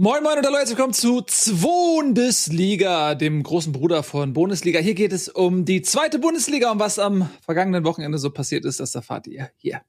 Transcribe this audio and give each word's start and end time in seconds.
Moin 0.00 0.22
Moin 0.22 0.38
und 0.38 0.46
hallo, 0.46 0.58
herzlich 0.58 0.78
willkommen 0.78 0.94
zu 0.94 1.24
Bundesliga, 1.56 3.16
dem 3.16 3.42
großen 3.42 3.72
Bruder 3.72 4.04
von 4.04 4.32
Bundesliga. 4.32 4.78
Hier 4.78 4.94
geht 4.94 5.12
es 5.12 5.28
um 5.28 5.64
die 5.64 5.82
zweite 5.82 6.20
Bundesliga 6.20 6.70
und 6.70 6.78
was 6.78 7.00
am 7.00 7.28
vergangenen 7.40 7.82
Wochenende 7.82 8.18
so 8.18 8.30
passiert 8.30 8.64
ist, 8.64 8.78
das 8.78 8.94
erfahrt 8.94 9.26
ihr 9.26 9.50
hier. 9.56 9.80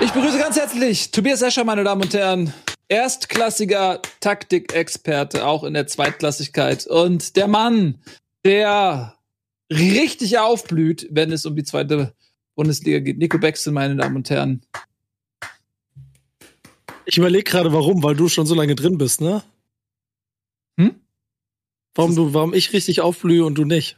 Ich 0.00 0.12
begrüße 0.12 0.38
ganz 0.38 0.56
herzlich 0.56 1.10
Tobias 1.10 1.42
Escher, 1.42 1.64
meine 1.64 1.82
Damen 1.82 2.02
und 2.02 2.14
Herren. 2.14 2.54
Erstklassiger 2.88 4.00
Taktikexperte, 4.20 5.48
auch 5.48 5.64
in 5.64 5.74
der 5.74 5.88
Zweitklassigkeit. 5.88 6.86
Und 6.86 7.34
der 7.34 7.48
Mann, 7.48 8.00
der 8.44 9.16
richtig 9.68 10.38
aufblüht, 10.38 11.08
wenn 11.10 11.32
es 11.32 11.44
um 11.44 11.56
die 11.56 11.64
zweite 11.64 12.14
Bundesliga 12.56 12.98
geht. 12.98 13.18
Nico 13.18 13.38
Bexel, 13.38 13.72
meine 13.72 13.94
Damen 13.94 14.16
und 14.16 14.28
Herren. 14.28 14.62
Ich 17.04 17.16
überlege 17.16 17.44
gerade, 17.44 17.72
warum, 17.72 18.02
weil 18.02 18.16
du 18.16 18.28
schon 18.28 18.46
so 18.46 18.56
lange 18.56 18.74
drin 18.74 18.98
bist, 18.98 19.20
ne? 19.20 19.44
Hm? 20.76 20.96
Warum 21.94 22.16
du, 22.16 22.34
warum 22.34 22.52
ich 22.52 22.72
richtig 22.72 23.00
aufblühe 23.00 23.44
und 23.44 23.54
du 23.56 23.64
nicht? 23.64 23.96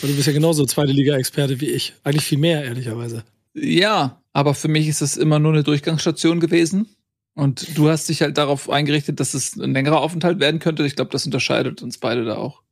Weil 0.00 0.10
du 0.10 0.16
bist 0.16 0.26
ja 0.26 0.32
genauso 0.32 0.66
zweite 0.66 0.92
Liga-Experte 0.92 1.60
wie 1.60 1.70
ich. 1.70 1.94
Eigentlich 2.02 2.24
viel 2.24 2.38
mehr, 2.38 2.64
ehrlicherweise. 2.64 3.24
Ja, 3.54 4.20
aber 4.32 4.54
für 4.54 4.68
mich 4.68 4.88
ist 4.88 5.02
es 5.02 5.16
immer 5.16 5.38
nur 5.38 5.52
eine 5.52 5.62
Durchgangsstation 5.62 6.40
gewesen. 6.40 6.88
Und 7.34 7.78
du 7.78 7.88
hast 7.88 8.08
dich 8.08 8.22
halt 8.22 8.36
darauf 8.38 8.68
eingerichtet, 8.68 9.20
dass 9.20 9.34
es 9.34 9.56
ein 9.56 9.72
längerer 9.72 10.00
Aufenthalt 10.00 10.40
werden 10.40 10.60
könnte. 10.60 10.84
Ich 10.84 10.96
glaube, 10.96 11.10
das 11.10 11.24
unterscheidet 11.24 11.82
uns 11.82 11.98
beide 11.98 12.24
da 12.24 12.36
auch. 12.36 12.62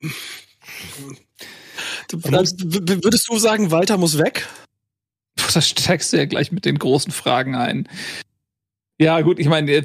Würdest 2.10 3.28
du 3.28 3.38
sagen, 3.38 3.70
Walter 3.70 3.98
muss 3.98 4.18
weg? 4.18 4.46
Da 5.52 5.60
steigst 5.60 6.12
du 6.12 6.16
ja 6.16 6.26
gleich 6.26 6.52
mit 6.52 6.64
den 6.64 6.78
großen 6.78 7.12
Fragen 7.12 7.54
ein. 7.54 7.88
Ja, 8.98 9.20
gut, 9.20 9.38
ich 9.38 9.48
meine, 9.48 9.84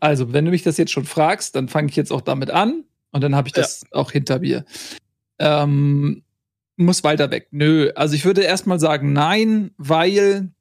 also, 0.00 0.32
wenn 0.32 0.44
du 0.44 0.52
mich 0.52 0.62
das 0.62 0.76
jetzt 0.76 0.92
schon 0.92 1.04
fragst, 1.04 1.56
dann 1.56 1.68
fange 1.68 1.90
ich 1.90 1.96
jetzt 1.96 2.12
auch 2.12 2.20
damit 2.20 2.50
an 2.50 2.84
und 3.10 3.22
dann 3.22 3.34
habe 3.34 3.48
ich 3.48 3.52
das 3.52 3.82
ja. 3.82 3.88
auch 3.98 4.12
hinter 4.12 4.38
mir. 4.38 4.64
Ähm, 5.38 6.22
muss 6.76 7.02
Walter 7.04 7.30
weg? 7.30 7.48
Nö, 7.50 7.90
also 7.96 8.14
ich 8.14 8.24
würde 8.24 8.42
erstmal 8.42 8.78
sagen, 8.78 9.12
nein, 9.12 9.72
weil 9.76 10.52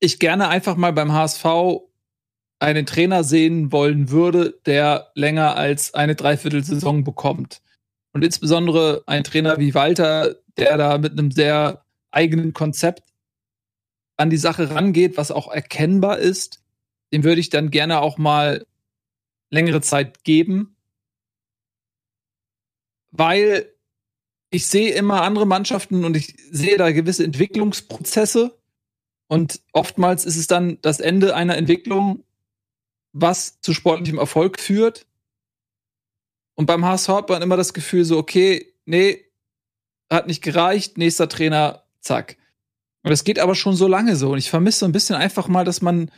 ich 0.00 0.18
gerne 0.18 0.48
einfach 0.48 0.76
mal 0.76 0.92
beim 0.92 1.12
HSV 1.12 1.44
einen 2.58 2.86
Trainer 2.86 3.22
sehen 3.22 3.72
wollen 3.72 4.10
würde, 4.10 4.58
der 4.66 5.10
länger 5.14 5.56
als 5.56 5.94
eine 5.94 6.14
Dreiviertelsaison 6.14 7.04
bekommt. 7.04 7.60
Und 8.16 8.24
insbesondere 8.24 9.02
ein 9.04 9.24
Trainer 9.24 9.58
wie 9.58 9.74
Walter, 9.74 10.36
der 10.56 10.78
da 10.78 10.96
mit 10.96 11.12
einem 11.12 11.30
sehr 11.30 11.84
eigenen 12.10 12.54
Konzept 12.54 13.12
an 14.16 14.30
die 14.30 14.38
Sache 14.38 14.70
rangeht, 14.70 15.18
was 15.18 15.30
auch 15.30 15.52
erkennbar 15.52 16.16
ist, 16.16 16.64
dem 17.12 17.24
würde 17.24 17.42
ich 17.42 17.50
dann 17.50 17.70
gerne 17.70 18.00
auch 18.00 18.16
mal 18.16 18.64
längere 19.50 19.82
Zeit 19.82 20.24
geben. 20.24 20.78
Weil 23.10 23.70
ich 24.48 24.66
sehe 24.66 24.94
immer 24.94 25.20
andere 25.20 25.46
Mannschaften 25.46 26.06
und 26.06 26.16
ich 26.16 26.38
sehe 26.50 26.78
da 26.78 26.92
gewisse 26.92 27.22
Entwicklungsprozesse. 27.22 28.58
Und 29.28 29.60
oftmals 29.72 30.24
ist 30.24 30.38
es 30.38 30.46
dann 30.46 30.78
das 30.80 31.00
Ende 31.00 31.36
einer 31.36 31.58
Entwicklung, 31.58 32.24
was 33.12 33.60
zu 33.60 33.74
sportlichem 33.74 34.18
Erfolg 34.18 34.58
führt. 34.58 35.06
Und 36.56 36.66
beim 36.66 36.84
HSV 36.84 37.08
hat 37.08 37.28
man 37.28 37.42
immer 37.42 37.56
das 37.56 37.74
Gefühl 37.74 38.04
so, 38.04 38.18
okay, 38.18 38.74
nee, 38.86 39.24
hat 40.10 40.26
nicht 40.26 40.42
gereicht, 40.42 40.98
nächster 40.98 41.28
Trainer, 41.28 41.84
zack. 42.00 42.36
Und 43.02 43.10
das 43.10 43.24
geht 43.24 43.38
aber 43.38 43.54
schon 43.54 43.76
so 43.76 43.86
lange 43.86 44.16
so. 44.16 44.32
Und 44.32 44.38
ich 44.38 44.50
vermisse 44.50 44.80
so 44.80 44.86
ein 44.86 44.92
bisschen 44.92 45.16
einfach 45.16 45.48
mal, 45.48 45.64
dass 45.64 45.82
man 45.82 46.10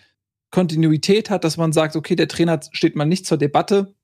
Kontinuität 0.51 1.29
hat, 1.29 1.45
dass 1.45 1.57
man 1.57 1.73
sagt, 1.73 1.97
okay, 1.97 2.17
der 2.17 2.29
Trainer 2.29 2.61
steht 2.73 2.97
mal 2.97 3.05
nicht 3.05 3.27
zur 3.27 3.37
Debatte 3.37 3.95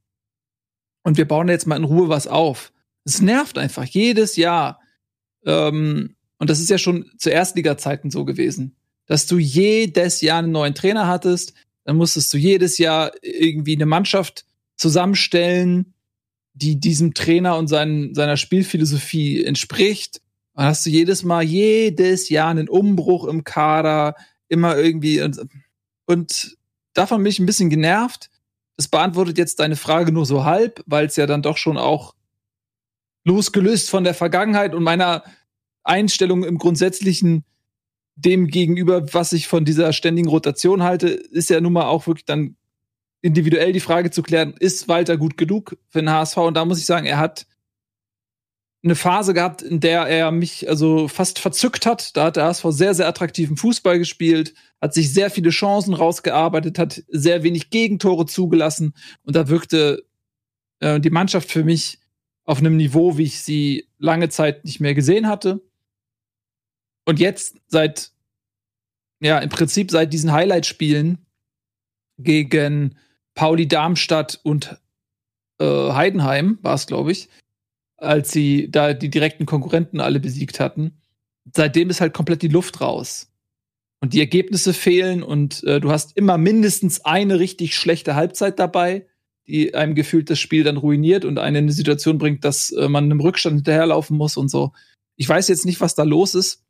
und 1.03 1.16
wir 1.16 1.26
bauen 1.26 1.48
jetzt 1.48 1.66
mal 1.66 1.76
in 1.76 1.84
Ruhe 1.84 2.08
was 2.08 2.26
auf. 2.26 2.72
Es 3.04 3.22
nervt 3.22 3.56
einfach 3.56 3.84
jedes 3.84 4.37
Jahr. 4.37 4.81
Ähm, 5.47 6.16
und 6.38 6.50
das 6.50 6.60
ist 6.60 6.70
ja 6.70 6.78
schon 6.78 7.10
zu 7.19 7.31
Erstliga-Zeiten 7.31 8.10
so 8.10 8.25
gewesen, 8.25 8.76
dass 9.06 9.26
du 9.26 9.38
jedes 9.38 10.20
Jahr 10.20 10.41
einen 10.41 10.53
neuen 10.53 10.75
Trainer 10.75 11.06
hattest, 11.06 11.54
dann 11.84 11.97
musstest 11.97 12.32
du 12.32 12.38
jedes 12.38 12.78
Jahr 12.78 13.12
irgendwie 13.22 13.76
eine 13.76 13.87
Mannschaft 13.87 14.47
zusammenstellen, 14.76 15.94
die 16.54 16.78
diesem 16.78 17.15
Trainer 17.15 17.56
und 17.56 17.69
seinen, 17.69 18.15
seiner 18.15 18.37
Spielphilosophie 18.37 19.44
entspricht. 19.44 20.20
Dann 20.54 20.66
hast 20.66 20.87
du 20.87 20.91
jedes 20.91 21.25
Mal, 21.25 21.42
jedes 21.42 22.28
Jahr 22.28 22.50
einen 22.50 22.69
Umbruch 22.69 23.26
im 23.26 23.44
Kader, 23.44 24.15
immer 24.48 24.76
irgendwie 24.76 25.20
und, 25.20 25.41
und 26.06 26.56
davon 26.94 27.22
bin 27.22 27.31
ich 27.31 27.41
ein 27.41 27.47
bisschen 27.47 27.70
genervt. 27.70 28.31
Das 28.76 28.88
beantwortet 28.88 29.38
jetzt 29.38 29.60
deine 29.60 29.76
Frage 29.76 30.12
nur 30.12 30.26
so 30.26 30.44
halb, 30.44 30.82
weil 30.87 31.06
es 31.06 31.16
ja 31.16 31.26
dann 31.26 31.43
doch 31.43 31.56
schon 31.56 31.76
auch 31.76 32.14
losgelöst 33.25 33.91
von 33.91 34.04
der 34.04 34.14
Vergangenheit 34.14 34.75
und 34.75 34.82
meiner 34.82 35.25
Einstellung 35.82 36.44
im 36.44 36.59
Grundsätzlichen 36.59 37.44
dem 38.16 38.47
gegenüber, 38.47 39.12
was 39.12 39.32
ich 39.32 39.48
von 39.48 39.64
dieser 39.64 39.93
ständigen 39.93 40.28
Rotation 40.28 40.82
halte, 40.82 41.09
ist 41.09 41.50
ja 41.50 41.60
nun 41.60 41.72
mal 41.72 41.87
auch 41.87 42.06
wirklich 42.06 42.25
dann 42.25 42.56
individuell 43.24 43.72
die 43.72 43.80
Frage 43.80 44.10
zu 44.10 44.22
klären, 44.22 44.54
ist 44.60 44.86
Walter 44.86 45.16
gut 45.16 45.38
genug 45.38 45.78
für 45.88 46.00
den 46.00 46.10
HSV? 46.10 46.36
Und 46.36 46.54
da 46.58 46.66
muss 46.66 46.78
ich 46.78 46.84
sagen, 46.84 47.06
er 47.06 47.16
hat 47.16 47.46
eine 48.82 48.94
Phase 48.94 49.32
gehabt, 49.32 49.62
in 49.62 49.80
der 49.80 50.02
er 50.02 50.30
mich 50.30 50.68
also 50.68 51.08
fast 51.08 51.38
verzückt 51.38 51.86
hat. 51.86 52.14
Da 52.18 52.24
hat 52.24 52.36
der 52.36 52.44
HSV 52.44 52.66
sehr, 52.68 52.92
sehr 52.92 53.08
attraktiven 53.08 53.56
Fußball 53.56 53.98
gespielt, 53.98 54.52
hat 54.78 54.92
sich 54.92 55.14
sehr 55.14 55.30
viele 55.30 55.48
Chancen 55.48 55.94
rausgearbeitet, 55.94 56.78
hat 56.78 57.02
sehr 57.08 57.42
wenig 57.42 57.70
Gegentore 57.70 58.26
zugelassen 58.26 58.92
und 59.22 59.34
da 59.34 59.48
wirkte 59.48 60.04
äh, 60.80 61.00
die 61.00 61.08
Mannschaft 61.08 61.50
für 61.50 61.64
mich 61.64 62.00
auf 62.44 62.58
einem 62.58 62.76
Niveau, 62.76 63.16
wie 63.16 63.22
ich 63.22 63.40
sie 63.40 63.88
lange 63.98 64.28
Zeit 64.28 64.66
nicht 64.66 64.80
mehr 64.80 64.94
gesehen 64.94 65.28
hatte. 65.28 65.62
Und 67.06 67.20
jetzt 67.20 67.56
seit, 67.68 68.12
ja, 69.20 69.38
im 69.38 69.48
Prinzip 69.48 69.90
seit 69.90 70.12
diesen 70.12 70.30
Highlight-Spielen 70.30 71.24
gegen 72.18 72.98
Pauli 73.34 73.68
Darmstadt 73.68 74.40
und 74.42 74.78
äh, 75.58 75.64
Heidenheim 75.92 76.58
war 76.62 76.74
es, 76.74 76.86
glaube 76.86 77.12
ich, 77.12 77.28
als 77.96 78.30
sie 78.32 78.70
da 78.70 78.92
die 78.92 79.10
direkten 79.10 79.46
Konkurrenten 79.46 80.00
alle 80.00 80.20
besiegt 80.20 80.60
hatten. 80.60 81.00
Seitdem 81.54 81.90
ist 81.90 82.00
halt 82.00 82.14
komplett 82.14 82.42
die 82.42 82.48
Luft 82.48 82.80
raus. 82.80 83.30
Und 84.00 84.12
die 84.12 84.20
Ergebnisse 84.20 84.74
fehlen 84.74 85.22
und 85.22 85.62
äh, 85.64 85.80
du 85.80 85.90
hast 85.90 86.16
immer 86.16 86.36
mindestens 86.36 87.04
eine 87.04 87.38
richtig 87.38 87.74
schlechte 87.74 88.14
Halbzeit 88.14 88.58
dabei, 88.58 89.06
die 89.46 89.74
einem 89.74 89.94
gefühlt 89.94 90.28
das 90.30 90.40
Spiel 90.40 90.64
dann 90.64 90.76
ruiniert 90.76 91.24
und 91.24 91.38
einen 91.38 91.56
in 91.56 91.64
eine 91.64 91.72
Situation 91.72 92.18
bringt, 92.18 92.44
dass 92.44 92.70
äh, 92.70 92.88
man 92.88 93.04
einem 93.04 93.20
Rückstand 93.20 93.56
hinterherlaufen 93.56 94.16
muss 94.16 94.36
und 94.36 94.48
so. 94.48 94.72
Ich 95.16 95.28
weiß 95.28 95.48
jetzt 95.48 95.64
nicht, 95.64 95.80
was 95.80 95.94
da 95.94 96.02
los 96.02 96.34
ist, 96.34 96.64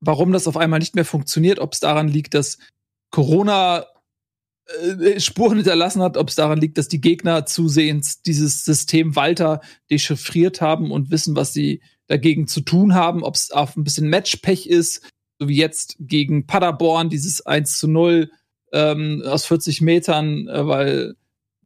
warum 0.00 0.32
das 0.32 0.46
auf 0.46 0.56
einmal 0.56 0.78
nicht 0.78 0.94
mehr 0.94 1.04
funktioniert, 1.04 1.58
ob 1.58 1.72
es 1.72 1.80
daran 1.80 2.08
liegt, 2.08 2.34
dass 2.34 2.58
Corona 3.10 3.86
Spuren 5.18 5.56
hinterlassen 5.56 6.02
hat, 6.02 6.16
ob 6.16 6.28
es 6.28 6.34
daran 6.34 6.60
liegt, 6.60 6.78
dass 6.78 6.88
die 6.88 7.00
Gegner 7.00 7.46
zusehends 7.46 8.22
dieses 8.22 8.64
System 8.64 9.16
Walter 9.16 9.60
dechiffriert 9.90 10.60
haben 10.60 10.90
und 10.90 11.10
wissen, 11.10 11.36
was 11.36 11.52
sie 11.52 11.82
dagegen 12.06 12.46
zu 12.46 12.60
tun 12.60 12.94
haben, 12.94 13.22
ob 13.22 13.34
es 13.34 13.50
auf 13.50 13.76
ein 13.76 13.84
bisschen 13.84 14.08
Matchpech 14.08 14.66
ist, 14.66 15.02
so 15.38 15.48
wie 15.48 15.56
jetzt 15.56 15.96
gegen 15.98 16.46
Paderborn, 16.46 17.10
dieses 17.10 17.44
1 17.44 17.78
zu 17.78 17.88
0 17.88 18.30
ähm, 18.72 19.22
aus 19.26 19.46
40 19.46 19.80
Metern, 19.80 20.48
äh, 20.48 20.66
weil 20.66 21.14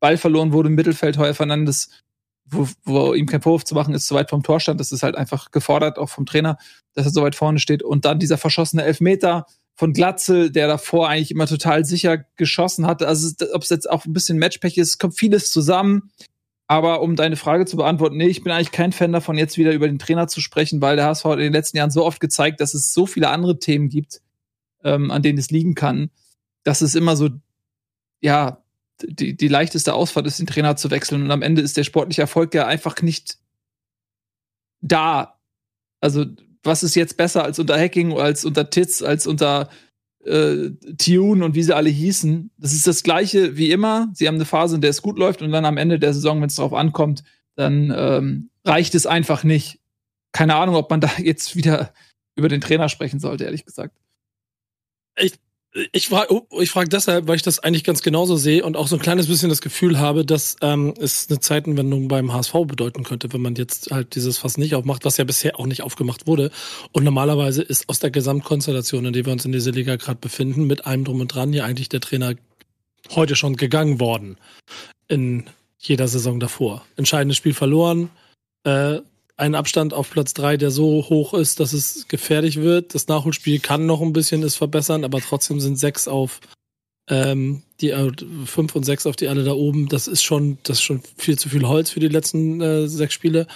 Ball 0.00 0.16
verloren 0.16 0.52
wurde 0.52 0.68
im 0.68 0.74
Mittelfeld, 0.74 1.18
Heuer 1.18 1.34
Fernandes, 1.34 1.90
wo, 2.44 2.68
wo 2.84 3.14
ihm 3.14 3.26
kein 3.26 3.42
Vorwurf 3.42 3.64
zu 3.64 3.74
machen 3.74 3.94
ist, 3.94 4.06
zu 4.06 4.14
weit 4.14 4.30
vom 4.30 4.42
Tor 4.42 4.60
stand. 4.60 4.80
Das 4.80 4.92
ist 4.92 5.02
halt 5.02 5.16
einfach 5.16 5.50
gefordert, 5.50 5.98
auch 5.98 6.10
vom 6.10 6.26
Trainer, 6.26 6.58
dass 6.94 7.06
er 7.06 7.12
so 7.12 7.22
weit 7.22 7.34
vorne 7.34 7.58
steht. 7.58 7.82
Und 7.82 8.04
dann 8.04 8.18
dieser 8.18 8.38
verschossene 8.38 8.84
Elfmeter, 8.84 9.46
von 9.76 9.92
Glatzel, 9.92 10.50
der 10.50 10.68
davor 10.68 11.08
eigentlich 11.08 11.30
immer 11.30 11.46
total 11.46 11.84
sicher 11.84 12.24
geschossen 12.36 12.86
hatte. 12.86 13.06
Also, 13.06 13.32
ob 13.52 13.62
es 13.62 13.68
jetzt 13.68 13.88
auch 13.88 14.06
ein 14.06 14.14
bisschen 14.14 14.38
Matchpech 14.38 14.78
ist, 14.78 14.98
kommt 14.98 15.18
vieles 15.18 15.52
zusammen. 15.52 16.10
Aber 16.66 17.00
um 17.02 17.14
deine 17.14 17.36
Frage 17.36 17.66
zu 17.66 17.76
beantworten, 17.76 18.16
nee, 18.16 18.26
ich 18.26 18.42
bin 18.42 18.52
eigentlich 18.52 18.72
kein 18.72 18.90
Fan 18.90 19.12
davon, 19.12 19.38
jetzt 19.38 19.56
wieder 19.56 19.72
über 19.72 19.86
den 19.86 20.00
Trainer 20.00 20.26
zu 20.26 20.40
sprechen, 20.40 20.80
weil 20.80 20.96
der 20.96 21.04
HSV 21.04 21.24
hat 21.26 21.34
in 21.34 21.44
den 21.44 21.52
letzten 21.52 21.76
Jahren 21.76 21.92
so 21.92 22.04
oft 22.04 22.20
gezeigt, 22.20 22.60
dass 22.60 22.74
es 22.74 22.92
so 22.92 23.06
viele 23.06 23.28
andere 23.28 23.58
Themen 23.60 23.88
gibt, 23.88 24.20
ähm, 24.82 25.10
an 25.12 25.22
denen 25.22 25.38
es 25.38 25.50
liegen 25.50 25.74
kann, 25.74 26.10
dass 26.64 26.80
es 26.80 26.96
immer 26.96 27.14
so, 27.14 27.28
ja, 28.20 28.64
die, 29.02 29.36
die 29.36 29.48
leichteste 29.48 29.94
Ausfahrt 29.94 30.26
ist, 30.26 30.40
den 30.40 30.46
Trainer 30.46 30.74
zu 30.76 30.90
wechseln. 30.90 31.22
Und 31.22 31.30
am 31.30 31.42
Ende 31.42 31.62
ist 31.62 31.76
der 31.76 31.84
sportliche 31.84 32.22
Erfolg 32.22 32.54
ja 32.54 32.66
einfach 32.66 33.00
nicht 33.02 33.38
da. 34.80 35.38
Also 36.00 36.24
was 36.66 36.82
ist 36.82 36.94
jetzt 36.94 37.16
besser 37.16 37.44
als 37.44 37.58
unter 37.58 37.78
Hacking, 37.78 38.12
als 38.18 38.44
unter 38.44 38.70
Tits, 38.70 39.02
als 39.02 39.26
unter 39.26 39.68
äh, 40.24 40.70
Tune 40.98 41.44
und 41.44 41.54
wie 41.54 41.62
sie 41.62 41.74
alle 41.74 41.90
hießen. 41.90 42.50
Das 42.58 42.72
ist 42.72 42.86
das 42.86 43.02
gleiche 43.02 43.56
wie 43.56 43.70
immer. 43.70 44.10
Sie 44.14 44.26
haben 44.26 44.34
eine 44.34 44.44
Phase, 44.44 44.76
in 44.76 44.80
der 44.80 44.90
es 44.90 45.02
gut 45.02 45.18
läuft 45.18 45.42
und 45.42 45.52
dann 45.52 45.64
am 45.64 45.76
Ende 45.76 45.98
der 45.98 46.12
Saison, 46.12 46.40
wenn 46.40 46.48
es 46.48 46.56
darauf 46.56 46.74
ankommt, 46.74 47.22
dann 47.54 47.92
ähm, 47.96 48.50
reicht 48.64 48.94
es 48.94 49.06
einfach 49.06 49.44
nicht. 49.44 49.80
Keine 50.32 50.56
Ahnung, 50.56 50.74
ob 50.74 50.90
man 50.90 51.00
da 51.00 51.10
jetzt 51.18 51.56
wieder 51.56 51.92
über 52.34 52.48
den 52.48 52.60
Trainer 52.60 52.88
sprechen 52.88 53.20
sollte, 53.20 53.44
ehrlich 53.44 53.64
gesagt. 53.64 53.96
Ich, 55.18 55.34
ich 55.92 56.08
frage 56.08 56.32
oh, 56.32 56.60
ich 56.60 56.70
frag 56.70 56.88
deshalb, 56.90 57.28
weil 57.28 57.36
ich 57.36 57.42
das 57.42 57.58
eigentlich 57.58 57.84
ganz 57.84 58.02
genauso 58.02 58.36
sehe 58.36 58.64
und 58.64 58.76
auch 58.76 58.88
so 58.88 58.96
ein 58.96 59.02
kleines 59.02 59.26
bisschen 59.26 59.50
das 59.50 59.60
Gefühl 59.60 59.98
habe, 59.98 60.24
dass 60.24 60.56
ähm, 60.62 60.94
es 60.98 61.28
eine 61.28 61.40
Zeitenwendung 61.40 62.08
beim 62.08 62.32
HSV 62.32 62.52
bedeuten 62.66 63.02
könnte, 63.02 63.32
wenn 63.32 63.42
man 63.42 63.54
jetzt 63.56 63.90
halt 63.90 64.14
dieses 64.14 64.38
Fass 64.38 64.56
nicht 64.56 64.74
aufmacht, 64.74 65.04
was 65.04 65.16
ja 65.16 65.24
bisher 65.24 65.58
auch 65.60 65.66
nicht 65.66 65.82
aufgemacht 65.82 66.26
wurde. 66.26 66.50
Und 66.92 67.04
normalerweise 67.04 67.62
ist 67.62 67.88
aus 67.88 67.98
der 67.98 68.10
Gesamtkonstellation, 68.10 69.04
in 69.04 69.12
der 69.12 69.26
wir 69.26 69.32
uns 69.32 69.44
in 69.44 69.52
dieser 69.52 69.72
Liga 69.72 69.96
gerade 69.96 70.18
befinden, 70.18 70.66
mit 70.66 70.86
einem 70.86 71.04
drum 71.04 71.20
und 71.20 71.34
dran 71.34 71.52
ja 71.52 71.64
eigentlich 71.64 71.88
der 71.88 72.00
Trainer 72.00 72.34
heute 73.14 73.36
schon 73.36 73.56
gegangen 73.56 74.00
worden 74.00 74.38
in 75.08 75.44
jeder 75.78 76.08
Saison 76.08 76.40
davor. 76.40 76.84
Entscheidendes 76.96 77.36
Spiel 77.36 77.54
verloren, 77.54 78.10
äh, 78.64 79.00
ein 79.36 79.54
Abstand 79.54 79.92
auf 79.92 80.10
Platz 80.10 80.34
drei, 80.34 80.56
der 80.56 80.70
so 80.70 81.08
hoch 81.08 81.34
ist, 81.34 81.60
dass 81.60 81.72
es 81.72 82.08
gefährlich 82.08 82.60
wird. 82.60 82.94
Das 82.94 83.08
Nachholspiel 83.08 83.60
kann 83.60 83.86
noch 83.86 84.00
ein 84.00 84.12
bisschen 84.12 84.42
es 84.42 84.56
verbessern, 84.56 85.04
aber 85.04 85.20
trotzdem 85.20 85.60
sind 85.60 85.78
sechs 85.78 86.08
auf 86.08 86.40
ähm, 87.08 87.62
die 87.80 87.90
äh, 87.90 88.10
fünf 88.46 88.74
und 88.74 88.84
sechs 88.84 89.06
auf 89.06 89.16
die 89.16 89.28
alle 89.28 89.44
da 89.44 89.52
oben. 89.52 89.88
Das 89.88 90.08
ist 90.08 90.22
schon, 90.22 90.58
das 90.62 90.78
ist 90.78 90.82
schon 90.82 91.02
viel 91.16 91.38
zu 91.38 91.48
viel 91.48 91.66
Holz 91.66 91.90
für 91.90 92.00
die 92.00 92.08
letzten 92.08 92.60
äh, 92.60 92.88
sechs 92.88 93.14
Spiele. 93.14 93.46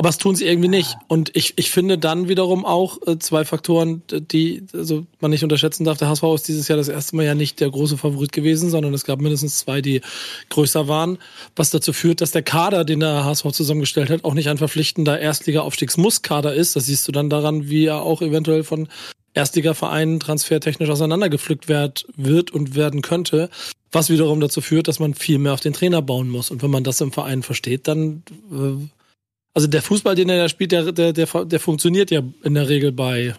Aber 0.00 0.08
es 0.08 0.16
tun 0.16 0.34
sie 0.34 0.46
irgendwie 0.46 0.70
nicht. 0.70 0.96
Und 1.08 1.36
ich, 1.36 1.52
ich 1.56 1.70
finde 1.70 1.98
dann 1.98 2.26
wiederum 2.26 2.64
auch 2.64 3.06
äh, 3.06 3.18
zwei 3.18 3.44
Faktoren, 3.44 4.00
die 4.10 4.62
also 4.72 5.04
man 5.20 5.30
nicht 5.30 5.44
unterschätzen 5.44 5.84
darf. 5.84 5.98
Der 5.98 6.08
HSV 6.08 6.22
ist 6.36 6.48
dieses 6.48 6.68
Jahr 6.68 6.78
das 6.78 6.88
erste 6.88 7.16
Mal 7.16 7.26
ja 7.26 7.34
nicht 7.34 7.60
der 7.60 7.68
große 7.68 7.98
Favorit 7.98 8.32
gewesen, 8.32 8.70
sondern 8.70 8.94
es 8.94 9.04
gab 9.04 9.20
mindestens 9.20 9.58
zwei, 9.58 9.82
die 9.82 10.00
größer 10.48 10.88
waren, 10.88 11.18
was 11.54 11.68
dazu 11.68 11.92
führt, 11.92 12.22
dass 12.22 12.30
der 12.30 12.40
Kader, 12.40 12.86
den 12.86 13.00
der 13.00 13.26
HSV 13.26 13.48
zusammengestellt 13.52 14.08
hat, 14.08 14.24
auch 14.24 14.32
nicht 14.32 14.48
ein 14.48 14.56
verpflichtender 14.56 15.20
Erstliga-Aufstiegsmusskader 15.20 16.54
ist. 16.54 16.76
Das 16.76 16.86
siehst 16.86 17.06
du 17.06 17.12
dann 17.12 17.28
daran, 17.28 17.68
wie 17.68 17.84
er 17.84 18.00
auch 18.00 18.22
eventuell 18.22 18.64
von 18.64 18.88
Erstligavereinen 19.34 20.18
transfertechnisch 20.18 20.88
auseinandergepflückt 20.88 21.68
wird, 21.68 22.06
wird 22.16 22.52
und 22.52 22.74
werden 22.74 23.02
könnte, 23.02 23.50
was 23.92 24.08
wiederum 24.08 24.40
dazu 24.40 24.62
führt, 24.62 24.88
dass 24.88 24.98
man 24.98 25.12
viel 25.12 25.36
mehr 25.36 25.52
auf 25.52 25.60
den 25.60 25.74
Trainer 25.74 26.00
bauen 26.00 26.30
muss. 26.30 26.50
Und 26.50 26.62
wenn 26.62 26.70
man 26.70 26.84
das 26.84 27.02
im 27.02 27.12
Verein 27.12 27.42
versteht, 27.42 27.86
dann 27.86 28.22
äh, 28.50 28.88
also 29.54 29.66
der 29.66 29.82
Fußball, 29.82 30.14
den 30.14 30.28
er 30.28 30.38
da 30.38 30.48
spielt, 30.48 30.72
der, 30.72 30.92
der, 30.92 31.12
der, 31.12 31.26
der 31.26 31.60
funktioniert 31.60 32.10
ja 32.10 32.22
in 32.42 32.54
der 32.54 32.68
Regel 32.68 32.92
bei 32.92 33.34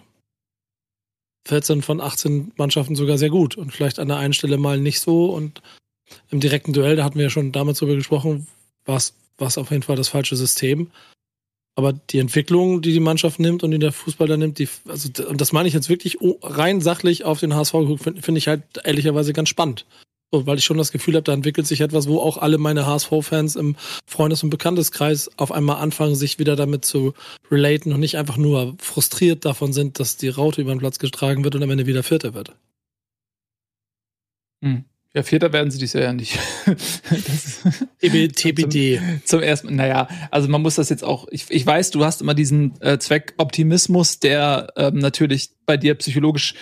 14 1.48 1.82
von 1.82 2.02
18 2.02 2.52
Mannschaften 2.58 2.96
sogar 2.96 3.18
sehr 3.18 3.30
gut 3.30 3.56
und 3.56 3.72
vielleicht 3.72 4.00
an 4.00 4.08
der 4.08 4.18
einen 4.18 4.34
Stelle 4.34 4.58
mal 4.58 4.80
nicht 4.80 5.00
so 5.00 5.26
und 5.26 5.62
im 6.30 6.40
direkten 6.40 6.74
Duell, 6.74 6.96
da 6.96 7.04
hatten 7.04 7.16
wir 7.16 7.24
ja 7.24 7.30
schon 7.30 7.52
damals 7.52 7.80
drüber 7.80 7.96
gesprochen, 7.96 8.48
war 8.86 8.98
es 8.98 9.58
auf 9.58 9.72
jeden 9.72 9.84
Fall 9.84 9.96
das 9.96 10.10
falsche 10.10 10.36
System. 10.36 10.92
Aber 11.76 11.94
die 11.94 12.20
Entwicklung, 12.20 12.82
die 12.82 12.92
die 12.92 13.00
Mannschaft 13.00 13.40
nimmt 13.40 13.64
und 13.64 13.72
die 13.72 13.80
der 13.80 13.94
Fußball 13.94 14.28
da 14.28 14.36
nimmt, 14.36 14.60
die, 14.60 14.68
also, 14.88 15.10
und 15.26 15.40
das 15.40 15.54
meine 15.54 15.70
ich 15.70 15.74
jetzt 15.74 15.88
wirklich 15.88 16.18
rein 16.44 16.82
sachlich 16.82 17.24
auf 17.24 17.40
den 17.40 17.56
HSV 17.56 17.72
geguckt, 17.72 18.04
finde 18.04 18.22
find 18.22 18.38
ich 18.38 18.50
halt 18.50 18.64
ehrlicherweise 18.84 19.32
ganz 19.32 19.48
spannend 19.48 19.86
weil 20.32 20.58
ich 20.58 20.66
schon 20.66 20.78
das 20.78 20.92
Gefühl 20.92 21.16
habe, 21.16 21.24
da 21.24 21.34
entwickelt 21.34 21.68
sich 21.68 21.82
etwas, 21.82 22.08
wo 22.08 22.20
auch 22.20 22.38
alle 22.38 22.58
meine 22.58 22.86
HSV-Fans 22.86 23.56
im 23.56 23.76
Freundes- 24.06 24.44
und 24.44 24.50
Bekannteskreis 24.50 25.30
auf 25.38 25.52
einmal 25.52 25.78
anfangen, 25.78 26.16
sich 26.16 26.40
wieder 26.40 26.56
damit 26.56 26.86
zu 26.86 27.14
relaten 27.50 27.94
und 27.94 28.00
nicht 28.00 28.18
einfach 28.18 28.38
nur 28.38 28.76
frustriert 28.80 29.46
davon 29.46 29.74
sind, 29.74 30.00
dass 30.00 30.18
die 30.18 30.30
Raute 30.30 30.62
über 30.62 30.74
den 30.74 30.80
Platz 30.80 31.00
getragen 31.00 31.44
wird 31.44 31.56
und 31.56 31.64
am 31.64 31.72
Ende 31.72 31.86
wieder 31.86 32.04
Vierter 32.04 32.34
wird. 32.34 32.56
Hm. 34.64 34.86
Ja, 35.14 35.24
Vierter 35.24 35.52
werden 35.52 35.70
sie 35.72 35.78
dieses 35.78 35.94
Jahr 35.94 36.04
ja 36.04 36.14
nicht. 36.14 36.40
TBD. 38.02 38.98
Zum, 39.26 39.26
zum, 39.26 39.42
ersten 39.42 39.76
naja, 39.76 40.08
also 40.32 40.48
man 40.48 40.62
muss 40.62 40.76
das 40.76 40.88
jetzt 40.88 41.04
auch, 41.04 41.28
ich, 41.32 41.48
ich 41.50 41.66
weiß, 41.66 41.92
du 41.92 42.06
hast 42.06 42.22
immer 42.22 42.34
diesen 42.34 42.80
äh, 42.82 42.98
Zweckoptimismus, 42.98 44.20
der 44.20 44.72
ähm, 44.78 45.00
natürlich 45.00 45.50
bei 45.66 45.76
dir 45.76 45.96
psychologisch 45.96 46.54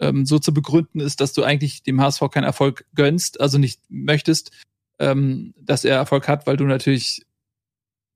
ähm, 0.00 0.26
so 0.26 0.38
zu 0.38 0.52
begründen 0.52 1.00
ist, 1.00 1.20
dass 1.20 1.32
du 1.32 1.42
eigentlich 1.42 1.82
dem 1.82 2.00
HSV 2.00 2.22
keinen 2.30 2.44
Erfolg 2.44 2.84
gönnst, 2.94 3.40
also 3.40 3.58
nicht 3.58 3.80
möchtest, 3.88 4.50
ähm, 4.98 5.54
dass 5.58 5.84
er 5.84 5.96
Erfolg 5.96 6.28
hat, 6.28 6.46
weil 6.46 6.56
du 6.56 6.64
natürlich 6.64 7.22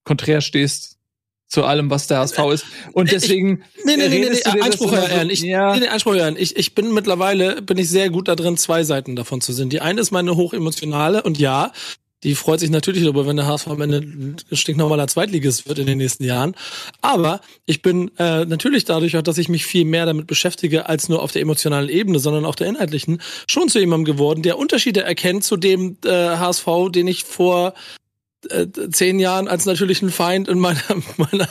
konträr 0.05 0.41
stehst 0.41 0.99
zu 1.49 1.65
allem, 1.65 1.91
was 1.91 2.07
der 2.07 2.19
HSV 2.19 2.39
ist. 2.53 2.67
Und 2.93 3.13
deswegen. 3.13 3.63
Ich, 3.75 3.85
nee, 3.85 3.97
nee, 3.97 4.09
nee, 4.09 4.19
nee, 4.19 4.41
nee 4.55 4.61
Einspruch 4.61 4.93
hören. 4.93 5.31
Ich, 5.31 5.41
ja. 5.43 5.75
nee, 5.75 5.81
nee, 5.81 5.89
Einspruch 5.89 6.15
hören. 6.15 6.37
Ich, 6.37 6.57
ich 6.57 6.75
bin 6.75 6.93
mittlerweile, 6.93 7.63
bin 7.63 7.79
ich 7.79 7.89
sehr 7.89 8.11
gut 8.11 8.29
da 8.29 8.35
drin, 8.35 8.57
zwei 8.57 8.83
Seiten 8.83 9.15
davon 9.15 9.41
zu 9.41 9.53
sehen. 9.53 9.71
Die 9.71 9.81
eine 9.81 10.01
ist 10.01 10.11
meine 10.11 10.37
hochemotionale 10.37 11.23
und 11.23 11.39
ja, 11.39 11.73
die 12.25 12.35
freut 12.35 12.61
sich 12.61 12.71
natürlich 12.71 13.03
darüber, 13.03 13.27
wenn 13.27 13.37
der 13.37 13.47
HSV 13.47 13.69
am 13.69 13.81
Ende 13.83 14.03
stinknormaler 14.51 15.07
Zweitligist 15.07 15.69
wird 15.69 15.79
in 15.79 15.87
den 15.87 15.99
nächsten 15.99 16.25
Jahren. 16.25 16.57
Aber 17.03 17.41
ich 17.67 17.83
bin 17.83 18.11
äh, 18.19 18.47
natürlich 18.47 18.85
dadurch 18.85 19.17
auch, 19.17 19.23
dass 19.23 19.39
ich 19.39 19.51
mich 19.51 19.67
viel 19.67 19.85
mehr 19.85 20.07
damit 20.07 20.27
beschäftige, 20.27 20.89
als 20.89 21.09
nur 21.09 21.23
auf 21.23 21.33
der 21.33 21.43
emotionalen 21.43 21.91
Ebene, 21.91 22.19
sondern 22.19 22.47
auch 22.47 22.55
der 22.55 22.67
inhaltlichen, 22.67 23.21
schon 23.47 23.69
zu 23.69 23.79
jemandem 23.79 24.15
geworden, 24.15 24.43
der 24.43 24.59
Unterschiede 24.59 25.03
erkennt 25.03 25.45
zu 25.45 25.57
dem 25.59 25.99
äh, 26.05 26.11
HSV, 26.11 26.67
den 26.91 27.07
ich 27.07 27.25
vor 27.25 27.75
äh, 28.51 28.67
zehn 28.91 29.19
Jahren 29.19 29.49
als 29.49 29.67
natürlichen 29.67 30.11
Feind 30.11 30.49
in 30.49 30.59
meiner, 30.59 30.81
meiner 31.17 31.49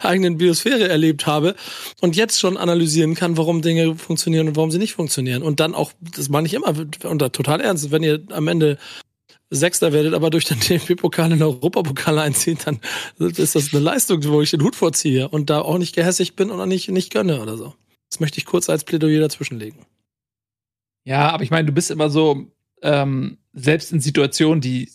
eigenen 0.00 0.38
Biosphäre 0.38 0.88
erlebt 0.88 1.26
habe 1.26 1.54
und 2.00 2.16
jetzt 2.16 2.38
schon 2.38 2.56
analysieren 2.56 3.14
kann, 3.14 3.36
warum 3.36 3.62
Dinge 3.62 3.96
funktionieren 3.96 4.48
und 4.48 4.56
warum 4.56 4.70
sie 4.70 4.78
nicht 4.78 4.94
funktionieren. 4.94 5.42
Und 5.42 5.60
dann 5.60 5.74
auch, 5.74 5.92
das 6.00 6.28
meine 6.28 6.46
ich 6.46 6.54
immer, 6.54 6.72
da 6.72 7.28
total 7.28 7.60
ernst, 7.60 7.90
wenn 7.90 8.02
ihr 8.02 8.22
am 8.30 8.48
Ende 8.48 8.78
Sechster 9.50 9.92
werdet, 9.92 10.14
aber 10.14 10.30
durch 10.30 10.44
den 10.44 10.60
DFB-Pokal 10.68 11.32
in 11.32 11.38
den 11.38 11.42
Europapokal 11.42 12.18
einzieht, 12.18 12.66
dann 12.66 12.80
ist 13.18 13.54
das 13.54 13.72
eine 13.72 13.82
Leistung, 13.82 14.22
wo 14.24 14.42
ich 14.42 14.50
den 14.50 14.62
Hut 14.62 14.76
vorziehe 14.76 15.28
und 15.28 15.50
da 15.50 15.60
auch 15.60 15.78
nicht 15.78 15.94
gehässig 15.94 16.36
bin 16.36 16.50
und 16.50 16.60
auch 16.60 16.66
nicht, 16.66 16.88
nicht 16.90 17.12
gönne 17.12 17.40
oder 17.40 17.56
so. 17.56 17.74
Das 18.10 18.20
möchte 18.20 18.38
ich 18.38 18.46
kurz 18.46 18.68
als 18.70 18.84
Plädoyer 18.84 19.20
dazwischenlegen. 19.20 19.84
Ja, 21.04 21.30
aber 21.30 21.42
ich 21.42 21.50
meine, 21.50 21.66
du 21.66 21.72
bist 21.72 21.90
immer 21.90 22.10
so, 22.10 22.46
ähm, 22.82 23.38
selbst 23.52 23.92
in 23.92 24.00
Situationen, 24.00 24.60
die 24.60 24.90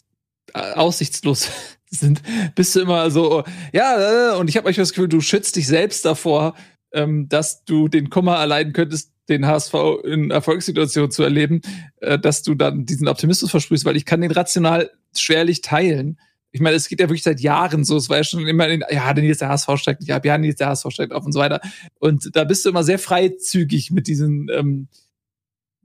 äh, 0.53 0.73
aussichtslos 0.73 1.49
sind, 1.89 2.21
bist 2.55 2.75
du 2.75 2.81
immer 2.81 3.09
so, 3.11 3.43
ja, 3.71 4.33
äh, 4.33 4.37
und 4.37 4.49
ich 4.49 4.57
habe 4.57 4.67
euch 4.67 4.75
das 4.75 4.89
Gefühl, 4.89 5.09
du 5.09 5.21
schützt 5.21 5.55
dich 5.55 5.67
selbst 5.67 6.05
davor, 6.05 6.55
ähm, 6.91 7.27
dass 7.29 7.65
du 7.65 7.87
den 7.87 8.09
Kummer 8.09 8.35
erleiden 8.35 8.73
könntest, 8.73 9.12
den 9.29 9.47
HSV 9.47 9.73
in 10.03 10.31
Erfolgssituationen 10.31 11.11
zu 11.11 11.23
erleben, 11.23 11.61
äh, 12.01 12.19
dass 12.19 12.43
du 12.43 12.55
dann 12.55 12.85
diesen 12.85 13.07
Optimismus 13.07 13.51
versprühst, 13.51 13.85
weil 13.85 13.95
ich 13.95 14.05
kann 14.05 14.21
den 14.21 14.31
rational 14.31 14.91
schwerlich 15.15 15.61
teilen. 15.61 16.19
Ich 16.51 16.61
meine, 16.61 16.75
es 16.75 16.87
geht 16.87 16.99
ja 16.99 17.07
wirklich 17.07 17.23
seit 17.23 17.39
Jahren 17.39 17.83
so. 17.83 17.97
Es 17.97 18.09
war 18.09 18.17
ja 18.17 18.23
schon 18.23 18.45
immer, 18.47 18.67
in, 18.67 18.83
ja, 18.89 19.13
denn 19.13 19.25
jetzt 19.25 19.41
der 19.41 19.49
HSV 19.49 19.69
steigt 19.77 20.01
nicht 20.01 20.13
ab, 20.13 20.25
ja, 20.25 20.37
denn 20.37 20.45
jetzt 20.45 20.59
der 20.59 20.67
HSV 20.67 20.87
steigt 20.89 21.13
auf 21.13 21.25
und 21.25 21.31
so 21.31 21.39
weiter. 21.39 21.61
Und 21.99 22.35
da 22.35 22.43
bist 22.43 22.65
du 22.65 22.69
immer 22.69 22.83
sehr 22.83 22.99
freizügig 22.99 23.91
mit 23.91 24.07
diesen 24.07 24.49
ähm, 24.53 24.87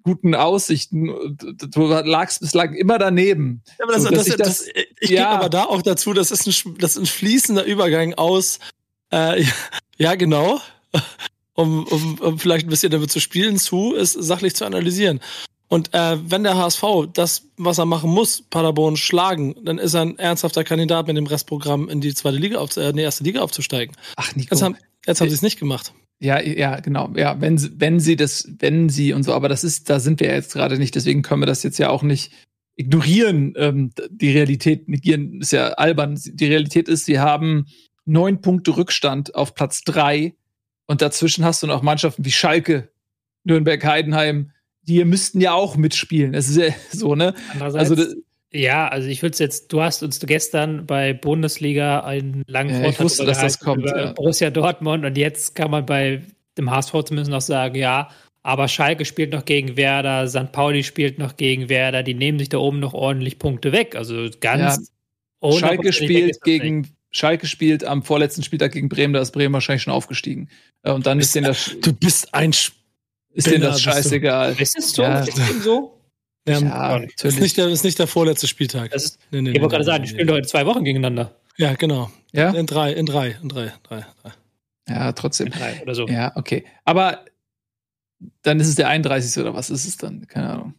guten 0.02 0.35
Aussichten. 0.35 1.37
Du 1.38 1.87
lagst 1.87 2.40
bislang 2.40 2.75
immer 2.75 2.99
daneben. 2.99 3.62
Ja, 3.78 3.85
aber 3.85 3.95
das, 3.95 4.02
so, 4.02 4.11
das, 4.11 4.26
ich, 4.26 4.37
das, 4.37 4.49
das, 4.49 4.68
ich 5.00 5.11
ja. 5.11 5.25
gebe 5.25 5.28
aber 5.28 5.49
da 5.49 5.64
auch 5.64 5.83
dazu, 5.83 6.12
das 6.12 6.30
ist 6.30 6.47
ein, 6.47 6.76
das 6.78 6.92
ist 6.92 6.99
ein 6.99 7.07
fließender 7.07 7.64
Übergang 7.64 8.14
aus, 8.14 8.59
äh, 9.11 9.45
ja, 9.97 10.16
genau 10.16 10.61
um, 11.59 11.85
um, 11.88 12.19
um 12.21 12.38
vielleicht 12.38 12.67
ein 12.67 12.71
bisschen 12.71 12.93
damit 12.93 13.11
zu 13.11 13.19
spielen, 13.19 13.59
zu 13.59 13.95
es 13.97 14.12
sachlich 14.12 14.55
zu 14.55 14.65
analysieren. 14.65 15.19
Und 15.67 15.93
äh, 15.93 16.17
wenn 16.31 16.45
der 16.45 16.57
HSV 16.57 16.85
das, 17.12 17.49
was 17.57 17.79
er 17.79 17.85
machen 17.85 18.11
muss, 18.11 18.43
Paderborn 18.43 18.97
schlagen, 18.97 19.57
dann 19.65 19.79
ist 19.79 19.95
er 19.95 20.03
ein 20.03 20.19
ernsthafter 20.19 20.62
Kandidat 20.62 21.09
mit 21.09 21.17
dem 21.17 21.27
Restprogramm 21.27 21.88
in 21.88 22.00
die 22.00 22.15
zweite 22.15 22.37
Liga 22.37 22.59
auf, 22.59 22.77
äh, 22.77 22.91
in 22.91 22.97
die 22.97 23.03
erste 23.03 23.25
Liga 23.25 23.41
aufzusteigen. 23.41 23.97
Ach, 24.15 24.35
Nico. 24.37 24.55
Jetzt 24.55 24.62
haben, 24.62 24.77
jetzt 25.05 25.21
haben 25.21 25.29
sie 25.29 25.35
es 25.35 25.43
nicht 25.43 25.59
gemacht. 25.59 25.93
Ja, 26.21 26.41
ja, 26.41 26.79
genau. 26.79 27.11
Ja, 27.17 27.41
wenn, 27.41 27.61
wenn 27.81 27.99
sie 27.99 28.15
das, 28.15 28.49
wenn 28.61 28.88
sie 28.88 29.12
und 29.12 29.25
so, 29.25 29.35
aber 29.35 29.49
das 29.49 29.65
ist, 29.65 29.91
da 29.91 29.99
sind 29.99 30.21
wir 30.21 30.29
jetzt 30.29 30.53
gerade 30.53 30.79
nicht, 30.79 30.95
deswegen 30.95 31.23
können 31.23 31.43
wir 31.43 31.47
das 31.47 31.65
jetzt 31.65 31.79
ja 31.79 31.91
auch 31.91 32.05
nicht 32.05 32.33
ignorieren. 32.77 33.55
Ähm, 33.57 33.91
die 34.11 34.31
Realität 34.31 34.88
negieren 34.88 35.41
ist 35.41 35.50
ja 35.50 35.71
albern. 35.71 36.21
Die 36.25 36.47
Realität 36.47 36.88
ist, 36.88 37.07
sie 37.07 37.19
haben 37.19 37.67
neun 38.05 38.41
Punkte 38.41 38.77
Rückstand 38.77 39.35
auf 39.35 39.57
Platz 39.57 39.83
drei 39.83 40.35
und 40.88 41.02
dazwischen 41.02 41.45
hast 41.45 41.62
du 41.62 41.68
noch 41.68 41.83
Mannschaften 41.83 42.25
wie 42.25 42.33
Schalke, 42.33 42.88
Nürnberg, 43.45 43.85
Heidenheim, 43.85 44.50
die 44.83 45.04
müssten 45.04 45.40
ja 45.40 45.52
auch 45.52 45.76
mitspielen. 45.76 46.35
Es 46.35 46.49
ist 46.49 46.57
ja 46.57 46.75
so, 46.90 47.14
ne? 47.14 47.35
Also, 47.61 47.95
ja, 48.50 48.88
also 48.88 49.09
ich 49.09 49.23
würde 49.23 49.35
es 49.35 49.38
jetzt, 49.38 49.73
du 49.73 49.83
hast 49.83 50.02
uns 50.02 50.18
gestern 50.21 50.87
bei 50.87 51.12
Bundesliga 51.12 52.00
einen 52.00 52.42
langen 52.47 52.71
ja, 52.71 52.76
Vortrag 52.76 52.92
ich 52.95 53.00
wusste, 53.00 53.26
dass 53.26 53.40
das 53.40 53.61
kommt, 53.61 53.83
über 53.83 54.07
ja. 54.07 54.12
Borussia 54.12 54.50
Dortmund 54.50 55.04
und 55.04 55.18
jetzt 55.18 55.54
kann 55.54 55.71
man 55.71 55.85
bei 55.85 56.23
dem 56.57 56.71
HSV 56.71 56.92
zumindest 57.04 57.30
noch 57.30 57.42
sagen, 57.42 57.75
ja, 57.76 58.09
aber 58.42 58.66
Schalke 58.68 59.04
spielt 59.04 59.33
noch 59.33 59.45
gegen 59.45 59.76
Werder, 59.76 60.26
St. 60.26 60.52
Pauli 60.52 60.83
spielt 60.83 61.18
noch 61.18 61.37
gegen 61.37 61.68
Werder, 61.68 62.02
die 62.02 62.14
nehmen 62.14 62.38
sich 62.38 62.49
da 62.49 62.57
oben 62.57 62.80
noch 62.80 62.95
ordentlich 62.95 63.38
Punkte 63.38 63.73
weg. 63.73 63.95
Also 63.95 64.30
ganz 64.40 64.90
ja. 65.42 65.52
Schalke 65.52 65.92
spielt 65.92 66.40
gegen 66.42 66.88
Schalke 67.11 67.47
spielt 67.47 67.85
am 67.85 68.03
vorletzten 68.03 68.43
Spieltag 68.43 68.73
gegen 68.73 68.88
Bremen, 68.88 69.15
da 69.15 69.21
ist 69.21 69.33
Bremen 69.33 69.55
wahrscheinlich 69.55 69.83
schon 69.83 69.93
aufgestiegen. 69.93 70.49
Äh, 70.83 70.93
und 70.93 71.07
dann 71.07 71.19
ist 71.19 71.35
denen 71.35 71.47
das. 71.47 71.77
Du 71.81 71.93
bist 71.93 72.35
ein 72.35 72.53
Spinner, 72.53 72.77
Ist 73.35 73.47
denen 73.47 73.62
das 73.62 73.81
scheißegal. 73.81 74.57
Ist 74.59 74.79
es 74.79 74.93
so? 74.93 75.03
Ja. 75.03 75.21
Ist 75.21 75.38
es 75.38 75.65
so? 75.65 76.00
Ja, 76.47 76.59
ja 76.59 76.61
natürlich. 76.61 77.15
Ist 77.23 77.41
nicht, 77.41 77.57
der, 77.57 77.69
ist 77.69 77.85
nicht 77.85 77.99
der 77.99 78.07
vorletzte 78.07 78.47
Spieltag. 78.47 78.91
Das 78.91 79.05
ist, 79.05 79.19
nee, 79.31 79.43
nee, 79.43 79.50
ich 79.50 79.61
wollte 79.61 79.75
gerade 79.75 79.85
sagen, 79.85 80.05
die 80.05 80.11
spielen 80.11 80.27
doch 80.27 80.37
in 80.37 80.45
zwei 80.45 80.67
Wochen 80.67 80.85
gegeneinander. 80.85 81.35
Ja, 81.57 81.75
genau. 81.75 82.11
Ja? 82.33 82.50
In 82.50 82.67
drei, 82.67 82.93
in 82.93 83.07
drei, 83.07 83.37
in 83.43 83.49
drei, 83.49 83.73
drei, 83.83 84.07
drei. 84.23 84.33
Ja, 84.88 85.12
trotzdem. 85.12 85.50
Oder 85.83 85.95
so. 85.95 86.07
Ja, 86.07 86.33
okay. 86.37 86.65
Aber 86.85 87.25
dann 88.43 88.61
ist 88.61 88.69
es 88.69 88.75
der 88.77 88.88
31. 88.88 89.41
oder 89.43 89.55
was 89.55 89.71
ist 89.71 89.87
es 89.87 89.97
dann? 89.97 90.27
Keine 90.27 90.50
Ahnung. 90.50 90.75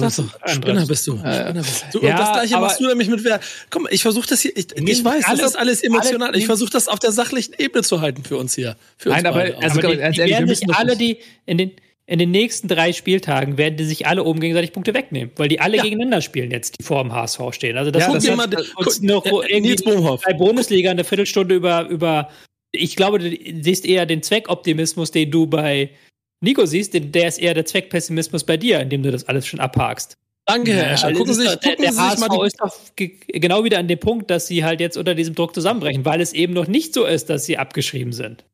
Also, 0.00 0.22
ist 0.22 0.32
das 0.34 0.52
so? 0.52 0.54
Spinner 0.60 0.86
bist 0.86 1.06
du. 1.06 1.16
Äh, 1.16 1.42
Spinner 1.42 1.62
bist 1.62 1.84
du. 1.92 2.00
Ja, 2.00 2.10
und 2.12 2.18
das 2.18 2.32
gleiche 2.32 2.58
machst 2.58 2.80
du 2.80 2.86
nämlich 2.86 3.08
mit 3.08 3.24
wer. 3.24 3.40
Komm, 3.70 3.88
ich 3.90 4.02
versuche 4.02 4.26
das 4.28 4.40
hier. 4.40 4.56
Ich, 4.56 4.76
ich 4.76 5.04
weiß, 5.04 5.24
alle, 5.24 5.38
das 5.38 5.50
ist 5.50 5.56
alles 5.56 5.82
emotional. 5.82 6.28
Alle, 6.28 6.38
ich 6.38 6.46
versuche 6.46 6.70
das 6.70 6.88
auf 6.88 6.98
der 6.98 7.12
sachlichen 7.12 7.54
Ebene 7.58 7.82
zu 7.82 8.00
halten 8.00 8.24
für 8.24 8.36
uns 8.36 8.54
hier. 8.54 8.76
Für 8.96 9.10
Nein, 9.10 9.26
aber, 9.26 9.40
also, 9.40 9.80
aber 9.80 9.88
die, 9.88 9.96
die 9.96 10.00
ehrlich, 10.00 10.30
werden 10.30 10.48
sich 10.48 10.74
alle, 10.74 10.96
die 10.96 11.18
in 11.46 11.58
den 11.58 11.72
in 12.06 12.18
den 12.18 12.30
nächsten 12.30 12.68
drei 12.68 12.92
Spieltagen 12.92 13.58
werden 13.58 13.76
die 13.76 13.84
sich 13.84 14.06
alle 14.06 14.24
oben 14.24 14.40
gegenseitig 14.40 14.72
Punkte 14.72 14.92
wegnehmen, 14.92 15.30
weil 15.36 15.48
die 15.48 15.60
alle 15.60 15.76
ja. 15.76 15.82
gegeneinander 15.82 16.20
spielen 16.20 16.50
jetzt, 16.50 16.78
die 16.78 16.84
vor 16.84 17.02
dem 17.02 17.12
HSV 17.12 17.40
stehen. 17.52 17.78
Also 17.78 17.90
das, 17.90 18.02
ja, 18.02 18.46
das 18.46 18.68
uns 18.74 19.00
noch 19.02 19.24
ja, 19.24 19.32
irgendwie 19.48 19.76
bei 19.76 20.32
Bundesliga 20.34 20.90
eine 20.90 21.04
Viertelstunde 21.04 21.54
über, 21.54 21.88
über, 21.88 22.28
ich 22.72 22.96
glaube, 22.96 23.18
du 23.18 23.30
siehst 23.62 23.86
eher 23.86 24.04
den 24.04 24.22
Zweckoptimismus, 24.22 25.12
den 25.12 25.30
du 25.30 25.46
bei 25.46 25.90
Nico 26.42 26.66
siehst, 26.66 26.92
der 26.94 27.28
ist 27.28 27.38
eher 27.38 27.54
der 27.54 27.64
Zweckpessimismus 27.64 28.44
bei 28.44 28.56
dir, 28.56 28.80
indem 28.80 29.02
du 29.02 29.10
das 29.10 29.28
alles 29.28 29.46
schon 29.46 29.60
abhakst. 29.60 30.18
Danke, 30.44 30.74
Herr 30.74 30.92
Escher. 30.92 31.12
Gucken 31.12 31.34
Sie 31.34 31.42
sich, 31.42 31.50
gucken 31.50 31.62
der, 31.64 31.76
der 31.76 31.92
Sie 31.92 32.10
sich 32.10 32.18
mal 32.18 32.28
die 32.28 32.46
ist 32.46 32.60
doch 32.60 32.76
genau 33.28 33.62
wieder 33.62 33.78
an 33.78 33.86
dem 33.86 34.00
Punkt, 34.00 34.28
dass 34.28 34.48
sie 34.48 34.64
halt 34.64 34.80
jetzt 34.80 34.96
unter 34.96 35.14
diesem 35.14 35.36
Druck 35.36 35.54
zusammenbrechen, 35.54 36.04
weil 36.04 36.20
es 36.20 36.32
eben 36.32 36.52
noch 36.52 36.66
nicht 36.66 36.94
so 36.94 37.04
ist, 37.04 37.30
dass 37.30 37.44
sie 37.44 37.58
abgeschrieben 37.58 38.12
sind. 38.12 38.44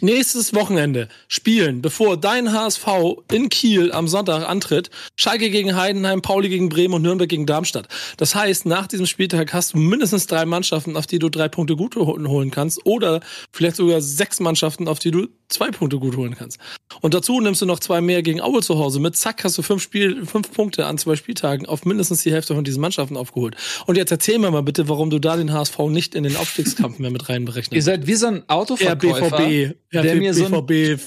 Nächstes 0.00 0.52
Wochenende 0.54 1.08
spielen, 1.28 1.80
bevor 1.80 2.16
dein 2.16 2.52
HSV 2.52 2.86
in 3.30 3.48
Kiel 3.48 3.92
am 3.92 4.06
Sonntag 4.06 4.48
antritt, 4.48 4.90
Schalke 5.16 5.48
gegen 5.48 5.76
Heidenheim, 5.76 6.20
Pauli 6.20 6.48
gegen 6.48 6.68
Bremen 6.68 6.94
und 6.94 7.02
Nürnberg 7.02 7.28
gegen 7.28 7.46
Darmstadt. 7.46 7.88
Das 8.18 8.34
heißt, 8.34 8.66
nach 8.66 8.86
diesem 8.86 9.06
Spieltag 9.06 9.54
hast 9.54 9.72
du 9.72 9.78
mindestens 9.78 10.26
drei 10.26 10.44
Mannschaften, 10.44 10.96
auf 10.96 11.06
die 11.06 11.18
du 11.18 11.30
drei 11.30 11.48
Punkte 11.48 11.76
gut 11.76 11.96
holen 11.96 12.50
kannst, 12.50 12.84
oder 12.84 13.20
vielleicht 13.50 13.76
sogar 13.76 14.00
sechs 14.02 14.40
Mannschaften, 14.40 14.88
auf 14.88 14.98
die 14.98 15.10
du 15.10 15.28
zwei 15.48 15.70
Punkte 15.70 15.98
gut 15.98 16.16
holen 16.16 16.34
kannst. 16.36 16.58
Und 17.00 17.14
dazu 17.14 17.40
nimmst 17.40 17.62
du 17.62 17.66
noch 17.66 17.80
zwei 17.80 18.00
mehr 18.00 18.22
gegen 18.22 18.40
Aue 18.40 18.62
zu 18.62 18.78
Hause. 18.78 19.00
Mit 19.00 19.16
zack 19.16 19.44
hast 19.44 19.56
du 19.58 19.62
fünf, 19.62 19.82
Spiel, 19.82 20.26
fünf 20.26 20.52
Punkte 20.52 20.86
an 20.86 20.98
zwei 20.98 21.16
Spieltagen 21.16 21.66
auf 21.66 21.84
mindestens 21.84 22.22
die 22.22 22.32
Hälfte 22.32 22.54
von 22.54 22.64
diesen 22.64 22.80
Mannschaften 22.80 23.16
aufgeholt. 23.16 23.56
Und 23.86 23.96
jetzt 23.96 24.10
erzähl 24.10 24.38
mir 24.38 24.50
mal 24.50 24.62
bitte, 24.62 24.88
warum 24.88 25.10
du 25.10 25.18
da 25.18 25.36
den 25.36 25.52
HSV 25.52 25.78
nicht 25.88 26.14
in 26.14 26.24
den 26.24 26.36
Aufstiegskampf 26.36 26.98
mehr 26.98 27.10
mit 27.10 27.28
reinberechnest. 27.28 27.74
Ihr 27.74 27.82
seid 27.82 28.06
wie 28.06 28.14
so 28.14 28.26
ein 28.26 28.48
Autoverkäufer, 28.48 29.38
BVB, 29.68 30.02
der 30.02 30.14
mir 30.16 30.34
so 30.34 30.44
einen 30.44 31.00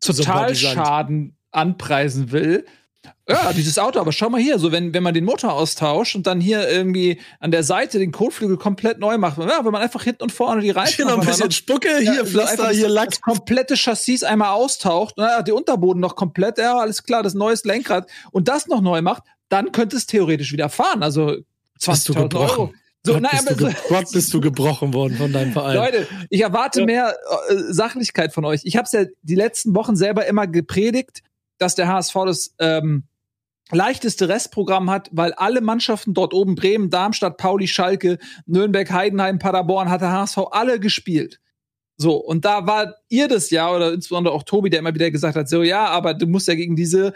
Totalschaden 0.00 1.36
anpreisen 1.50 2.32
will 2.32 2.64
ja, 3.28 3.52
dieses 3.52 3.78
Auto, 3.78 4.00
aber 4.00 4.12
schau 4.12 4.30
mal 4.30 4.40
hier, 4.40 4.58
so 4.58 4.72
wenn, 4.72 4.94
wenn 4.94 5.02
man 5.02 5.12
den 5.12 5.24
Motor 5.24 5.52
austauscht 5.52 6.16
und 6.16 6.26
dann 6.26 6.40
hier 6.40 6.68
irgendwie 6.68 7.20
an 7.40 7.50
der 7.50 7.62
Seite 7.62 7.98
den 7.98 8.10
Kotflügel 8.10 8.56
komplett 8.56 8.98
neu 8.98 9.18
macht, 9.18 9.38
ja, 9.38 9.64
wenn 9.64 9.72
man 9.72 9.82
einfach 9.82 10.02
hinten 10.02 10.22
und 10.22 10.32
vorne 10.32 10.62
die 10.62 10.70
Reifen 10.70 11.06
noch 11.06 11.18
ein 11.18 11.26
bisschen 11.26 11.50
Spucke, 11.50 11.98
hier 11.98 12.14
ja, 12.14 12.24
Pflaster, 12.24 12.70
hier 12.70 12.88
Lack. 12.88 13.10
Das 13.10 13.20
komplette 13.20 13.76
Chassis 13.76 14.22
einmal 14.22 14.52
austaucht, 14.52 15.14
na, 15.18 15.42
der 15.42 15.54
Unterboden 15.54 16.00
noch 16.00 16.16
komplett, 16.16 16.58
ja, 16.58 16.78
alles 16.78 17.02
klar, 17.02 17.22
das 17.22 17.34
neues 17.34 17.64
Lenkrad 17.64 18.08
und 18.32 18.48
das 18.48 18.66
noch 18.66 18.80
neu 18.80 19.02
macht, 19.02 19.24
dann 19.50 19.72
könnte 19.72 19.96
es 19.96 20.06
theoretisch 20.06 20.52
wieder 20.52 20.70
fahren. 20.70 21.02
Also 21.02 21.36
20.000 21.80 22.34
Euro. 22.34 22.72
So, 23.04 23.14
Gott, 23.14 23.22
nein, 23.22 23.40
bist 23.46 23.60
du, 23.60 23.72
Gott, 23.88 24.12
bist 24.12 24.34
du 24.34 24.40
gebrochen 24.40 24.92
worden 24.92 25.16
von 25.16 25.32
deinem 25.32 25.52
Verein. 25.52 25.76
Leute, 25.76 26.06
ich 26.30 26.40
erwarte 26.40 26.80
ja. 26.80 26.86
mehr 26.86 27.16
äh, 27.48 27.54
Sachlichkeit 27.72 28.34
von 28.34 28.44
euch. 28.44 28.62
Ich 28.64 28.76
habe 28.76 28.84
es 28.86 28.92
ja 28.92 29.04
die 29.22 29.34
letzten 29.34 29.74
Wochen 29.74 29.96
selber 29.96 30.26
immer 30.26 30.46
gepredigt, 30.46 31.22
dass 31.58 31.74
der 31.74 31.88
HSV 31.88 32.14
das 32.26 32.54
ähm, 32.58 33.04
leichteste 33.70 34.28
Restprogramm 34.28 34.90
hat, 34.90 35.08
weil 35.12 35.32
alle 35.34 35.60
Mannschaften 35.60 36.14
dort 36.14 36.34
oben, 36.34 36.54
Bremen, 36.54 36.90
Darmstadt, 36.90 37.36
Pauli, 37.36 37.68
Schalke, 37.68 38.18
Nürnberg, 38.46 38.90
Heidenheim, 38.90 39.38
Paderborn, 39.38 39.90
hat 39.90 40.00
der 40.00 40.12
HSV 40.12 40.38
alle 40.50 40.80
gespielt. 40.80 41.40
So, 41.96 42.16
und 42.16 42.44
da 42.44 42.66
war 42.66 42.94
ihr 43.08 43.28
das 43.28 43.50
ja, 43.50 43.70
oder 43.74 43.92
insbesondere 43.92 44.32
auch 44.32 44.44
Tobi, 44.44 44.70
der 44.70 44.78
immer 44.78 44.94
wieder 44.94 45.10
gesagt 45.10 45.36
hat, 45.36 45.48
so, 45.48 45.62
ja, 45.62 45.86
aber 45.86 46.14
du 46.14 46.26
musst 46.26 46.48
ja 46.48 46.54
gegen 46.54 46.76
diese 46.76 47.12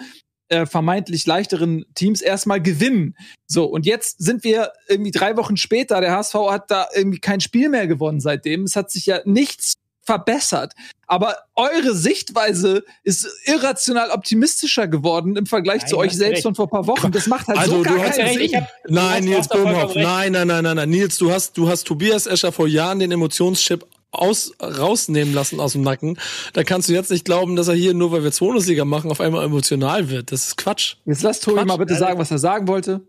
äh, 0.52 0.66
vermeintlich 0.66 1.26
leichteren 1.26 1.86
Teams 1.94 2.20
erstmal 2.20 2.60
gewinnen. 2.60 3.16
So, 3.46 3.64
und 3.64 3.86
jetzt 3.86 4.22
sind 4.22 4.44
wir 4.44 4.72
irgendwie 4.86 5.10
drei 5.10 5.36
Wochen 5.36 5.56
später, 5.56 6.00
der 6.00 6.12
HSV 6.12 6.34
hat 6.50 6.70
da 6.70 6.88
irgendwie 6.94 7.20
kein 7.20 7.40
Spiel 7.40 7.70
mehr 7.70 7.86
gewonnen 7.86 8.20
seitdem. 8.20 8.64
Es 8.64 8.76
hat 8.76 8.90
sich 8.90 9.06
ja 9.06 9.20
nichts 9.24 9.74
verbessert. 10.04 10.74
Aber 11.06 11.36
eure 11.54 11.94
Sichtweise 11.94 12.84
ist 13.02 13.26
irrational 13.44 14.10
optimistischer 14.10 14.88
geworden 14.88 15.36
im 15.36 15.46
Vergleich 15.46 15.82
nein, 15.82 15.88
zu 15.88 15.96
euch 15.96 16.12
selbst 16.12 16.36
recht. 16.36 16.42
von 16.42 16.54
vor 16.54 16.68
paar 16.68 16.86
Wochen. 16.86 17.12
Das 17.12 17.26
macht 17.28 17.46
halt 17.48 17.58
also, 17.58 17.78
so 17.78 17.82
gar 17.82 17.98
keinen 17.98 18.38
Sinn. 18.38 18.56
Hab, 18.56 18.68
nein, 18.88 19.24
Nils 19.24 19.48
Bohmhoff, 19.48 19.94
nein, 19.94 20.32
nein, 20.32 20.48
nein, 20.48 20.64
nein, 20.64 20.76
nein. 20.76 20.90
Nils, 20.90 21.18
du 21.18 21.32
hast, 21.32 21.56
du 21.56 21.68
hast 21.68 21.84
Tobias 21.84 22.26
Escher 22.26 22.52
vor 22.52 22.66
Jahren 22.66 22.98
den 22.98 23.12
Emotionschip 23.12 23.86
aus, 24.12 24.52
rausnehmen 24.62 25.34
lassen 25.34 25.58
aus 25.58 25.72
dem 25.72 25.82
Nacken. 25.82 26.18
Da 26.52 26.62
kannst 26.62 26.88
du 26.88 26.92
jetzt 26.92 27.10
nicht 27.10 27.24
glauben, 27.24 27.56
dass 27.56 27.68
er 27.68 27.74
hier, 27.74 27.94
nur 27.94 28.12
weil 28.12 28.22
wir 28.22 28.30
Bundesliga 28.30 28.84
machen, 28.84 29.10
auf 29.10 29.20
einmal 29.20 29.44
emotional 29.44 30.10
wird. 30.10 30.30
Das 30.30 30.48
ist 30.48 30.56
Quatsch. 30.56 30.96
Jetzt 31.06 31.22
lass 31.22 31.40
Tobi 31.40 31.64
mal 31.64 31.76
bitte 31.76 31.94
sagen, 31.94 32.18
was 32.18 32.30
er 32.30 32.38
sagen 32.38 32.68
wollte. 32.68 33.00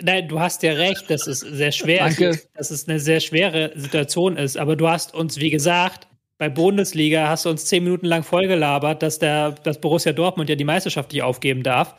Nein, 0.00 0.28
du 0.28 0.40
hast 0.40 0.62
ja 0.62 0.72
recht, 0.72 1.08
dass 1.10 1.26
es 1.26 1.40
sehr 1.40 1.72
schwer 1.72 2.04
Danke. 2.04 2.28
ist, 2.30 2.48
dass 2.54 2.70
es 2.70 2.88
eine 2.88 2.98
sehr 2.98 3.20
schwere 3.20 3.72
Situation 3.76 4.36
ist. 4.36 4.56
Aber 4.56 4.76
du 4.76 4.88
hast 4.88 5.14
uns, 5.14 5.38
wie 5.38 5.50
gesagt, 5.50 6.08
bei 6.38 6.48
Bundesliga 6.48 7.28
hast 7.28 7.44
du 7.44 7.50
uns 7.50 7.64
zehn 7.66 7.84
Minuten 7.84 8.06
lang 8.06 8.22
vollgelabert, 8.22 9.02
dass 9.02 9.18
der, 9.18 9.52
dass 9.52 9.80
Borussia 9.80 10.12
Dortmund 10.12 10.48
ja 10.48 10.56
die 10.56 10.64
Meisterschaft 10.64 11.12
nicht 11.12 11.22
aufgeben 11.22 11.62
darf. 11.62 11.94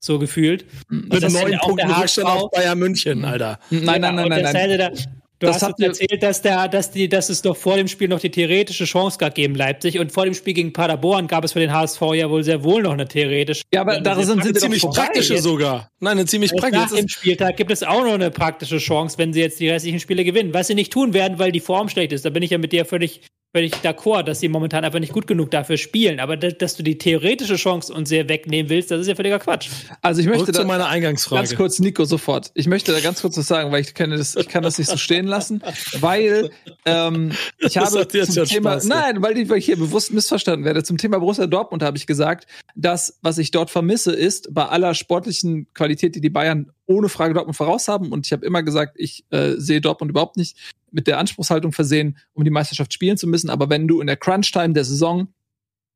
So 0.00 0.18
gefühlt. 0.18 0.66
Mit 0.88 1.22
neun 1.22 1.58
Punkten 1.58 1.90
Rückstand 1.90 2.28
auf 2.28 2.50
Bayern 2.50 2.78
München, 2.78 3.24
Alter. 3.24 3.58
Nein, 3.70 4.00
nein, 4.00 4.14
nein, 4.14 4.28
nein, 4.28 4.42
nein. 4.78 4.92
Du 5.38 5.46
das 5.46 5.62
hast 5.62 5.74
uns 5.78 6.00
erzählt, 6.00 6.22
dass, 6.22 6.40
der, 6.40 6.66
dass, 6.68 6.90
die, 6.90 7.10
dass 7.10 7.28
es 7.28 7.42
doch 7.42 7.56
vor 7.56 7.76
dem 7.76 7.88
Spiel 7.88 8.08
noch 8.08 8.20
die 8.20 8.30
theoretische 8.30 8.86
Chance 8.86 9.18
gab 9.18 9.34
gegen 9.34 9.54
Leipzig 9.54 9.98
und 9.98 10.10
vor 10.10 10.24
dem 10.24 10.32
Spiel 10.32 10.54
gegen 10.54 10.72
Paderborn 10.72 11.26
gab 11.26 11.44
es 11.44 11.52
für 11.52 11.60
den 11.60 11.72
HSV 11.72 12.00
ja 12.14 12.30
wohl 12.30 12.42
sehr 12.42 12.64
wohl 12.64 12.82
noch 12.82 12.92
eine 12.92 13.06
theoretische. 13.06 13.62
Ja, 13.72 13.82
aber 13.82 14.00
da 14.00 14.22
sind 14.22 14.42
sie 14.42 14.54
ziemlich 14.54 14.82
praktische 14.82 15.34
jetzt. 15.34 15.42
sogar. 15.42 15.90
Nein, 16.00 16.12
eine 16.12 16.26
ziemlich 16.26 16.52
praktische. 16.52 16.84
Nach 16.84 16.90
dem 16.90 17.08
Spieltag 17.08 17.58
gibt 17.58 17.70
es 17.70 17.82
auch 17.82 18.02
noch 18.04 18.14
eine 18.14 18.30
praktische 18.30 18.78
Chance, 18.78 19.18
wenn 19.18 19.34
sie 19.34 19.40
jetzt 19.40 19.60
die 19.60 19.68
restlichen 19.68 20.00
Spiele 20.00 20.24
gewinnen. 20.24 20.54
Was 20.54 20.68
sie 20.68 20.74
nicht 20.74 20.92
tun 20.92 21.12
werden, 21.12 21.38
weil 21.38 21.52
die 21.52 21.60
Form 21.60 21.90
schlecht 21.90 22.12
ist. 22.12 22.24
Da 22.24 22.30
bin 22.30 22.42
ich 22.42 22.50
ja 22.50 22.58
mit 22.58 22.72
dir 22.72 22.86
völlig 22.86 23.20
völlig 23.56 23.72
d'accord, 23.76 24.24
dass 24.24 24.40
sie 24.40 24.48
momentan 24.48 24.84
einfach 24.84 24.98
nicht 24.98 25.14
gut 25.14 25.26
genug 25.26 25.50
dafür 25.50 25.78
spielen. 25.78 26.20
Aber 26.20 26.36
dass 26.36 26.76
du 26.76 26.82
die 26.82 26.98
theoretische 26.98 27.56
Chance 27.56 27.92
uns 27.92 28.10
sehr 28.10 28.28
wegnehmen 28.28 28.68
willst, 28.68 28.90
das 28.90 29.00
ist 29.00 29.06
ja 29.06 29.14
völliger 29.14 29.38
Quatsch. 29.38 29.70
Also 30.02 30.20
ich 30.20 30.26
möchte 30.26 30.52
da 30.52 30.60
zu 30.60 30.66
meiner 30.66 30.88
Eingangsfrage. 30.88 31.42
Ganz 31.42 31.56
kurz, 31.56 31.78
Nico, 31.78 32.04
sofort. 32.04 32.50
Ich 32.52 32.66
möchte 32.66 32.92
da 32.92 33.00
ganz 33.00 33.22
kurz 33.22 33.38
was 33.38 33.46
sagen, 33.46 33.72
weil 33.72 33.80
ich 33.80 33.94
kann 33.94 34.10
das, 34.10 34.36
ich 34.36 34.48
kann 34.48 34.62
das 34.62 34.76
nicht 34.76 34.90
so 34.90 34.98
stehen 34.98 35.25
lassen, 35.26 35.62
weil 36.00 36.50
ähm, 36.84 37.32
ich 37.58 37.76
habe 37.76 38.06
zum 38.08 38.44
Thema, 38.44 38.72
Spaß, 38.72 38.86
nein, 38.86 39.22
weil 39.22 39.38
ich, 39.38 39.48
weil 39.48 39.58
ich 39.58 39.66
hier 39.66 39.76
bewusst 39.76 40.12
missverstanden 40.12 40.64
werde. 40.64 40.82
Zum 40.82 40.98
Thema 40.98 41.18
Borussia 41.18 41.46
Dortmund 41.46 41.82
habe 41.82 41.96
ich 41.96 42.06
gesagt, 42.06 42.46
dass 42.74 43.18
was 43.22 43.38
ich 43.38 43.50
dort 43.50 43.70
vermisse 43.70 44.12
ist, 44.12 44.52
bei 44.54 44.66
aller 44.66 44.94
sportlichen 44.94 45.72
Qualität, 45.74 46.14
die 46.14 46.20
die 46.20 46.30
Bayern 46.30 46.72
ohne 46.86 47.08
Frage 47.08 47.34
Dortmund 47.34 47.56
voraus 47.56 47.88
haben. 47.88 48.12
Und 48.12 48.26
ich 48.26 48.32
habe 48.32 48.46
immer 48.46 48.62
gesagt, 48.62 48.94
ich 48.96 49.24
äh, 49.30 49.54
sehe 49.56 49.80
Dortmund 49.80 50.10
überhaupt 50.10 50.36
nicht 50.36 50.56
mit 50.90 51.06
der 51.06 51.18
Anspruchshaltung 51.18 51.72
versehen, 51.72 52.16
um 52.32 52.44
die 52.44 52.50
Meisterschaft 52.50 52.92
spielen 52.92 53.16
zu 53.16 53.26
müssen. 53.26 53.50
Aber 53.50 53.68
wenn 53.68 53.88
du 53.88 54.00
in 54.00 54.06
der 54.06 54.16
Crunch-Time 54.16 54.72
der 54.72 54.84
Saison 54.84 55.28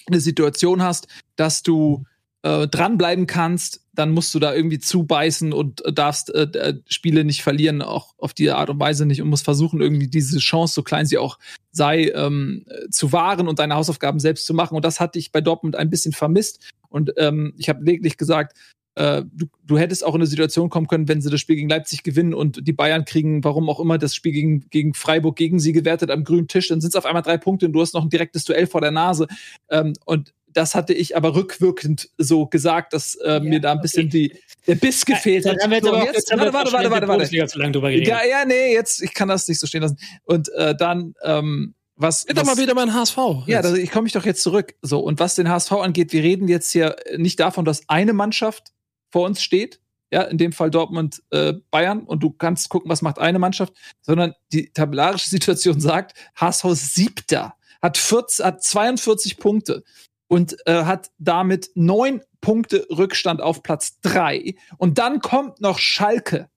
eine 0.06 0.20
Situation 0.20 0.82
hast, 0.82 1.06
dass 1.36 1.62
du 1.62 2.04
äh, 2.42 2.66
dranbleiben 2.68 3.26
kannst, 3.26 3.82
dann 4.00 4.12
musst 4.12 4.34
du 4.34 4.38
da 4.38 4.54
irgendwie 4.54 4.78
zubeißen 4.78 5.52
und 5.52 5.84
äh, 5.84 5.92
darfst 5.92 6.34
äh, 6.34 6.44
äh, 6.54 6.80
Spiele 6.88 7.22
nicht 7.22 7.42
verlieren, 7.42 7.82
auch 7.82 8.14
auf 8.16 8.32
die 8.32 8.50
Art 8.50 8.70
und 8.70 8.80
Weise 8.80 9.04
nicht 9.04 9.20
und 9.20 9.28
musst 9.28 9.44
versuchen, 9.44 9.82
irgendwie 9.82 10.08
diese 10.08 10.38
Chance, 10.38 10.72
so 10.72 10.82
klein 10.82 11.04
sie 11.04 11.18
auch 11.18 11.38
sei, 11.70 12.10
ähm, 12.14 12.64
zu 12.90 13.12
wahren 13.12 13.46
und 13.46 13.58
deine 13.58 13.74
Hausaufgaben 13.74 14.18
selbst 14.18 14.46
zu 14.46 14.54
machen. 14.54 14.74
Und 14.74 14.86
das 14.86 15.00
hatte 15.00 15.18
ich 15.18 15.32
bei 15.32 15.42
Dortmund 15.42 15.76
ein 15.76 15.90
bisschen 15.90 16.12
vermisst. 16.12 16.72
Und 16.88 17.12
ähm, 17.18 17.52
ich 17.58 17.68
habe 17.68 17.84
lediglich 17.84 18.16
gesagt, 18.16 18.56
äh, 18.94 19.22
du, 19.32 19.46
du 19.64 19.78
hättest 19.78 20.04
auch 20.04 20.14
in 20.14 20.22
eine 20.22 20.26
Situation 20.26 20.70
kommen 20.70 20.86
können, 20.86 21.06
wenn 21.06 21.20
sie 21.20 21.30
das 21.30 21.40
Spiel 21.40 21.56
gegen 21.56 21.68
Leipzig 21.68 22.02
gewinnen 22.02 22.32
und 22.32 22.66
die 22.66 22.72
Bayern 22.72 23.04
kriegen, 23.04 23.44
warum 23.44 23.68
auch 23.68 23.80
immer, 23.80 23.98
das 23.98 24.14
Spiel 24.14 24.32
gegen, 24.32 24.68
gegen 24.70 24.94
Freiburg 24.94 25.36
gegen 25.36 25.60
sie 25.60 25.72
gewertet 25.72 26.10
am 26.10 26.24
grünen 26.24 26.48
Tisch, 26.48 26.68
dann 26.68 26.80
sind 26.80 26.88
es 26.88 26.96
auf 26.96 27.04
einmal 27.04 27.22
drei 27.22 27.36
Punkte 27.36 27.66
und 27.66 27.72
du 27.72 27.82
hast 27.82 27.94
noch 27.94 28.02
ein 28.02 28.10
direktes 28.10 28.44
Duell 28.44 28.66
vor 28.66 28.80
der 28.80 28.92
Nase. 28.92 29.28
Ähm, 29.68 29.92
und 30.06 30.32
das 30.52 30.74
hatte 30.74 30.92
ich 30.92 31.16
aber 31.16 31.34
rückwirkend 31.34 32.10
so 32.18 32.46
gesagt, 32.46 32.92
dass 32.92 33.14
äh, 33.16 33.34
ja, 33.34 33.40
mir 33.40 33.60
da 33.60 33.72
ein 33.72 33.80
bisschen 33.80 34.08
okay. 34.08 34.28
die, 34.28 34.40
der 34.66 34.74
Biss 34.74 35.04
gefehlt 35.04 35.46
hat. 35.46 35.60
Haben 35.62 35.70
wir 35.70 35.78
jetzt 35.78 35.86
so, 35.86 35.94
aber 35.94 36.04
jetzt, 36.04 36.30
warte, 36.30 36.52
warte, 36.52 36.72
warte, 36.72 36.90
warte, 36.90 37.08
warte. 37.08 37.46
Zu 37.46 37.58
lange 37.58 37.72
drüber 37.72 37.90
ja, 37.90 38.24
ja, 38.24 38.44
nee, 38.44 38.72
jetzt, 38.72 39.02
ich 39.02 39.14
kann 39.14 39.28
das 39.28 39.48
nicht 39.48 39.60
so 39.60 39.66
stehen 39.66 39.82
lassen. 39.82 39.98
Und 40.24 40.48
äh, 40.54 40.74
dann, 40.74 41.14
ähm, 41.22 41.74
was. 41.96 42.26
Wird 42.26 42.38
doch 42.38 42.44
mal 42.44 42.56
wieder 42.56 42.74
mein 42.74 42.92
HSV. 42.92 43.16
Jetzt. 43.16 43.48
Ja, 43.48 43.60
also 43.60 43.76
ich 43.76 43.90
komme 43.90 44.04
mich 44.04 44.12
doch 44.12 44.24
jetzt 44.24 44.42
zurück. 44.42 44.74
So, 44.82 45.00
und 45.00 45.20
was 45.20 45.34
den 45.34 45.48
HSV 45.48 45.72
angeht, 45.72 46.12
wir 46.12 46.22
reden 46.22 46.48
jetzt 46.48 46.72
hier 46.72 46.96
nicht 47.16 47.38
davon, 47.40 47.64
dass 47.64 47.88
eine 47.88 48.12
Mannschaft 48.12 48.72
vor 49.10 49.26
uns 49.26 49.42
steht, 49.42 49.80
ja, 50.12 50.22
in 50.22 50.38
dem 50.38 50.52
Fall 50.52 50.70
Dortmund 50.70 51.22
äh, 51.30 51.54
Bayern 51.70 52.00
und 52.00 52.22
du 52.22 52.30
kannst 52.30 52.68
gucken, 52.68 52.90
was 52.90 53.02
macht 53.02 53.18
eine 53.18 53.38
Mannschaft, 53.38 53.74
sondern 54.00 54.34
die 54.52 54.72
tabellarische 54.72 55.30
Situation 55.30 55.80
sagt, 55.80 56.14
HSV 56.36 56.64
siebter, 56.72 57.54
hat, 57.82 57.96
40, 57.96 58.44
hat 58.44 58.62
42 58.62 59.36
Punkte 59.36 59.84
und 60.30 60.56
äh, 60.66 60.84
hat 60.84 61.10
damit 61.18 61.72
neun 61.74 62.22
Punkte 62.40 62.86
Rückstand 62.88 63.42
auf 63.42 63.62
Platz 63.62 64.00
drei 64.00 64.54
und 64.78 64.98
dann 64.98 65.20
kommt 65.20 65.60
noch 65.60 65.78
Schalke. 65.78 66.48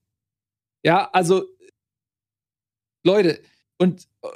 Ja, 0.84 1.10
also 1.12 1.44
Leute, 3.02 3.42
und 3.78 4.06
äh, 4.22 4.28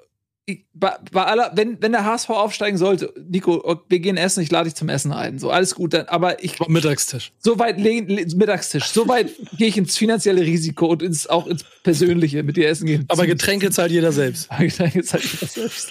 bei, 0.73 0.97
bei 1.13 1.25
aller, 1.25 1.53
wenn, 1.55 1.81
wenn 1.83 1.93
der 1.93 2.05
HSV 2.05 2.31
aufsteigen 2.31 2.79
sollte, 2.79 3.13
Nico, 3.29 3.81
wir 3.89 4.01
gehen 4.01 4.17
essen, 4.17 4.43
ich 4.43 4.51
lade 4.51 4.65
dich 4.65 4.75
zum 4.75 4.89
Essen 4.89 5.13
ein. 5.13 5.39
So, 5.39 5.51
alles 5.51 5.75
gut, 5.75 5.93
dann, 5.93 6.07
aber 6.07 6.43
ich. 6.43 6.59
Mittagstisch. 6.69 7.33
So 7.39 7.59
weit, 7.59 7.79
Mittagstisch. 7.79 8.87
So 8.87 9.09
weit 9.09 9.31
gehe 9.59 9.69
ich 9.69 9.77
ins 9.77 9.97
finanzielle 9.97 10.41
Risiko 10.41 10.87
und 10.87 11.03
ins, 11.03 11.27
auch 11.27 11.47
ins 11.47 11.65
Persönliche 11.83 12.43
mit 12.43 12.57
dir 12.57 12.69
essen 12.69 12.87
gehen. 12.87 13.05
Aber 13.09 13.27
Getränke 13.27 13.71
zahlt 13.71 13.93
jeder 13.93 14.13
selbst. 14.13 14.49
Getränke 14.59 15.03
zahlt 15.03 15.25
jeder 15.25 15.47
selbst. 15.47 15.91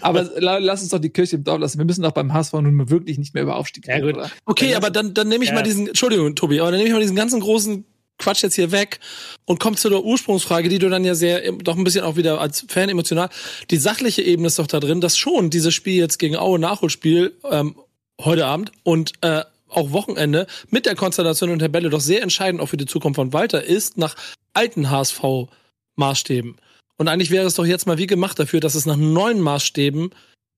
aber 0.00 0.30
lass 0.38 0.82
uns 0.82 0.90
doch 0.90 1.00
die 1.00 1.10
Kirche 1.10 1.36
im 1.36 1.44
Dorf 1.44 1.60
lassen. 1.60 1.78
Wir 1.78 1.84
müssen 1.84 2.02
doch 2.02 2.12
beim 2.12 2.32
HSV 2.32 2.52
nun 2.54 2.88
wirklich 2.90 3.18
nicht 3.18 3.34
mehr 3.34 3.42
über 3.42 3.56
Aufstieg 3.56 3.88
reden. 3.88 4.20
Ja. 4.20 4.30
Okay, 4.46 4.74
aber 4.74 4.90
dann, 4.90 5.14
dann 5.14 5.28
nehme 5.28 5.44
ich 5.44 5.50
ja. 5.50 5.56
mal 5.56 5.62
diesen, 5.62 5.88
Entschuldigung, 5.88 6.34
Tobi, 6.34 6.60
aber 6.60 6.70
dann 6.70 6.78
nehme 6.78 6.88
ich 6.88 6.94
mal 6.94 7.02
diesen 7.02 7.16
ganzen 7.16 7.40
großen 7.40 7.84
Quatsch 8.18 8.42
jetzt 8.42 8.54
hier 8.54 8.72
weg 8.72 9.00
und 9.44 9.60
kommt 9.60 9.78
zu 9.78 9.88
der 9.88 10.04
Ursprungsfrage, 10.04 10.68
die 10.68 10.78
du 10.78 10.88
dann 10.88 11.04
ja 11.04 11.14
sehr, 11.14 11.52
doch 11.52 11.76
ein 11.76 11.84
bisschen 11.84 12.04
auch 12.04 12.16
wieder 12.16 12.40
als 12.40 12.64
Fan 12.68 12.88
emotional. 12.88 13.28
Die 13.70 13.76
sachliche 13.76 14.22
Ebene 14.22 14.48
ist 14.48 14.58
doch 14.58 14.66
da 14.66 14.80
drin, 14.80 15.00
dass 15.00 15.16
schon 15.16 15.50
dieses 15.50 15.74
Spiel 15.74 15.96
jetzt 15.96 16.18
gegen 16.18 16.36
Aue 16.36 16.58
Nachholspiel 16.58 17.34
ähm, 17.50 17.76
heute 18.20 18.46
Abend 18.46 18.72
und 18.82 19.12
äh, 19.22 19.44
auch 19.68 19.92
Wochenende 19.92 20.46
mit 20.70 20.86
der 20.86 20.94
Konstellation 20.94 21.50
und 21.50 21.58
Tabelle 21.60 21.90
doch 21.90 22.00
sehr 22.00 22.22
entscheidend 22.22 22.60
auch 22.60 22.68
für 22.68 22.76
die 22.76 22.86
Zukunft 22.86 23.16
von 23.16 23.32
Walter 23.32 23.62
ist 23.62 23.98
nach 23.98 24.16
alten 24.54 24.90
HSV-Maßstäben. 24.90 26.56
Und 26.96 27.08
eigentlich 27.08 27.30
wäre 27.30 27.46
es 27.46 27.54
doch 27.54 27.66
jetzt 27.66 27.86
mal 27.86 27.98
wie 27.98 28.06
gemacht 28.06 28.38
dafür, 28.38 28.60
dass 28.60 28.74
es 28.74 28.86
nach 28.86 28.96
neuen 28.96 29.40
Maßstäben 29.40 30.10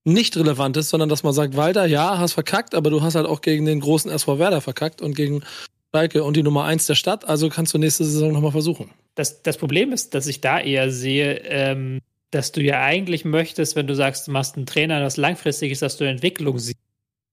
nicht 0.04 0.36
relevant 0.36 0.76
ist, 0.78 0.88
sondern 0.88 1.10
dass 1.10 1.22
man 1.22 1.34
sagt, 1.34 1.56
Walter, 1.56 1.84
ja, 1.84 2.18
hast 2.18 2.32
verkackt, 2.32 2.74
aber 2.74 2.88
du 2.88 3.02
hast 3.02 3.14
halt 3.14 3.26
auch 3.26 3.42
gegen 3.42 3.66
den 3.66 3.80
großen 3.80 4.10
SV 4.10 4.38
Werder 4.38 4.62
verkackt 4.62 5.02
und 5.02 5.14
gegen 5.14 5.42
Schalke 5.94 6.22
und 6.22 6.36
die 6.36 6.42
Nummer 6.42 6.64
eins 6.64 6.86
der 6.86 6.94
Stadt, 6.94 7.26
also 7.26 7.48
kannst 7.48 7.74
du 7.74 7.78
nächste 7.78 8.04
Saison 8.04 8.32
nochmal 8.32 8.52
versuchen. 8.52 8.90
Das, 9.14 9.42
das 9.42 9.58
Problem 9.58 9.92
ist, 9.92 10.14
dass 10.14 10.26
ich 10.26 10.40
da 10.40 10.60
eher 10.60 10.90
sehe, 10.90 11.40
ähm, 11.44 12.00
dass 12.30 12.52
du 12.52 12.62
ja 12.62 12.82
eigentlich 12.82 13.24
möchtest, 13.24 13.74
wenn 13.74 13.86
du 13.86 13.94
sagst, 13.94 14.28
du 14.28 14.30
machst 14.30 14.56
einen 14.56 14.66
Trainer, 14.66 15.00
das 15.00 15.16
langfristig 15.16 15.72
ist, 15.72 15.82
dass 15.82 15.96
du 15.96 16.04
Entwicklung 16.04 16.58
siehst. 16.58 16.78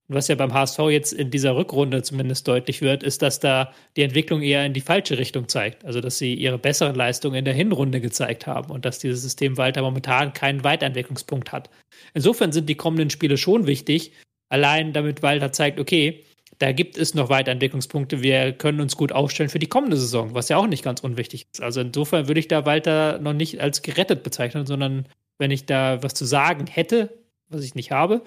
Und 0.10 0.16
was 0.16 0.30
ja 0.30 0.36
beim 0.36 0.54
HSV 0.54 0.80
jetzt 0.90 1.12
in 1.12 1.32
dieser 1.32 1.56
Rückrunde 1.56 2.02
zumindest 2.02 2.48
deutlich 2.48 2.82
wird, 2.82 3.04
ist, 3.04 3.22
dass 3.22 3.40
da 3.42 3.74
die 3.98 4.04
Entwicklung 4.04 4.42
eher 4.42 4.66
in 4.66 4.74
die 4.74 4.82
falsche 4.82 5.18
Richtung 5.18 5.50
zeigt. 5.50 5.84
Also, 5.84 6.00
dass 6.00 6.18
sie 6.18 6.34
ihre 6.34 6.58
besseren 6.58 6.96
Leistungen 6.96 7.36
in 7.36 7.46
der 7.46 7.54
Hinrunde 7.54 8.00
gezeigt 8.00 8.48
haben 8.48 8.72
und 8.72 8.86
dass 8.86 9.00
dieses 9.00 9.22
System 9.22 9.58
Walter 9.58 9.82
momentan 9.82 10.34
keinen 10.34 10.64
Weiterentwicklungspunkt 10.64 11.52
hat. 11.52 11.70
Insofern 12.14 12.54
sind 12.54 12.70
die 12.70 12.76
kommenden 12.76 13.10
Spiele 13.10 13.38
schon 13.38 13.68
wichtig, 13.68 14.14
allein 14.50 14.94
damit 14.94 15.24
Walter 15.24 15.52
zeigt, 15.52 15.78
okay, 15.78 16.24
da 16.60 16.72
gibt 16.72 16.98
es 16.98 17.14
noch 17.14 17.30
Weiterentwicklungspunkte. 17.30 18.24
Wir 18.24 18.52
können 18.54 18.82
uns 18.82 18.96
gut 18.96 19.12
aufstellen 19.12 19.50
für 19.50 19.60
die 19.60 19.68
kommende 19.68 19.98
Saison, 19.98 20.34
was 20.34 20.50
ja 20.50 20.58
auch 20.58 20.68
nicht 20.68 20.84
ganz 20.84 21.02
unwichtig 21.02 21.48
ist. 21.52 21.62
Also 21.62 21.82
insofern 21.82 22.28
würde 22.28 22.40
ich 22.40 22.48
da 22.48 22.66
Walter 22.66 23.20
noch 23.20 23.34
nicht 23.34 23.62
als 23.62 23.82
gerettet 23.82 24.24
bezeichnen, 24.24 24.66
sondern 24.66 25.08
wenn 25.38 25.52
ich 25.52 25.66
da 25.66 26.02
was 26.02 26.14
zu 26.14 26.26
sagen 26.26 26.66
hätte, 26.66 27.24
was 27.50 27.64
ich 27.64 27.76
nicht 27.76 27.92
habe, 27.92 28.24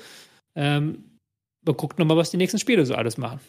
ähm, 0.55 1.19
guckt 1.65 1.99
nochmal, 1.99 2.17
was 2.17 2.31
die 2.31 2.37
nächsten 2.37 2.59
Spiele 2.59 2.87
so 2.87 2.95
alles 2.95 3.19
machen. 3.19 3.41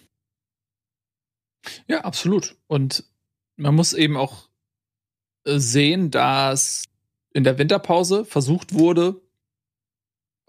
Ja, 1.87 2.01
absolut. 2.01 2.55
Und 2.67 3.03
man 3.55 3.75
muss 3.75 3.93
eben 3.93 4.17
auch 4.17 4.49
äh, 5.45 5.59
sehen, 5.59 6.11
dass 6.11 6.85
in 7.33 7.43
der 7.43 7.57
Winterpause 7.57 8.25
versucht 8.25 8.73
wurde, 8.73 9.21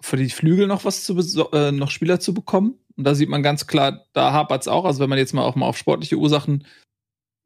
für 0.01 0.17
die 0.17 0.31
Flügel 0.31 0.67
noch 0.67 0.85
was 0.85 1.05
zu 1.05 1.17
äh, 1.53 1.71
noch 1.71 1.91
Spieler 1.91 2.19
zu 2.19 2.35
bekommen. 2.35 2.79
Und 2.97 3.05
da 3.05 3.15
sieht 3.15 3.29
man 3.29 3.43
ganz 3.43 3.67
klar, 3.67 4.07
da 4.13 4.33
hapert 4.33 4.63
es 4.63 4.69
auch. 4.69 4.85
Also 4.85 5.01
wenn 5.01 5.09
man 5.09 5.19
jetzt 5.19 5.33
mal 5.33 5.45
auch 5.45 5.57
mal 5.57 5.67
auf 5.67 5.79
sportliche 5.79 6.17
Ursachen 6.17 6.67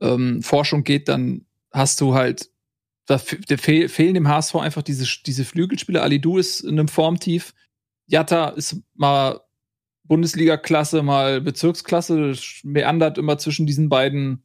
ähm, 0.01 0.43
Forschung 0.43 0.85
geht, 0.85 1.09
dann 1.09 1.47
hast 1.73 2.01
du 2.01 2.15
halt, 2.15 2.51
da 3.07 3.19
fe 3.19 3.89
fehlen 3.89 4.15
dem 4.15 4.29
HSV 4.29 4.57
einfach 4.57 4.83
diese, 4.83 5.07
diese 5.25 5.45
Flügelspieler. 5.45 6.03
Ali 6.03 6.21
Du 6.21 6.39
ist 6.39 6.61
in 6.61 6.79
einem 6.79 6.89
Formtief. 6.89 7.55
Jatta 8.09 8.49
ist 8.49 8.83
mal 8.95 9.41
Bundesliga-Klasse, 10.05 11.03
mal 11.03 11.41
Bezirksklasse, 11.41 12.35
meandert 12.63 13.19
immer 13.19 13.39
zwischen 13.39 13.67
diesen 13.67 13.89
beiden 13.89 14.43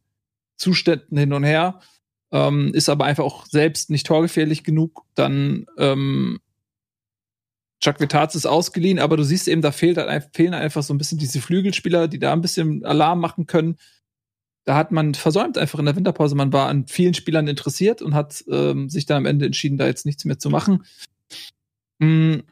Zuständen 0.57 1.17
hin 1.17 1.33
und 1.33 1.43
her. 1.43 1.79
Ähm, 2.31 2.71
ist 2.73 2.89
aber 2.89 3.05
einfach 3.05 3.23
auch 3.23 3.45
selbst 3.45 3.89
nicht 3.89 4.07
torgefährlich 4.07 4.63
genug. 4.63 5.03
Dann 5.15 5.65
ähm, 5.77 6.39
Chuck 7.81 7.99
Vitaz 7.99 8.35
ist 8.35 8.45
ausgeliehen, 8.45 8.99
aber 8.99 9.17
du 9.17 9.23
siehst 9.23 9.47
eben, 9.47 9.61
da 9.61 9.71
fehlt 9.71 9.97
halt, 9.97 10.29
fehlen 10.33 10.53
einfach 10.53 10.83
so 10.83 10.93
ein 10.93 10.97
bisschen 10.97 11.17
diese 11.17 11.41
Flügelspieler, 11.41 12.07
die 12.07 12.19
da 12.19 12.31
ein 12.31 12.41
bisschen 12.41 12.85
Alarm 12.85 13.19
machen 13.19 13.47
können. 13.47 13.77
Da 14.65 14.75
hat 14.75 14.91
man 14.91 15.15
versäumt 15.15 15.57
einfach 15.57 15.79
in 15.79 15.85
der 15.85 15.95
Winterpause. 15.95 16.35
Man 16.35 16.53
war 16.53 16.69
an 16.69 16.85
vielen 16.85 17.15
Spielern 17.15 17.47
interessiert 17.47 18.03
und 18.03 18.13
hat 18.13 18.43
ähm, 18.51 18.89
sich 18.89 19.07
dann 19.07 19.17
am 19.17 19.25
Ende 19.25 19.47
entschieden, 19.47 19.77
da 19.77 19.87
jetzt 19.87 20.05
nichts 20.05 20.25
mehr 20.25 20.37
zu 20.37 20.51
machen. 20.51 20.85
Hm. 21.99 22.43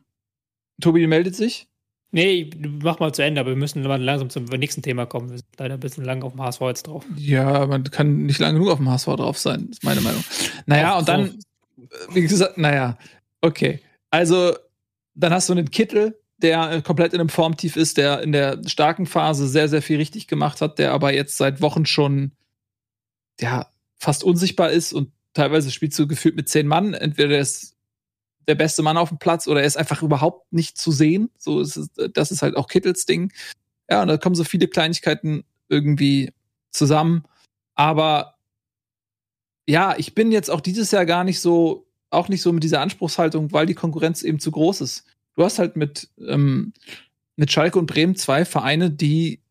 Tobi 0.82 1.06
meldet 1.06 1.36
sich. 1.36 1.68
Nee, 2.12 2.50
mach 2.82 3.00
mal 3.00 3.13
zu 3.13 3.24
Ende, 3.24 3.39
aber 3.39 3.52
wir 3.52 3.56
müssen 3.56 3.84
langsam 3.84 4.32
zum 4.32 4.46
nächsten 4.46 4.82
Thema 4.82 5.06
kommen. 5.06 5.30
Wir 5.30 5.38
sind 5.38 5.48
leider 5.60 5.76
ein 5.76 5.80
bisschen 5.80 6.06
lang 6.06 6.24
auf 6.24 6.32
dem 6.32 6.42
HSV 6.42 6.62
jetzt 6.62 6.88
drauf. 6.88 7.06
Ja, 7.15 7.68
man 7.68 7.84
kann 7.84 8.26
nicht 8.26 8.39
lang 8.39 8.56
genug 8.56 8.70
auf 8.70 8.80
dem 8.80 8.89
HSV 8.89 9.06
drauf 9.06 9.38
sein, 9.38 9.68
ist 9.70 9.84
meine 9.84 10.02
Meinung. 10.02 10.24
Naja, 10.65 10.98
und 10.98 11.08
dann, 11.08 11.38
wie 12.12 12.22
gesagt, 12.22 12.58
naja, 12.58 12.98
okay. 13.42 13.80
Also, 14.10 14.56
dann 15.15 15.34
hast 15.34 15.50
du 15.50 15.54
einen 15.54 15.72
Kittel, 15.72 16.19
der 16.38 16.72
äh, 16.72 16.82
komplett 16.82 17.13
in 17.13 17.19
einem 17.19 17.30
Formtief 17.30 17.76
ist, 17.76 17.98
der 17.98 18.22
in 18.22 18.32
der 18.32 18.62
starken 18.65 19.06
Phase 19.06 19.48
sehr, 19.48 19.67
sehr 19.67 19.82
viel 19.82 19.98
richtig 19.98 20.28
gemacht 20.28 20.62
hat, 20.62 20.80
der 20.80 20.93
aber 20.93 21.13
jetzt 21.13 21.38
seit 21.38 21.62
Wochen 21.62 21.86
schon 21.86 22.32
ja, 23.39 23.67
fast 23.98 24.24
unsichtbar 24.24 24.72
ist 24.72 24.93
und 24.93 25.12
teilweise 25.34 25.72
spielst 25.72 25.98
du 26.00 26.08
gefühlt 26.08 26.36
mit 26.36 26.50
zehn 26.50 26.67
Mann. 26.67 26.93
Entweder 26.93 27.30
der 27.30 27.41
ist 27.41 27.76
der 28.48 28.56
beste 28.56 28.82
Mann 28.82 28.98
auf 28.98 29.10
dem 29.10 29.19
Platz 29.19 29.48
oder 29.48 29.62
er 29.62 29.67
ist 29.67 29.78
einfach 29.78 30.02
überhaupt 30.02 30.52
nicht 30.52 30.78
zu 30.78 30.91
sehen. 30.91 31.30
So 31.38 31.62
ist 31.62 31.78
es, 31.78 31.89
das 32.13 32.32
ist 32.32 32.41
halt 32.41 32.58
auch 32.58 32.67
Kittels 32.67 33.06
Ding. 33.06 33.32
Ja, 33.89 34.02
und 34.02 34.08
da 34.08 34.17
kommen 34.17 34.36
so 34.36 34.43
viele 34.43 34.67
Kleinigkeiten 34.67 35.43
irgendwie 35.67 36.34
zusammen. 36.72 37.24
Aber 37.76 38.36
ja, 39.67 39.95
ich 39.98 40.15
bin 40.15 40.32
jetzt 40.32 40.50
auch 40.50 40.62
dieses 40.62 40.91
Jahr 40.91 41.06
gar 41.06 41.24
nicht 41.24 41.39
so 41.39 41.88
auch 42.10 42.30
nicht 42.30 42.41
so 42.41 42.52
mit 42.52 42.63
dieser 42.63 42.82
Anspruchshaltung, 42.82 43.52
weil 43.52 43.65
die 43.65 43.76
Konkurrenz 43.76 44.24
eben 44.24 44.39
zu 44.39 44.52
groß 44.52 44.82
ist. 44.82 45.06
Du 45.36 45.43
hast 45.43 45.60
halt 45.60 45.76
mit, 45.76 46.10
ähm, 46.28 46.74
mit 47.36 47.52
Schalke 47.52 47.80
und 47.80 47.86
Bremen 47.86 48.15
zwei 48.15 48.45
Vereine, 48.45 48.91
die 48.91 49.41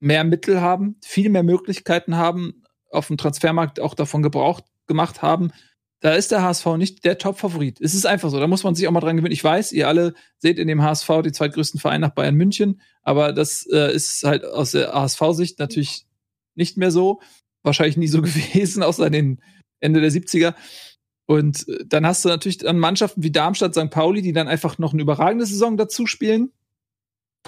mehr 0.00 0.24
Mittel 0.24 0.60
haben, 0.60 0.96
viel 1.04 1.30
mehr 1.30 1.42
Möglichkeiten 1.42 2.16
haben, 2.16 2.62
auf 2.90 3.08
dem 3.08 3.16
Transfermarkt 3.16 3.80
auch 3.80 3.94
davon 3.94 4.22
Gebrauch 4.22 4.60
gemacht 4.86 5.22
haben. 5.22 5.52
Da 6.00 6.14
ist 6.14 6.30
der 6.30 6.42
HSV 6.42 6.66
nicht 6.76 7.04
der 7.04 7.18
Top-Favorit. 7.18 7.80
Es 7.80 7.94
ist 7.94 8.06
einfach 8.06 8.30
so. 8.30 8.38
Da 8.38 8.46
muss 8.46 8.62
man 8.62 8.76
sich 8.76 8.86
auch 8.86 8.92
mal 8.92 9.00
dran 9.00 9.16
gewöhnen. 9.16 9.32
Ich 9.32 9.42
weiß, 9.42 9.72
ihr 9.72 9.88
alle 9.88 10.14
seht 10.38 10.58
in 10.58 10.68
dem 10.68 10.82
HSV 10.82 11.10
die 11.24 11.32
zweitgrößten 11.32 11.80
Vereine 11.80 12.06
nach 12.06 12.14
Bayern 12.14 12.36
München, 12.36 12.80
aber 13.02 13.32
das 13.32 13.66
äh, 13.72 13.92
ist 13.92 14.22
halt 14.22 14.44
aus 14.44 14.72
der 14.72 14.92
HSV-Sicht 14.92 15.58
natürlich 15.58 16.06
nicht 16.54 16.76
mehr 16.76 16.92
so. 16.92 17.20
Wahrscheinlich 17.62 17.96
nie 17.96 18.06
so 18.06 18.22
gewesen, 18.22 18.82
außer 18.82 19.10
den 19.10 19.42
Ende 19.80 20.00
der 20.00 20.12
70er. 20.12 20.54
Und 21.28 21.68
äh, 21.68 21.84
dann 21.86 22.06
hast 22.06 22.24
du 22.24 22.28
natürlich 22.30 22.58
dann 22.58 22.78
Mannschaften 22.78 23.22
wie 23.22 23.30
Darmstadt, 23.30 23.74
St. 23.74 23.90
Pauli, 23.90 24.22
die 24.22 24.32
dann 24.32 24.48
einfach 24.48 24.78
noch 24.78 24.92
eine 24.92 25.02
überragende 25.02 25.46
Saison 25.46 25.76
dazu 25.76 26.06
spielen. 26.06 26.52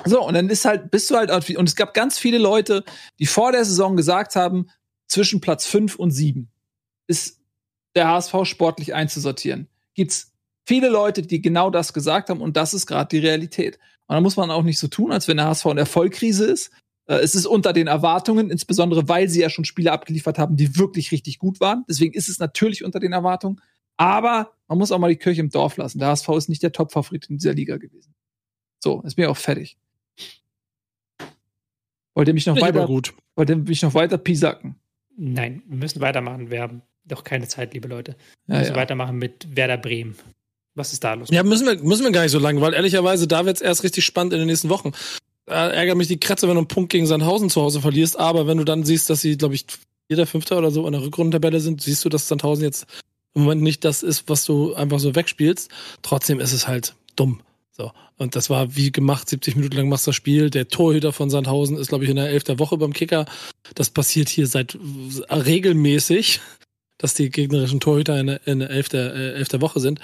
So, 0.04 0.24
und 0.24 0.34
dann 0.34 0.48
ist 0.48 0.64
halt, 0.64 0.90
bist 0.90 1.10
du 1.10 1.16
halt, 1.16 1.30
und 1.30 1.68
es 1.68 1.76
gab 1.76 1.94
ganz 1.94 2.18
viele 2.18 2.38
Leute, 2.38 2.84
die 3.18 3.26
vor 3.26 3.52
der 3.52 3.64
Saison 3.64 3.96
gesagt 3.96 4.36
haben, 4.36 4.70
zwischen 5.08 5.40
Platz 5.40 5.66
5 5.66 5.96
und 5.96 6.12
7 6.12 6.48
ist 7.08 7.40
der 7.96 8.06
HSV 8.06 8.44
sportlich 8.44 8.94
einzusortieren. 8.94 9.66
Gibt's 9.94 10.32
viele 10.64 10.88
Leute, 10.88 11.22
die 11.22 11.42
genau 11.42 11.70
das 11.70 11.92
gesagt 11.92 12.30
haben 12.30 12.40
und 12.40 12.56
das 12.56 12.74
ist 12.74 12.86
gerade 12.86 13.08
die 13.08 13.26
Realität. 13.26 13.78
Und 14.06 14.14
da 14.14 14.20
muss 14.20 14.36
man 14.36 14.50
auch 14.50 14.62
nicht 14.62 14.78
so 14.78 14.86
tun, 14.86 15.10
als 15.10 15.26
wenn 15.26 15.38
der 15.38 15.46
HSV 15.46 15.66
in 15.66 15.76
der 15.76 15.86
Vollkrise 15.86 16.44
ist. 16.44 16.70
Äh, 17.10 17.16
es 17.16 17.34
ist 17.34 17.46
unter 17.46 17.72
den 17.72 17.88
Erwartungen, 17.88 18.50
insbesondere 18.50 19.08
weil 19.08 19.28
sie 19.28 19.40
ja 19.40 19.50
schon 19.50 19.64
Spiele 19.64 19.92
abgeliefert 19.92 20.38
haben, 20.38 20.56
die 20.56 20.76
wirklich 20.76 21.10
richtig 21.10 21.38
gut 21.38 21.60
waren. 21.60 21.84
Deswegen 21.88 22.14
ist 22.14 22.28
es 22.28 22.38
natürlich 22.38 22.84
unter 22.84 23.00
den 23.00 23.12
Erwartungen. 23.12 23.60
Aber 23.96 24.52
man 24.68 24.78
muss 24.78 24.92
auch 24.92 24.98
mal 24.98 25.10
die 25.10 25.16
Kirche 25.16 25.40
im 25.40 25.50
Dorf 25.50 25.76
lassen. 25.76 25.98
Der 25.98 26.08
HSV 26.08 26.28
ist 26.30 26.48
nicht 26.48 26.62
der 26.62 26.72
Top-Favorit 26.72 27.26
in 27.28 27.36
dieser 27.36 27.52
Liga 27.52 27.76
gewesen. 27.76 28.14
So, 28.78 29.02
ist 29.02 29.18
mir 29.18 29.30
auch 29.30 29.36
fertig. 29.36 29.76
Wollt 32.14 32.28
ihr 32.28 32.34
mich 32.34 32.46
noch 32.46 32.56
ich 32.56 32.62
weiter 32.62 32.86
gut. 32.86 33.12
Wollt 33.34 33.50
ihr 33.50 33.56
mich 33.56 33.82
noch 33.82 33.94
weiter 33.94 34.16
pisacken? 34.16 34.76
Nein, 35.16 35.62
wir 35.66 35.76
müssen 35.76 36.00
weitermachen. 36.00 36.50
Wir 36.50 36.62
haben 36.62 36.82
doch 37.04 37.24
keine 37.24 37.46
Zeit, 37.48 37.74
liebe 37.74 37.88
Leute. 37.88 38.16
Wir 38.46 38.54
ja, 38.54 38.60
müssen 38.60 38.74
ja. 38.74 38.80
weitermachen 38.80 39.18
mit 39.18 39.54
Werder 39.54 39.76
Bremen. 39.76 40.16
Was 40.74 40.92
ist 40.92 41.02
da 41.04 41.14
los? 41.14 41.28
Ja, 41.30 41.42
müssen 41.42 41.66
wir, 41.66 41.82
müssen 41.82 42.04
wir 42.04 42.12
gar 42.12 42.22
nicht 42.22 42.30
so 42.30 42.38
lange, 42.38 42.60
weil 42.60 42.74
ehrlicherweise, 42.74 43.26
da 43.26 43.44
wird 43.44 43.56
es 43.56 43.62
erst 43.62 43.82
richtig 43.82 44.04
spannend 44.04 44.32
in 44.32 44.38
den 44.38 44.46
nächsten 44.46 44.68
Wochen. 44.68 44.92
Da 45.50 45.68
ärgert 45.68 45.96
mich 45.96 46.06
die 46.06 46.20
Kretze, 46.20 46.46
wenn 46.46 46.54
du 46.54 46.60
einen 46.60 46.68
Punkt 46.68 46.92
gegen 46.92 47.08
Sandhausen 47.08 47.50
zu 47.50 47.60
Hause 47.60 47.80
verlierst, 47.80 48.16
aber 48.16 48.46
wenn 48.46 48.58
du 48.58 48.64
dann 48.64 48.84
siehst, 48.84 49.10
dass 49.10 49.20
sie, 49.20 49.36
glaube 49.36 49.56
ich, 49.56 49.66
jeder 50.08 50.24
Fünfter 50.24 50.56
oder 50.56 50.70
so 50.70 50.86
in 50.86 50.92
der 50.92 51.02
Rückrundentabelle 51.02 51.58
sind, 51.58 51.82
siehst 51.82 52.04
du, 52.04 52.08
dass 52.08 52.28
Sandhausen 52.28 52.62
jetzt 52.62 52.86
im 53.34 53.42
Moment 53.42 53.60
nicht 53.60 53.84
das 53.84 54.04
ist, 54.04 54.28
was 54.28 54.44
du 54.44 54.74
einfach 54.74 55.00
so 55.00 55.16
wegspielst. 55.16 55.68
Trotzdem 56.02 56.38
ist 56.38 56.52
es 56.52 56.68
halt 56.68 56.94
dumm. 57.16 57.40
So. 57.72 57.90
Und 58.16 58.36
das 58.36 58.48
war 58.48 58.76
wie 58.76 58.92
gemacht, 58.92 59.28
70 59.28 59.56
Minuten 59.56 59.76
lang 59.76 59.88
machst 59.88 60.06
du 60.06 60.10
das 60.10 60.16
Spiel. 60.16 60.50
Der 60.50 60.68
Torhüter 60.68 61.12
von 61.12 61.30
Sandhausen 61.30 61.76
ist, 61.76 61.88
glaube 61.88 62.04
ich, 62.04 62.10
in 62.10 62.16
der 62.16 62.28
elfter 62.28 62.60
Woche 62.60 62.78
beim 62.78 62.92
Kicker. 62.92 63.26
Das 63.74 63.90
passiert 63.90 64.28
hier 64.28 64.46
seit 64.46 64.78
regelmäßig. 65.30 66.40
Dass 67.00 67.14
die 67.14 67.30
gegnerischen 67.30 67.80
Torhüter 67.80 68.20
in, 68.20 68.28
in 68.44 68.58
der, 68.60 68.70
äh, 68.70 69.32
elf 69.32 69.48
der 69.48 69.60
Woche 69.60 69.80
sind. 69.80 70.00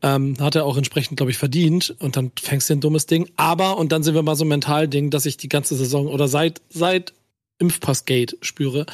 Ähm, 0.00 0.36
hat 0.40 0.54
er 0.54 0.64
auch 0.64 0.76
entsprechend, 0.76 1.16
glaube 1.16 1.32
ich, 1.32 1.38
verdient. 1.38 1.94
Und 1.98 2.16
dann 2.16 2.30
fängst 2.40 2.70
du 2.70 2.74
ein 2.74 2.80
dummes 2.80 3.06
Ding. 3.06 3.28
Aber, 3.36 3.78
und 3.78 3.90
dann 3.90 4.04
sind 4.04 4.14
wir 4.14 4.22
mal 4.22 4.36
so 4.36 4.44
ein 4.44 4.48
Mental-Ding, 4.48 5.10
dass 5.10 5.26
ich 5.26 5.36
die 5.36 5.48
ganze 5.48 5.74
Saison 5.74 6.06
oder 6.06 6.28
seit, 6.28 6.62
seit 6.70 7.12
Impfpassgate 7.58 8.36
spüre, 8.42 8.86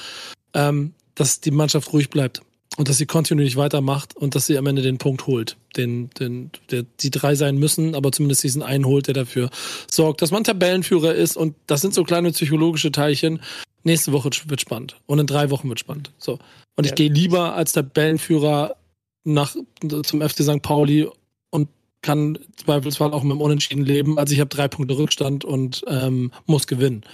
ähm, 0.54 0.94
dass 1.14 1.40
die 1.40 1.50
Mannschaft 1.50 1.92
ruhig 1.92 2.08
bleibt 2.08 2.40
und 2.78 2.88
dass 2.88 2.96
sie 2.96 3.06
kontinuierlich 3.06 3.56
weitermacht 3.56 4.16
und 4.16 4.34
dass 4.34 4.46
sie 4.46 4.56
am 4.56 4.66
Ende 4.66 4.80
den 4.80 4.96
Punkt 4.96 5.26
holt, 5.26 5.58
den, 5.76 6.08
den, 6.18 6.50
der, 6.70 6.84
die 7.00 7.10
drei 7.10 7.34
sein 7.34 7.58
müssen, 7.58 7.94
aber 7.94 8.12
zumindest 8.12 8.44
diesen 8.44 8.62
einen 8.62 8.86
holt, 8.86 9.08
der 9.08 9.14
dafür 9.14 9.50
sorgt, 9.90 10.22
dass 10.22 10.30
man 10.30 10.44
Tabellenführer 10.44 11.14
ist 11.14 11.36
und 11.36 11.54
das 11.66 11.82
sind 11.82 11.92
so 11.92 12.02
kleine 12.04 12.30
psychologische 12.30 12.90
Teilchen. 12.90 13.42
Nächste 13.84 14.12
Woche 14.12 14.30
wird 14.46 14.60
spannend 14.60 14.96
und 15.06 15.18
in 15.18 15.26
drei 15.26 15.50
Wochen 15.50 15.68
wird 15.68 15.80
spannend. 15.80 16.12
So 16.16 16.38
und 16.76 16.84
ja. 16.84 16.90
ich 16.90 16.94
gehe 16.94 17.10
lieber 17.10 17.54
als 17.54 17.72
Tabellenführer 17.72 18.76
nach 19.24 19.54
zum 20.02 20.20
FC 20.20 20.42
St. 20.42 20.62
Pauli 20.62 21.08
und 21.50 21.68
kann 22.02 22.38
zweifelsfall 22.56 23.12
auch 23.12 23.22
mit 23.22 23.32
dem 23.32 23.40
Unentschieden 23.40 23.84
leben, 23.84 24.18
als 24.18 24.32
ich 24.32 24.40
habe 24.40 24.48
drei 24.48 24.68
Punkte 24.68 24.96
Rückstand 24.96 25.44
und 25.44 25.84
ähm, 25.86 26.32
muss 26.46 26.66
gewinnen. 26.66 27.04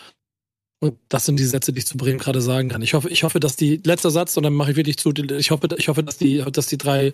Und 0.81 0.97
das 1.09 1.27
sind 1.27 1.39
die 1.39 1.45
Sätze, 1.45 1.73
die 1.73 1.81
ich 1.81 1.87
zu 1.87 1.97
Bremen 1.97 2.19
gerade 2.19 2.41
sagen 2.41 2.69
kann. 2.69 2.83
Ich 2.83 2.95
hoffe, 2.95 3.09
ich 3.11 3.25
hoffe, 3.25 3.41
dass 3.41 3.57
die, 3.57 3.81
letzter 3.85 4.11
Satz, 4.11 4.37
und 4.37 4.45
dann 4.45 4.55
mache 4.55 4.71
ich 4.71 4.77
wirklich 4.77 4.97
zu, 4.97 5.13
ich 5.13 5.51
hoffe, 5.51 5.69
ich 5.77 5.89
hoffe, 5.89 6.05
dass 6.05 6.19
die, 6.19 6.45
dass 6.53 6.69
die 6.69 6.79
drei 6.79 7.13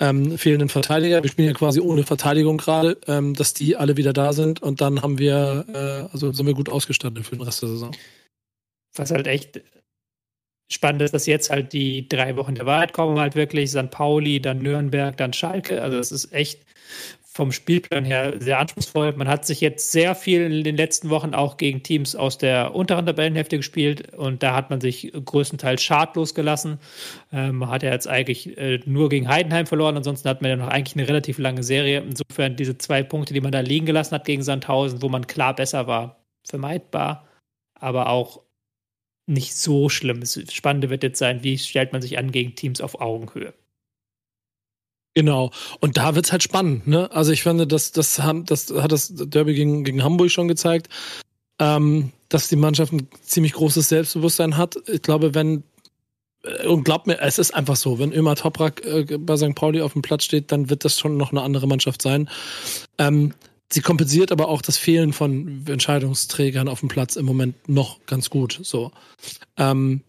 ähm, 0.00 0.38
fehlenden 0.38 0.70
Verteidiger, 0.70 1.22
wir 1.22 1.30
spielen 1.30 1.48
ja 1.48 1.54
quasi 1.54 1.80
ohne 1.80 2.04
Verteidigung 2.04 2.56
gerade, 2.56 2.98
ähm, 3.06 3.34
dass 3.34 3.52
die 3.52 3.76
alle 3.76 3.98
wieder 3.98 4.14
da 4.14 4.32
sind 4.32 4.62
und 4.62 4.80
dann 4.80 5.02
haben 5.02 5.18
wir, 5.18 5.66
äh, 5.68 6.12
also 6.12 6.32
sind 6.32 6.46
wir 6.46 6.54
gut 6.54 6.70
ausgestattet 6.70 7.26
für 7.26 7.36
den 7.36 7.42
Rest 7.42 7.60
der 7.60 7.68
Saison. 7.68 7.94
Was 8.94 9.10
halt 9.10 9.26
echt 9.26 9.60
spannend 10.70 11.02
ist, 11.02 11.14
dass 11.14 11.26
jetzt 11.26 11.50
halt 11.50 11.72
die 11.72 12.08
drei 12.08 12.36
Wochen 12.36 12.54
der 12.54 12.66
Wahrheit 12.66 12.92
kommen, 12.92 13.18
halt 13.18 13.34
wirklich 13.34 13.70
St. 13.70 13.90
Pauli, 13.90 14.40
dann 14.40 14.58
Nürnberg, 14.58 15.16
dann 15.16 15.32
Schalke. 15.32 15.82
Also 15.82 15.98
es 15.98 16.12
ist 16.12 16.32
echt 16.32 16.64
vom 17.34 17.50
Spielplan 17.50 18.04
her 18.04 18.34
sehr 18.40 18.58
anspruchsvoll. 18.58 19.14
Man 19.14 19.26
hat 19.26 19.46
sich 19.46 19.62
jetzt 19.62 19.90
sehr 19.90 20.14
viel 20.14 20.42
in 20.42 20.64
den 20.64 20.76
letzten 20.76 21.08
Wochen 21.08 21.34
auch 21.34 21.56
gegen 21.56 21.82
Teams 21.82 22.14
aus 22.14 22.36
der 22.36 22.74
unteren 22.74 23.06
Tabellenhälfte 23.06 23.56
gespielt 23.56 24.14
und 24.14 24.42
da 24.42 24.54
hat 24.54 24.68
man 24.68 24.82
sich 24.82 25.10
größtenteils 25.12 25.82
schadlos 25.82 26.34
gelassen. 26.34 26.78
Ähm, 27.32 27.56
man 27.56 27.70
hat 27.70 27.82
ja 27.82 27.90
jetzt 27.90 28.06
eigentlich 28.06 28.58
äh, 28.58 28.80
nur 28.84 29.08
gegen 29.08 29.28
Heidenheim 29.28 29.66
verloren, 29.66 29.96
ansonsten 29.96 30.28
hat 30.28 30.42
man 30.42 30.50
ja 30.50 30.56
noch 30.56 30.68
eigentlich 30.68 30.96
eine 30.96 31.08
relativ 31.08 31.38
lange 31.38 31.62
Serie. 31.62 32.00
Insofern 32.00 32.56
diese 32.56 32.76
zwei 32.76 33.02
Punkte, 33.02 33.32
die 33.32 33.40
man 33.40 33.52
da 33.52 33.60
liegen 33.60 33.86
gelassen 33.86 34.14
hat 34.14 34.26
gegen 34.26 34.42
Sandhausen, 34.42 35.00
wo 35.00 35.08
man 35.08 35.26
klar 35.26 35.56
besser 35.56 35.86
war, 35.86 36.22
vermeidbar, 36.46 37.26
aber 37.74 38.10
auch 38.10 38.42
nicht 39.32 39.54
so 39.54 39.88
schlimm. 39.88 40.20
Das 40.20 40.38
Spannende 40.52 40.90
wird 40.90 41.02
jetzt 41.02 41.18
sein, 41.18 41.42
wie 41.42 41.58
stellt 41.58 41.92
man 41.92 42.02
sich 42.02 42.18
an 42.18 42.32
gegen 42.32 42.54
Teams 42.54 42.80
auf 42.80 43.00
Augenhöhe. 43.00 43.54
Genau. 45.14 45.50
Und 45.80 45.96
da 45.96 46.14
wird's 46.14 46.32
halt 46.32 46.42
spannend, 46.42 46.86
ne? 46.86 47.10
Also 47.12 47.32
ich 47.32 47.42
finde, 47.42 47.66
das, 47.66 47.92
das, 47.92 48.18
haben, 48.20 48.46
das 48.46 48.70
hat 48.70 48.92
das 48.92 49.12
Derby 49.14 49.54
gegen, 49.54 49.84
gegen 49.84 50.02
Hamburg 50.02 50.30
schon 50.30 50.48
gezeigt, 50.48 50.88
ähm, 51.58 52.12
dass 52.28 52.48
die 52.48 52.56
Mannschaft 52.56 52.92
ein 52.92 53.08
ziemlich 53.22 53.52
großes 53.52 53.88
Selbstbewusstsein 53.88 54.56
hat. 54.56 54.76
Ich 54.86 55.02
glaube, 55.02 55.34
wenn 55.34 55.64
äh, 56.44 56.66
und 56.66 56.84
glaubt 56.84 57.06
mir, 57.06 57.20
es 57.20 57.38
ist 57.38 57.52
einfach 57.52 57.76
so, 57.76 57.98
wenn 57.98 58.12
Ömer 58.12 58.36
Toprak 58.36 58.84
äh, 58.86 59.18
bei 59.18 59.36
St. 59.36 59.54
Pauli 59.54 59.82
auf 59.82 59.92
dem 59.92 60.02
Platz 60.02 60.24
steht, 60.24 60.50
dann 60.50 60.70
wird 60.70 60.84
das 60.84 60.98
schon 60.98 61.16
noch 61.18 61.30
eine 61.30 61.42
andere 61.42 61.66
Mannschaft 61.66 62.00
sein. 62.00 62.30
Ähm, 62.98 63.34
sie 63.72 63.80
kompensiert 63.80 64.32
aber 64.32 64.48
auch 64.48 64.62
das 64.62 64.76
Fehlen 64.76 65.12
von 65.12 65.64
Entscheidungsträgern 65.66 66.68
auf 66.68 66.80
dem 66.80 66.88
Platz 66.88 67.16
im 67.16 67.26
Moment 67.26 67.68
noch 67.68 68.04
ganz 68.06 68.30
gut. 68.30 68.60
So. 68.62 68.92
Ähm, 69.56 70.02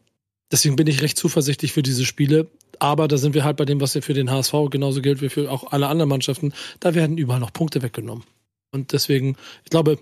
deswegen 0.52 0.76
bin 0.76 0.88
ich 0.88 1.02
recht 1.02 1.18
zuversichtlich 1.18 1.72
für 1.72 1.84
diese 1.84 2.06
Spiele. 2.06 2.50
Aber 2.80 3.08
da 3.08 3.18
sind 3.18 3.34
wir 3.34 3.44
halt 3.44 3.58
bei 3.58 3.66
dem, 3.66 3.80
was 3.80 3.94
ja 3.94 4.02
für 4.02 4.14
den 4.14 4.32
HSV 4.32 4.54
genauso 4.70 5.02
gilt 5.02 5.22
wie 5.22 5.30
für 5.30 5.50
auch 5.50 5.72
alle 5.72 5.88
anderen 5.88 6.10
Mannschaften. 6.10 6.54
Da 6.80 6.96
werden 6.96 7.18
überall 7.18 7.40
noch 7.40 7.54
Punkte 7.54 7.82
weggenommen. 7.82 8.24
Und 8.72 8.92
deswegen, 8.92 9.38
ich 9.64 9.70
glaube, 9.70 10.00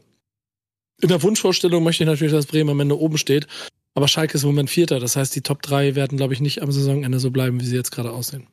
in 1.01 1.09
der 1.09 1.21
Wunschvorstellung 1.21 1.83
möchte 1.83 2.03
ich 2.03 2.09
natürlich, 2.09 2.33
dass 2.33 2.45
Bremen 2.45 2.69
am 2.69 2.79
Ende 2.79 2.97
oben 2.97 3.17
steht. 3.17 3.47
Aber 3.93 4.07
Schalke 4.07 4.35
ist 4.35 4.43
im 4.43 4.49
Moment 4.49 4.69
Vierter. 4.69 4.99
Das 4.99 5.15
heißt, 5.15 5.35
die 5.35 5.41
Top 5.41 5.61
3 5.61 5.95
werden, 5.95 6.17
glaube 6.17 6.33
ich, 6.33 6.39
nicht 6.39 6.61
am 6.61 6.71
Saisonende 6.71 7.19
so 7.19 7.29
bleiben, 7.31 7.59
wie 7.59 7.65
sie 7.65 7.75
jetzt 7.75 7.91
gerade 7.91 8.11
aussehen. 8.11 8.47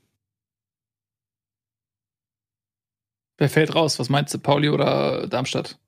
Wer 3.39 3.49
fällt 3.49 3.75
raus? 3.75 3.99
Was 3.99 4.09
meinst 4.09 4.35
du, 4.35 4.39
Pauli 4.39 4.69
oder 4.69 5.27
Darmstadt? 5.29 5.79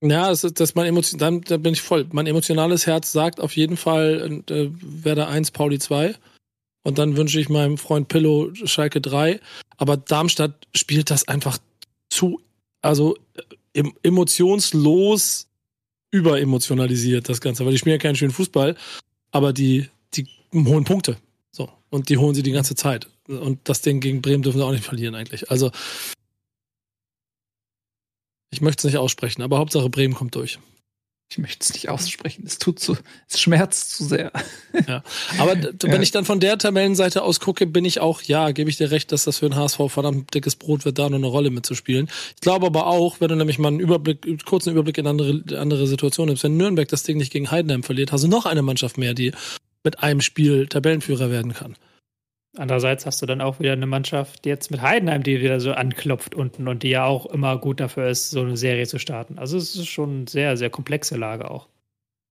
Ja, 0.00 0.28
das 0.28 0.44
ist, 0.44 0.60
das 0.60 0.74
mein 0.74 0.86
Emotion, 0.86 1.18
dann, 1.18 1.40
da 1.42 1.56
bin 1.56 1.72
ich 1.72 1.82
voll. 1.82 2.06
Mein 2.12 2.26
emotionales 2.26 2.86
Herz 2.86 3.12
sagt 3.12 3.40
auf 3.40 3.56
jeden 3.56 3.76
Fall, 3.76 4.42
äh, 4.50 4.68
Werder 4.80 5.28
1, 5.28 5.50
Pauli 5.52 5.78
2. 5.78 6.14
Und 6.82 6.98
dann 6.98 7.16
wünsche 7.16 7.40
ich 7.40 7.48
meinem 7.48 7.78
Freund 7.78 8.08
Pillow 8.08 8.52
Schalke 8.54 9.00
3. 9.00 9.40
Aber 9.76 9.96
Darmstadt 9.96 10.66
spielt 10.74 11.10
das 11.10 11.28
einfach 11.28 11.58
zu, 12.10 12.40
also 12.82 13.16
äh, 13.74 13.82
emotionslos 14.02 15.48
überemotionalisiert, 16.10 17.28
das 17.28 17.40
Ganze. 17.40 17.64
Weil 17.64 17.72
die 17.72 17.78
spielen 17.78 17.94
ja 17.94 17.98
keinen 17.98 18.16
schönen 18.16 18.32
Fußball, 18.32 18.76
aber 19.30 19.52
die, 19.52 19.88
die 20.14 20.26
holen 20.54 20.84
Punkte. 20.84 21.16
So. 21.50 21.70
Und 21.90 22.08
die 22.08 22.18
holen 22.18 22.34
sie 22.34 22.42
die 22.42 22.52
ganze 22.52 22.74
Zeit. 22.74 23.08
Und 23.26 23.60
das 23.64 23.80
Ding 23.80 24.00
gegen 24.00 24.20
Bremen 24.20 24.42
dürfen 24.42 24.58
sie 24.58 24.64
auch 24.64 24.72
nicht 24.72 24.84
verlieren, 24.84 25.14
eigentlich. 25.14 25.50
Also, 25.50 25.70
ich 28.54 28.60
möchte 28.60 28.86
es 28.86 28.92
nicht 28.92 28.98
aussprechen, 28.98 29.42
aber 29.42 29.58
Hauptsache 29.58 29.90
Bremen 29.90 30.14
kommt 30.14 30.34
durch. 30.34 30.58
Ich 31.30 31.38
möchte 31.38 31.64
es 31.64 31.72
nicht 31.72 31.88
aussprechen. 31.88 32.44
Es 32.46 32.58
tut 32.58 32.78
zu, 32.78 32.96
es 33.28 33.40
schmerzt 33.40 33.96
zu 33.96 34.04
sehr. 34.04 34.30
Ja. 34.86 35.02
Aber 35.38 35.56
wenn 35.80 35.90
ja. 35.90 36.00
ich 36.00 36.12
dann 36.12 36.24
von 36.24 36.38
der 36.38 36.58
Tabellenseite 36.58 37.22
aus 37.22 37.40
gucke, 37.40 37.66
bin 37.66 37.84
ich 37.84 37.98
auch, 37.98 38.22
ja, 38.22 38.52
gebe 38.52 38.70
ich 38.70 38.76
dir 38.76 38.92
recht, 38.92 39.10
dass 39.10 39.24
das 39.24 39.38
für 39.38 39.48
den 39.48 39.56
HSV 39.56 39.80
verdammt 39.88 40.32
dickes 40.32 40.54
Brot 40.54 40.84
wird, 40.84 40.98
da 40.98 41.08
noch 41.08 41.16
eine 41.16 41.26
Rolle 41.26 41.50
mitzuspielen. 41.50 42.08
Ich 42.36 42.40
glaube 42.40 42.66
aber 42.66 42.86
auch, 42.86 43.20
wenn 43.20 43.28
du 43.28 43.36
nämlich 43.36 43.58
mal 43.58 43.68
einen 43.68 43.80
Überblick, 43.80 44.44
kurzen 44.44 44.70
Überblick 44.70 44.98
in 44.98 45.08
andere, 45.08 45.42
andere 45.58 45.88
Situationen 45.88 46.28
nimmst, 46.28 46.44
wenn 46.44 46.56
Nürnberg 46.56 46.86
das 46.88 47.02
Ding 47.02 47.16
nicht 47.16 47.32
gegen 47.32 47.50
Heidenheim 47.50 47.82
verliert, 47.82 48.12
hast 48.12 48.22
du 48.22 48.28
noch 48.28 48.46
eine 48.46 48.62
Mannschaft 48.62 48.96
mehr, 48.96 49.14
die 49.14 49.32
mit 49.82 50.00
einem 50.00 50.20
Spiel 50.20 50.68
Tabellenführer 50.68 51.30
werden 51.30 51.52
kann. 51.52 51.74
Andererseits 52.56 53.04
hast 53.06 53.20
du 53.20 53.26
dann 53.26 53.40
auch 53.40 53.58
wieder 53.58 53.72
eine 53.72 53.86
Mannschaft 53.86 54.46
jetzt 54.46 54.70
mit 54.70 54.80
Heidenheim, 54.80 55.22
die 55.22 55.40
wieder 55.40 55.60
so 55.60 55.72
anklopft 55.72 56.34
unten 56.34 56.68
und 56.68 56.82
die 56.82 56.90
ja 56.90 57.04
auch 57.04 57.26
immer 57.26 57.58
gut 57.58 57.80
dafür 57.80 58.08
ist, 58.08 58.30
so 58.30 58.40
eine 58.40 58.56
Serie 58.56 58.86
zu 58.86 58.98
starten. 58.98 59.38
Also 59.38 59.56
es 59.56 59.74
ist 59.74 59.88
schon 59.88 60.10
eine 60.10 60.28
sehr, 60.28 60.56
sehr 60.56 60.70
komplexe 60.70 61.16
Lage 61.16 61.50
auch. 61.50 61.68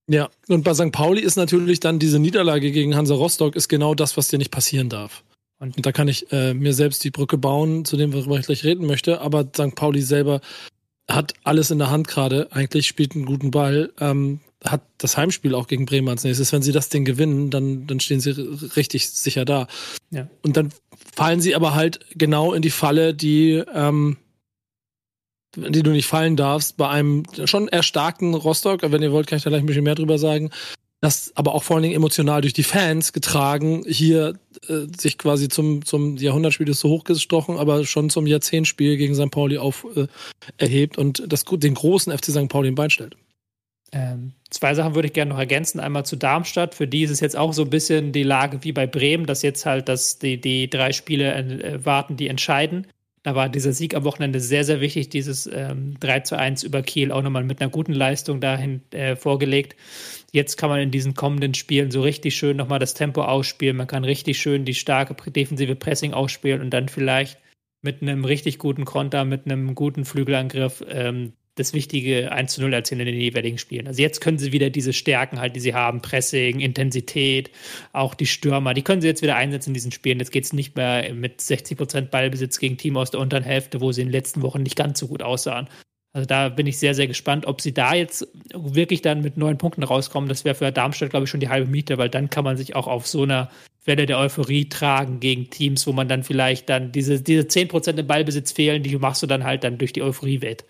Ja, 0.08 0.28
und 0.48 0.64
bei 0.64 0.74
St. 0.74 0.92
Pauli 0.92 1.20
ist 1.20 1.36
natürlich 1.36 1.80
dann 1.80 1.98
diese 1.98 2.18
Niederlage 2.18 2.72
gegen 2.72 2.94
Hansa 2.94 3.14
Rostock 3.14 3.56
ist 3.56 3.68
genau 3.68 3.94
das, 3.94 4.16
was 4.16 4.28
dir 4.28 4.38
nicht 4.38 4.50
passieren 4.50 4.88
darf. 4.88 5.24
Und, 5.58 5.76
und 5.76 5.86
da 5.86 5.92
kann 5.92 6.08
ich 6.08 6.30
äh, 6.32 6.52
mir 6.52 6.74
selbst 6.74 7.04
die 7.04 7.10
Brücke 7.10 7.38
bauen, 7.38 7.84
zu 7.84 7.96
dem, 7.96 8.12
worüber 8.12 8.38
ich 8.38 8.46
gleich 8.46 8.64
reden 8.64 8.86
möchte. 8.86 9.20
Aber 9.20 9.44
St. 9.44 9.74
Pauli 9.74 10.02
selber 10.02 10.40
hat 11.08 11.34
alles 11.42 11.70
in 11.70 11.78
der 11.78 11.90
Hand 11.90 12.08
gerade, 12.08 12.52
eigentlich 12.52 12.86
spielt 12.86 13.14
einen 13.14 13.26
guten 13.26 13.50
Ball, 13.50 13.92
ähm, 14.00 14.40
hat 14.64 14.82
das 14.98 15.16
Heimspiel 15.16 15.54
auch 15.54 15.66
gegen 15.66 15.86
Bremen 15.86 16.08
als 16.08 16.24
nächstes. 16.24 16.52
Wenn 16.52 16.62
sie 16.62 16.72
das 16.72 16.88
Ding 16.88 17.04
gewinnen, 17.04 17.50
dann, 17.50 17.86
dann 17.86 18.00
stehen 18.00 18.20
sie 18.20 18.30
richtig 18.76 19.10
sicher 19.10 19.44
da. 19.44 19.66
Ja. 20.10 20.28
Und 20.42 20.56
dann 20.56 20.70
fallen 21.14 21.40
sie 21.40 21.54
aber 21.54 21.74
halt 21.74 22.00
genau 22.14 22.52
in 22.52 22.62
die 22.62 22.70
Falle, 22.70 23.14
die, 23.14 23.62
ähm, 23.74 24.16
die 25.54 25.82
du 25.82 25.90
nicht 25.90 26.06
fallen 26.06 26.36
darfst, 26.36 26.76
bei 26.76 26.88
einem 26.88 27.24
schon 27.44 27.68
erstarkten 27.68 28.34
Rostock. 28.34 28.80
Wenn 28.82 29.02
ihr 29.02 29.12
wollt, 29.12 29.26
kann 29.26 29.36
ich 29.36 29.44
da 29.44 29.50
gleich 29.50 29.62
ein 29.62 29.66
bisschen 29.66 29.84
mehr 29.84 29.94
drüber 29.94 30.18
sagen. 30.18 30.50
Das 31.00 31.32
aber 31.34 31.54
auch 31.54 31.62
vor 31.62 31.76
allen 31.76 31.82
Dingen 31.82 31.96
emotional 31.96 32.40
durch 32.40 32.54
die 32.54 32.62
Fans 32.62 33.12
getragen, 33.12 33.84
hier 33.86 34.38
äh, 34.68 34.86
sich 34.98 35.18
quasi 35.18 35.50
zum, 35.50 35.84
zum 35.84 36.16
Jahrhundertspiel 36.16 36.70
ist 36.70 36.80
so 36.80 36.88
hochgestochen, 36.88 37.58
aber 37.58 37.84
schon 37.84 38.08
zum 38.08 38.26
Jahrzehntspiel 38.26 38.96
gegen 38.96 39.14
St. 39.14 39.30
Pauli 39.30 39.58
auf 39.58 39.86
äh, 39.94 40.06
erhebt 40.56 40.96
und 40.96 41.22
das, 41.30 41.44
den 41.44 41.74
großen 41.74 42.10
FC 42.16 42.30
St. 42.30 42.48
Pauli 42.48 42.68
im 42.68 42.74
Bein 42.74 42.88
stellt. 42.88 43.16
Ähm, 43.94 44.32
zwei 44.50 44.74
Sachen 44.74 44.94
würde 44.94 45.06
ich 45.06 45.14
gerne 45.14 45.30
noch 45.30 45.38
ergänzen. 45.38 45.78
Einmal 45.78 46.04
zu 46.04 46.16
Darmstadt. 46.16 46.74
Für 46.74 46.88
die 46.88 47.04
ist 47.04 47.10
es 47.10 47.20
jetzt 47.20 47.36
auch 47.36 47.52
so 47.52 47.62
ein 47.62 47.70
bisschen 47.70 48.12
die 48.12 48.24
Lage 48.24 48.64
wie 48.64 48.72
bei 48.72 48.86
Bremen, 48.86 49.26
dass 49.26 49.42
jetzt 49.42 49.64
halt 49.64 49.88
dass 49.88 50.18
die, 50.18 50.40
die 50.40 50.68
drei 50.68 50.92
Spiele 50.92 51.32
äh, 51.34 51.84
warten, 51.84 52.16
die 52.16 52.28
entscheiden. 52.28 52.88
Da 53.22 53.34
war 53.34 53.48
dieser 53.48 53.72
Sieg 53.72 53.94
am 53.94 54.04
Wochenende 54.04 54.38
sehr, 54.38 54.64
sehr 54.64 54.82
wichtig, 54.82 55.08
dieses 55.08 55.46
ähm, 55.46 55.98
3 55.98 56.20
zu 56.20 56.36
1 56.36 56.62
über 56.62 56.82
Kiel 56.82 57.10
auch 57.10 57.22
nochmal 57.22 57.44
mit 57.44 57.62
einer 57.62 57.70
guten 57.70 57.94
Leistung 57.94 58.38
dahin 58.38 58.82
äh, 58.90 59.16
vorgelegt. 59.16 59.76
Jetzt 60.30 60.58
kann 60.58 60.68
man 60.68 60.80
in 60.80 60.90
diesen 60.90 61.14
kommenden 61.14 61.54
Spielen 61.54 61.90
so 61.90 62.02
richtig 62.02 62.36
schön 62.36 62.58
nochmal 62.58 62.80
das 62.80 62.92
Tempo 62.92 63.22
ausspielen. 63.22 63.78
Man 63.78 63.86
kann 63.86 64.04
richtig 64.04 64.38
schön 64.38 64.66
die 64.66 64.74
starke 64.74 65.14
defensive 65.30 65.74
Pressing 65.74 66.12
ausspielen 66.12 66.60
und 66.60 66.70
dann 66.70 66.90
vielleicht 66.90 67.38
mit 67.80 68.02
einem 68.02 68.26
richtig 68.26 68.58
guten 68.58 68.84
Konter, 68.84 69.24
mit 69.24 69.46
einem 69.46 69.74
guten 69.74 70.04
Flügelangriff 70.04 70.84
ähm, 70.86 71.32
das 71.56 71.72
wichtige 71.72 72.32
1 72.32 72.54
zu 72.54 72.60
0 72.60 72.72
erzielen 72.72 73.00
in 73.00 73.06
den 73.06 73.20
jeweiligen 73.20 73.58
Spielen. 73.58 73.86
Also 73.86 74.02
jetzt 74.02 74.20
können 74.20 74.38
sie 74.38 74.52
wieder 74.52 74.70
diese 74.70 74.92
Stärken 74.92 75.40
halt, 75.40 75.54
die 75.54 75.60
sie 75.60 75.74
haben, 75.74 76.02
Pressing, 76.02 76.60
Intensität, 76.60 77.50
auch 77.92 78.14
die 78.14 78.26
Stürmer, 78.26 78.74
die 78.74 78.82
können 78.82 79.00
sie 79.00 79.08
jetzt 79.08 79.22
wieder 79.22 79.36
einsetzen 79.36 79.70
in 79.70 79.74
diesen 79.74 79.92
Spielen. 79.92 80.18
Jetzt 80.18 80.32
geht 80.32 80.44
es 80.44 80.52
nicht 80.52 80.76
mehr 80.76 81.14
mit 81.14 81.40
60 81.40 81.78
Prozent 81.78 82.10
Ballbesitz 82.10 82.58
gegen 82.58 82.76
Team 82.76 82.96
aus 82.96 83.10
der 83.10 83.20
unteren 83.20 83.44
Hälfte, 83.44 83.80
wo 83.80 83.92
sie 83.92 84.02
in 84.02 84.08
den 84.08 84.12
letzten 84.12 84.42
Wochen 84.42 84.62
nicht 84.62 84.76
ganz 84.76 84.98
so 84.98 85.06
gut 85.06 85.22
aussahen. 85.22 85.68
Also 86.12 86.26
da 86.26 86.48
bin 86.48 86.68
ich 86.68 86.78
sehr, 86.78 86.94
sehr 86.94 87.08
gespannt, 87.08 87.44
ob 87.46 87.60
sie 87.60 87.74
da 87.74 87.92
jetzt 87.94 88.26
wirklich 88.54 89.02
dann 89.02 89.20
mit 89.20 89.36
neun 89.36 89.58
Punkten 89.58 89.82
rauskommen. 89.82 90.28
Das 90.28 90.44
wäre 90.44 90.54
für 90.54 90.70
Darmstadt, 90.70 91.10
glaube 91.10 91.24
ich, 91.24 91.30
schon 91.30 91.40
die 91.40 91.48
halbe 91.48 91.68
Miete, 91.68 91.98
weil 91.98 92.08
dann 92.08 92.30
kann 92.30 92.44
man 92.44 92.56
sich 92.56 92.76
auch 92.76 92.86
auf 92.86 93.08
so 93.08 93.24
einer 93.24 93.50
Welle 93.84 94.06
der 94.06 94.18
Euphorie 94.18 94.68
tragen 94.68 95.18
gegen 95.18 95.50
Teams, 95.50 95.86
wo 95.88 95.92
man 95.92 96.08
dann 96.08 96.22
vielleicht 96.22 96.68
dann 96.68 96.92
diese, 96.92 97.20
diese 97.20 97.42
10% 97.42 97.98
im 97.98 98.06
Ballbesitz 98.06 98.52
fehlen, 98.52 98.84
die 98.84 98.96
machst 98.96 99.22
du 99.22 99.26
dann 99.26 99.42
halt 99.42 99.64
dann 99.64 99.76
durch 99.78 99.92
die 99.92 100.02
Euphorie 100.02 100.40
wett. 100.40 100.64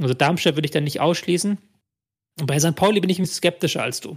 Also 0.00 0.14
Darmstadt 0.14 0.56
würde 0.56 0.66
ich 0.66 0.72
dann 0.72 0.84
nicht 0.84 1.00
ausschließen. 1.00 1.58
Und 2.40 2.46
bei 2.46 2.58
St. 2.58 2.76
Pauli 2.76 3.00
bin 3.00 3.10
ich 3.10 3.18
ein 3.18 3.22
bisschen 3.22 3.36
skeptischer 3.36 3.82
als 3.82 4.00
du. 4.00 4.16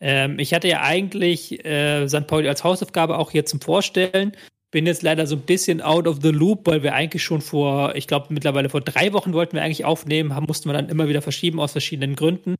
Ähm, 0.00 0.38
ich 0.38 0.54
hatte 0.54 0.68
ja 0.68 0.82
eigentlich 0.82 1.64
äh, 1.64 2.06
St. 2.08 2.26
Pauli 2.26 2.48
als 2.48 2.64
Hausaufgabe 2.64 3.18
auch 3.18 3.30
hier 3.30 3.46
zum 3.46 3.60
Vorstellen 3.60 4.36
bin 4.76 4.86
jetzt 4.86 5.02
leider 5.02 5.26
so 5.26 5.36
ein 5.36 5.42
bisschen 5.42 5.80
out 5.80 6.06
of 6.06 6.18
the 6.22 6.30
loop, 6.30 6.66
weil 6.66 6.82
wir 6.82 6.94
eigentlich 6.94 7.22
schon 7.22 7.40
vor, 7.40 7.94
ich 7.94 8.06
glaube 8.06 8.26
mittlerweile 8.30 8.68
vor 8.68 8.80
drei 8.80 9.12
Wochen 9.12 9.32
wollten 9.32 9.54
wir 9.54 9.62
eigentlich 9.62 9.84
aufnehmen, 9.84 10.34
haben, 10.34 10.46
mussten 10.46 10.68
wir 10.68 10.74
dann 10.74 10.90
immer 10.90 11.08
wieder 11.08 11.22
verschieben 11.22 11.60
aus 11.60 11.72
verschiedenen 11.72 12.16
Gründen. 12.16 12.56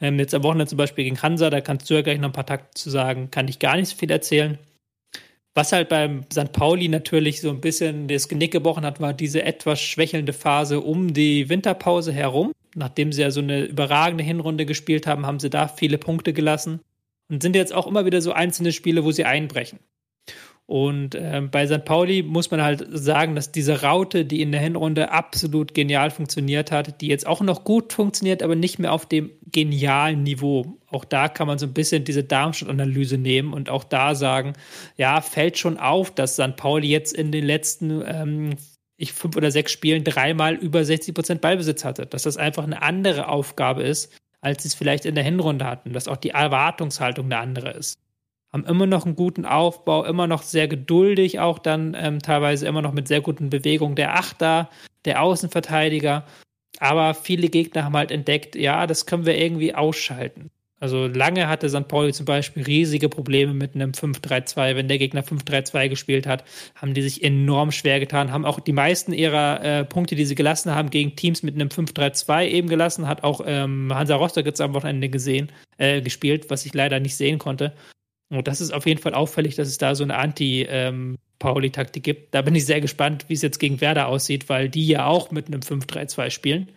Ähm, 0.00 0.18
jetzt 0.18 0.34
am 0.34 0.44
Wochenende 0.44 0.66
zum 0.66 0.78
Beispiel 0.78 1.04
gegen 1.04 1.20
Hansa, 1.20 1.50
da 1.50 1.60
kannst 1.60 1.90
du 1.90 1.94
ja 1.94 2.02
gleich 2.02 2.20
noch 2.20 2.30
ein 2.30 2.32
paar 2.32 2.46
Takte 2.46 2.70
zu 2.74 2.90
sagen, 2.90 3.30
kann 3.30 3.48
ich 3.48 3.58
gar 3.58 3.76
nicht 3.76 3.88
so 3.88 3.96
viel 3.96 4.10
erzählen. 4.10 4.58
Was 5.58 5.72
halt 5.72 5.88
beim 5.88 6.22
St. 6.32 6.52
Pauli 6.52 6.86
natürlich 6.86 7.40
so 7.40 7.50
ein 7.50 7.60
bisschen 7.60 8.06
das 8.06 8.28
Genick 8.28 8.52
gebrochen 8.52 8.86
hat, 8.86 9.00
war 9.00 9.12
diese 9.12 9.42
etwas 9.42 9.80
schwächelnde 9.80 10.32
Phase 10.32 10.80
um 10.80 11.12
die 11.12 11.48
Winterpause 11.48 12.12
herum. 12.12 12.52
Nachdem 12.76 13.10
sie 13.10 13.22
ja 13.22 13.32
so 13.32 13.40
eine 13.40 13.64
überragende 13.64 14.22
Hinrunde 14.22 14.66
gespielt 14.66 15.08
haben, 15.08 15.26
haben 15.26 15.40
sie 15.40 15.50
da 15.50 15.66
viele 15.66 15.98
Punkte 15.98 16.32
gelassen 16.32 16.78
und 17.28 17.42
sind 17.42 17.56
jetzt 17.56 17.74
auch 17.74 17.88
immer 17.88 18.06
wieder 18.06 18.20
so 18.20 18.30
einzelne 18.30 18.70
Spiele, 18.70 19.04
wo 19.04 19.10
sie 19.10 19.24
einbrechen. 19.24 19.80
Und 20.66 21.16
äh, 21.16 21.42
bei 21.50 21.66
St. 21.66 21.84
Pauli 21.84 22.22
muss 22.22 22.52
man 22.52 22.62
halt 22.62 22.86
sagen, 22.92 23.34
dass 23.34 23.50
diese 23.50 23.82
Raute, 23.82 24.24
die 24.24 24.42
in 24.42 24.52
der 24.52 24.60
Hinrunde 24.60 25.10
absolut 25.10 25.74
genial 25.74 26.12
funktioniert 26.12 26.70
hat, 26.70 27.00
die 27.00 27.08
jetzt 27.08 27.26
auch 27.26 27.40
noch 27.40 27.64
gut 27.64 27.92
funktioniert, 27.92 28.44
aber 28.44 28.54
nicht 28.54 28.78
mehr 28.78 28.92
auf 28.92 29.06
dem 29.06 29.32
genialen 29.50 30.22
Niveau. 30.22 30.77
Auch 30.90 31.04
da 31.04 31.28
kann 31.28 31.46
man 31.46 31.58
so 31.58 31.66
ein 31.66 31.74
bisschen 31.74 32.04
diese 32.04 32.24
Darmstadt-Analyse 32.24 33.18
nehmen 33.18 33.52
und 33.52 33.68
auch 33.68 33.84
da 33.84 34.14
sagen, 34.14 34.54
ja, 34.96 35.20
fällt 35.20 35.58
schon 35.58 35.78
auf, 35.78 36.14
dass 36.14 36.34
St. 36.34 36.56
Pauli 36.56 36.88
jetzt 36.88 37.12
in 37.12 37.30
den 37.30 37.44
letzten 37.44 38.02
ähm, 38.06 38.56
ich 38.96 39.12
fünf 39.12 39.36
oder 39.36 39.50
sechs 39.50 39.70
Spielen 39.70 40.02
dreimal 40.02 40.54
über 40.54 40.84
60 40.84 41.14
Prozent 41.14 41.40
Ballbesitz 41.40 41.84
hatte. 41.84 42.06
Dass 42.06 42.22
das 42.22 42.36
einfach 42.36 42.64
eine 42.64 42.82
andere 42.82 43.28
Aufgabe 43.28 43.82
ist, 43.82 44.12
als 44.40 44.62
sie 44.62 44.68
es 44.68 44.74
vielleicht 44.74 45.04
in 45.04 45.14
der 45.14 45.24
Hinrunde 45.24 45.66
hatten. 45.66 45.92
Dass 45.92 46.08
auch 46.08 46.16
die 46.16 46.30
Erwartungshaltung 46.30 47.26
eine 47.26 47.38
andere 47.38 47.70
ist 47.70 47.98
haben 48.52 48.64
immer 48.64 48.86
noch 48.86 49.04
einen 49.04 49.16
guten 49.16 49.44
Aufbau, 49.44 50.04
immer 50.04 50.26
noch 50.26 50.42
sehr 50.42 50.68
geduldig, 50.68 51.40
auch 51.40 51.58
dann 51.58 51.94
ähm, 51.98 52.20
teilweise 52.20 52.66
immer 52.66 52.82
noch 52.82 52.92
mit 52.92 53.08
sehr 53.08 53.20
guten 53.20 53.50
Bewegungen 53.50 53.94
der 53.94 54.14
Achter, 54.16 54.70
der 55.04 55.22
Außenverteidiger. 55.22 56.24
Aber 56.80 57.14
viele 57.14 57.48
Gegner 57.48 57.84
haben 57.84 57.96
halt 57.96 58.10
entdeckt, 58.10 58.56
ja, 58.56 58.86
das 58.86 59.06
können 59.06 59.26
wir 59.26 59.36
irgendwie 59.36 59.74
ausschalten. 59.74 60.50
Also 60.80 61.08
lange 61.08 61.48
hatte 61.48 61.68
St. 61.68 61.88
Pauli 61.88 62.12
zum 62.12 62.24
Beispiel 62.24 62.62
riesige 62.62 63.08
Probleme 63.08 63.52
mit 63.52 63.74
einem 63.74 63.90
5-3-2. 63.90 64.76
Wenn 64.76 64.86
der 64.86 64.98
Gegner 64.98 65.22
5-3-2 65.24 65.88
gespielt 65.88 66.26
hat, 66.26 66.44
haben 66.76 66.94
die 66.94 67.02
sich 67.02 67.24
enorm 67.24 67.72
schwer 67.72 67.98
getan, 67.98 68.30
haben 68.30 68.44
auch 68.44 68.60
die 68.60 68.72
meisten 68.72 69.12
ihrer 69.12 69.64
äh, 69.64 69.84
Punkte, 69.84 70.14
die 70.14 70.24
sie 70.24 70.36
gelassen 70.36 70.74
haben, 70.74 70.90
gegen 70.90 71.16
Teams 71.16 71.42
mit 71.42 71.56
einem 71.56 71.68
5-3-2 71.68 72.46
eben 72.46 72.68
gelassen, 72.68 73.08
hat 73.08 73.24
auch 73.24 73.40
ähm, 73.44 73.92
Hansa 73.92 74.14
Rostock 74.14 74.46
jetzt 74.46 74.60
am 74.60 74.74
Wochenende 74.74 75.08
gesehen, 75.08 75.50
äh, 75.78 76.00
gespielt, 76.00 76.48
was 76.48 76.64
ich 76.64 76.74
leider 76.74 77.00
nicht 77.00 77.16
sehen 77.16 77.38
konnte. 77.38 77.72
Und 78.30 78.46
das 78.46 78.60
ist 78.60 78.72
auf 78.72 78.86
jeden 78.86 79.00
Fall 79.00 79.14
auffällig, 79.14 79.56
dass 79.56 79.68
es 79.68 79.78
da 79.78 79.94
so 79.94 80.04
eine 80.04 80.16
Anti-Pauli-Taktik 80.16 82.04
gibt. 82.04 82.34
Da 82.34 82.42
bin 82.42 82.54
ich 82.54 82.66
sehr 82.66 82.80
gespannt, 82.80 83.24
wie 83.28 83.32
es 83.32 83.42
jetzt 83.42 83.58
gegen 83.58 83.80
Werder 83.80 84.06
aussieht, 84.06 84.48
weil 84.48 84.68
die 84.68 84.86
ja 84.86 85.06
auch 85.06 85.30
mit 85.30 85.48
einem 85.48 85.60
5-3-2 85.60 86.30
spielen. 86.30 86.68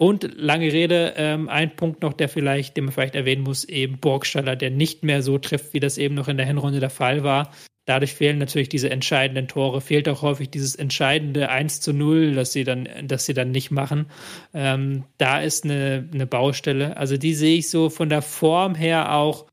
Und 0.00 0.30
lange 0.34 0.72
Rede, 0.72 1.12
ähm, 1.18 1.50
ein 1.50 1.76
Punkt 1.76 2.00
noch, 2.00 2.14
der 2.14 2.30
vielleicht, 2.30 2.74
den 2.74 2.84
man 2.84 2.94
vielleicht 2.94 3.14
erwähnen 3.14 3.42
muss, 3.42 3.64
eben 3.64 3.98
Burgstaller, 3.98 4.56
der 4.56 4.70
nicht 4.70 5.04
mehr 5.04 5.22
so 5.22 5.36
trifft, 5.36 5.74
wie 5.74 5.80
das 5.80 5.98
eben 5.98 6.14
noch 6.14 6.26
in 6.26 6.38
der 6.38 6.46
Hinrunde 6.46 6.80
der 6.80 6.88
Fall 6.88 7.22
war. 7.22 7.52
Dadurch 7.84 8.14
fehlen 8.14 8.38
natürlich 8.38 8.70
diese 8.70 8.88
entscheidenden 8.88 9.46
Tore, 9.46 9.82
fehlt 9.82 10.08
auch 10.08 10.22
häufig 10.22 10.48
dieses 10.48 10.74
entscheidende 10.74 11.50
1 11.50 11.82
zu 11.82 11.92
0, 11.92 12.34
das 12.34 12.54
sie 12.54 12.64
dann, 12.64 12.88
das 13.04 13.26
sie 13.26 13.34
dann 13.34 13.50
nicht 13.50 13.72
machen. 13.72 14.06
Ähm, 14.54 15.04
da 15.18 15.42
ist 15.42 15.64
eine, 15.64 16.08
eine 16.14 16.26
Baustelle. 16.26 16.96
Also 16.96 17.18
die 17.18 17.34
sehe 17.34 17.58
ich 17.58 17.68
so 17.68 17.90
von 17.90 18.08
der 18.08 18.22
Form 18.22 18.74
her 18.74 19.14
auch 19.14 19.48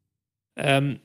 ähm, 0.56 1.02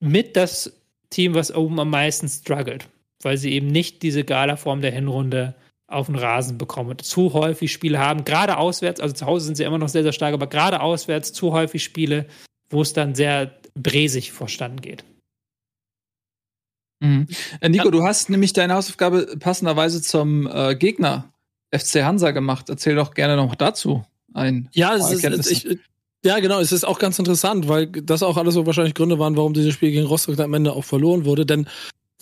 mit 0.00 0.36
das 0.36 0.78
Team, 1.08 1.32
was 1.32 1.54
oben 1.54 1.80
am 1.80 1.88
meisten 1.88 2.28
struggelt, 2.28 2.86
weil 3.22 3.38
sie 3.38 3.52
eben 3.52 3.68
nicht 3.68 4.02
diese 4.02 4.24
Gala-Form 4.24 4.82
der 4.82 4.92
Hinrunde 4.92 5.54
auf 5.94 6.06
den 6.06 6.16
Rasen 6.16 6.58
bekommen. 6.58 6.98
Zu 6.98 7.32
häufig 7.32 7.72
Spiele 7.72 7.98
haben, 7.98 8.24
gerade 8.24 8.58
auswärts, 8.58 9.00
also 9.00 9.14
zu 9.14 9.26
Hause 9.26 9.46
sind 9.46 9.56
sie 9.56 9.64
immer 9.64 9.78
noch 9.78 9.88
sehr, 9.88 10.02
sehr 10.02 10.12
stark, 10.12 10.34
aber 10.34 10.46
gerade 10.46 10.80
auswärts 10.80 11.32
zu 11.32 11.52
häufig 11.52 11.82
Spiele, 11.82 12.26
wo 12.70 12.82
es 12.82 12.92
dann 12.92 13.14
sehr 13.14 13.52
bresig 13.74 14.32
vorstanden 14.32 14.80
geht. 14.80 15.04
Mhm. 17.00 17.26
Äh, 17.60 17.68
Nico, 17.68 17.86
ja. 17.86 17.90
du 17.90 18.02
hast 18.02 18.30
nämlich 18.30 18.52
deine 18.52 18.74
Hausaufgabe 18.74 19.36
passenderweise 19.38 20.02
zum 20.02 20.46
äh, 20.46 20.74
Gegner 20.74 21.32
FC 21.72 22.02
Hansa 22.02 22.30
gemacht. 22.30 22.68
Erzähl 22.68 22.94
doch 22.94 23.14
gerne 23.14 23.36
noch 23.36 23.54
dazu 23.54 24.04
ein. 24.32 24.68
Ja, 24.72 24.94
es 24.94 25.10
ist, 25.10 25.50
ich, 25.50 25.78
ja, 26.24 26.38
genau. 26.40 26.60
Es 26.60 26.72
ist 26.72 26.84
auch 26.84 26.98
ganz 26.98 27.18
interessant, 27.18 27.68
weil 27.68 27.86
das 27.86 28.22
auch 28.22 28.36
alles 28.36 28.54
so 28.54 28.66
wahrscheinlich 28.66 28.94
Gründe 28.94 29.18
waren, 29.18 29.36
warum 29.36 29.52
dieses 29.52 29.74
Spiel 29.74 29.90
gegen 29.90 30.06
Rostock 30.06 30.38
am 30.40 30.54
Ende 30.54 30.72
auch 30.72 30.84
verloren 30.84 31.24
wurde. 31.24 31.44
Denn 31.44 31.68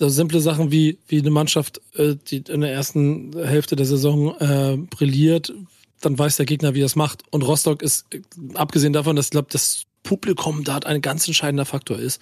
so 0.03 0.09
simple 0.09 0.41
Sachen 0.41 0.73
wie, 0.73 0.99
wie 1.07 1.21
eine 1.21 1.31
Mannschaft, 1.31 1.81
äh, 1.95 2.17
die 2.29 2.39
in 2.49 2.63
der 2.63 2.73
ersten 2.73 3.33
Hälfte 3.39 3.77
der 3.77 3.87
Saison 3.87 4.35
äh, 4.41 4.77
brilliert, 4.77 5.53
dann 6.01 6.19
weiß 6.19 6.37
der 6.39 6.47
Gegner, 6.47 6.75
wie 6.75 6.83
er 6.83 6.87
es 6.87 6.97
macht. 6.97 7.23
Und 7.31 7.43
Rostock 7.43 7.83
ist, 7.83 8.07
abgesehen 8.55 8.93
davon, 8.93 9.15
dass 9.15 9.27
ich 9.27 9.31
glaube, 9.31 9.49
das 9.53 9.85
Publikum 10.03 10.65
da 10.65 10.79
ein 10.79 11.03
ganz 11.03 11.29
entscheidender 11.29 11.67
Faktor 11.67 12.01
ist, 12.01 12.21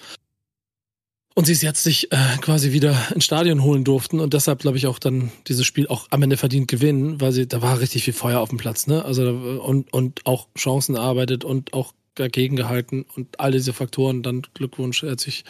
und 1.37 1.47
sie 1.47 1.53
es 1.53 1.63
jetzt 1.63 1.85
sich 1.85 2.13
äh, 2.13 2.17
quasi 2.43 2.73
wieder 2.73 2.95
ins 3.15 3.25
Stadion 3.25 3.63
holen 3.63 3.85
durften 3.85 4.21
und 4.21 4.35
deshalb 4.35 4.59
glaube 4.59 4.77
ich 4.77 4.87
auch 4.89 4.99
dann 4.99 5.31
dieses 5.47 5.65
Spiel 5.65 5.87
auch 5.87 6.09
am 6.11 6.23
Ende 6.23 6.37
verdient 6.37 6.69
gewinnen, 6.69 7.21
weil 7.21 7.33
sie 7.33 7.47
da 7.47 7.63
war 7.63 7.81
richtig 7.81 8.03
viel 8.03 8.13
Feuer 8.13 8.41
auf 8.41 8.51
dem 8.51 8.59
Platz, 8.59 8.89
ne? 8.89 9.05
Also 9.05 9.23
und 9.65 9.93
und 9.93 10.27
auch 10.27 10.49
Chancen 10.59 10.97
erarbeitet 10.97 11.45
und 11.45 11.73
auch 11.73 11.95
dagegen 12.17 12.57
gehalten 12.57 13.07
und 13.15 13.39
all 13.39 13.53
diese 13.53 13.73
Faktoren. 13.73 14.23
Dann 14.23 14.43
Glückwunsch, 14.55 15.05
er 15.05 15.17
sich 15.19 15.45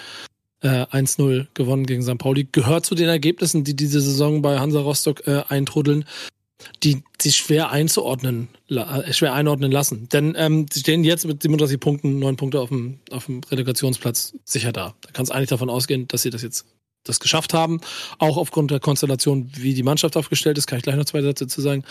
äh, 0.62 0.84
1-0 0.86 1.46
gewonnen 1.54 1.86
gegen 1.86 2.02
St. 2.02 2.18
Pauli. 2.18 2.48
Gehört 2.50 2.86
zu 2.86 2.94
den 2.94 3.08
Ergebnissen, 3.08 3.64
die 3.64 3.76
diese 3.76 4.00
Saison 4.00 4.42
bei 4.42 4.58
Hansa 4.58 4.80
Rostock 4.80 5.26
äh, 5.26 5.42
eintrudeln 5.48 6.04
die 6.82 7.02
sich 7.20 7.36
schwer 7.36 7.70
einzuordnen, 7.70 8.48
äh, 8.68 9.12
schwer 9.12 9.34
einordnen 9.34 9.72
lassen. 9.72 10.08
Denn 10.08 10.34
ähm, 10.36 10.66
sie 10.70 10.80
stehen 10.80 11.04
jetzt 11.04 11.26
mit 11.26 11.42
37 11.42 11.80
Punkten, 11.80 12.18
neun 12.18 12.36
Punkte 12.36 12.60
auf 12.60 12.68
dem, 12.68 13.00
auf 13.10 13.26
dem 13.26 13.40
Relegationsplatz 13.50 14.34
sicher 14.44 14.72
da. 14.72 14.94
Da 15.00 15.10
kann 15.12 15.24
es 15.24 15.30
eigentlich 15.30 15.50
davon 15.50 15.70
ausgehen, 15.70 16.08
dass 16.08 16.22
sie 16.22 16.30
das 16.30 16.42
jetzt 16.42 16.66
das 17.04 17.18
geschafft 17.18 17.54
haben. 17.54 17.80
Auch 18.18 18.36
aufgrund 18.36 18.70
der 18.70 18.80
Konstellation, 18.80 19.50
wie 19.56 19.72
die 19.72 19.82
Mannschaft 19.82 20.16
aufgestellt 20.16 20.58
ist, 20.58 20.66
kann 20.66 20.78
ich 20.78 20.82
gleich 20.82 20.96
noch 20.96 21.06
zwei 21.06 21.22
Sätze 21.22 21.46
zu 21.46 21.62
sagen. 21.62 21.84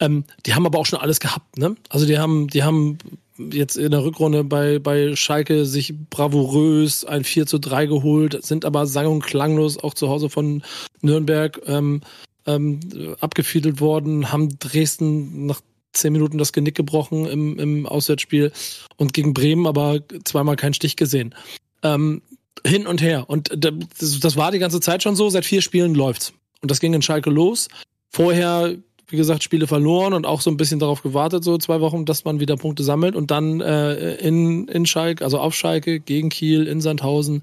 Ähm, 0.00 0.24
die 0.44 0.54
haben 0.54 0.66
aber 0.66 0.78
auch 0.78 0.86
schon 0.86 0.98
alles 0.98 1.18
gehabt, 1.18 1.56
ne? 1.56 1.76
Also 1.88 2.04
die 2.04 2.18
haben, 2.18 2.48
die 2.48 2.62
haben 2.62 2.98
jetzt 3.38 3.76
in 3.76 3.90
der 3.90 4.04
Rückrunde 4.04 4.44
bei, 4.44 4.78
bei 4.78 5.16
Schalke 5.16 5.66
sich 5.66 5.94
bravourös 6.10 7.04
ein 7.04 7.24
4 7.24 7.46
zu 7.46 7.58
3 7.58 7.86
geholt, 7.86 8.44
sind 8.44 8.64
aber 8.64 8.86
sang- 8.86 9.06
und 9.06 9.24
klanglos 9.24 9.78
auch 9.78 9.94
zu 9.94 10.08
Hause 10.08 10.30
von 10.30 10.62
Nürnberg 11.00 11.60
ähm, 11.66 12.00
ähm, 12.46 12.80
abgefiedelt 13.20 13.80
worden, 13.80 14.30
haben 14.32 14.58
Dresden 14.58 15.46
nach 15.46 15.60
zehn 15.92 16.12
Minuten 16.12 16.38
das 16.38 16.52
Genick 16.52 16.74
gebrochen 16.74 17.26
im, 17.26 17.58
im 17.58 17.86
Auswärtsspiel 17.86 18.52
und 18.96 19.12
gegen 19.12 19.34
Bremen 19.34 19.66
aber 19.66 20.00
zweimal 20.24 20.56
keinen 20.56 20.74
Stich 20.74 20.96
gesehen. 20.96 21.34
Ähm, 21.82 22.22
hin 22.66 22.86
und 22.86 23.02
her. 23.02 23.28
Und 23.28 23.50
das, 23.56 24.20
das 24.20 24.36
war 24.36 24.50
die 24.50 24.58
ganze 24.58 24.80
Zeit 24.80 25.02
schon 25.02 25.16
so. 25.16 25.28
Seit 25.28 25.44
vier 25.44 25.62
Spielen 25.62 25.94
läuft's. 25.94 26.32
Und 26.62 26.70
das 26.70 26.80
ging 26.80 26.94
in 26.94 27.02
Schalke 27.02 27.30
los. 27.30 27.68
Vorher, 28.10 28.74
wie 29.08 29.16
gesagt, 29.16 29.42
Spiele 29.42 29.66
verloren 29.66 30.14
und 30.14 30.26
auch 30.26 30.40
so 30.40 30.50
ein 30.50 30.56
bisschen 30.56 30.78
darauf 30.78 31.02
gewartet, 31.02 31.44
so 31.44 31.58
zwei 31.58 31.80
Wochen, 31.80 32.04
dass 32.04 32.24
man 32.24 32.40
wieder 32.40 32.56
Punkte 32.56 32.82
sammelt 32.82 33.16
und 33.16 33.30
dann 33.30 33.60
äh, 33.60 34.14
in, 34.16 34.68
in 34.68 34.86
Schalke, 34.86 35.24
also 35.24 35.38
auf 35.38 35.54
Schalke, 35.54 36.00
gegen 36.00 36.30
Kiel, 36.30 36.66
in 36.66 36.80
Sandhausen 36.80 37.42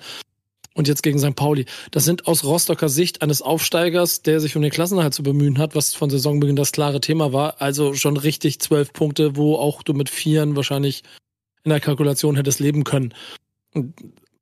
und 0.73 0.87
jetzt 0.87 1.03
gegen 1.03 1.19
St. 1.19 1.35
Pauli. 1.35 1.65
Das 1.91 2.05
sind 2.05 2.27
aus 2.27 2.43
Rostocker 2.43 2.89
Sicht 2.89 3.21
eines 3.21 3.41
Aufsteigers, 3.41 4.21
der 4.21 4.39
sich 4.39 4.55
um 4.55 4.61
den 4.61 4.71
Klassenerhalt 4.71 5.13
zu 5.13 5.23
bemühen 5.23 5.57
hat, 5.57 5.75
was 5.75 5.93
von 5.93 6.09
Saisonbeginn 6.09 6.55
das 6.55 6.71
klare 6.71 7.01
Thema 7.01 7.33
war. 7.33 7.61
Also 7.61 7.93
schon 7.93 8.17
richtig 8.17 8.59
zwölf 8.59 8.93
Punkte, 8.93 9.35
wo 9.35 9.55
auch 9.55 9.83
du 9.83 9.93
mit 9.93 10.09
Vieren 10.09 10.55
wahrscheinlich 10.55 11.03
in 11.63 11.69
der 11.69 11.79
Kalkulation 11.79 12.35
hättest 12.35 12.59
leben 12.59 12.83
können. 12.83 13.13
Und, 13.73 13.93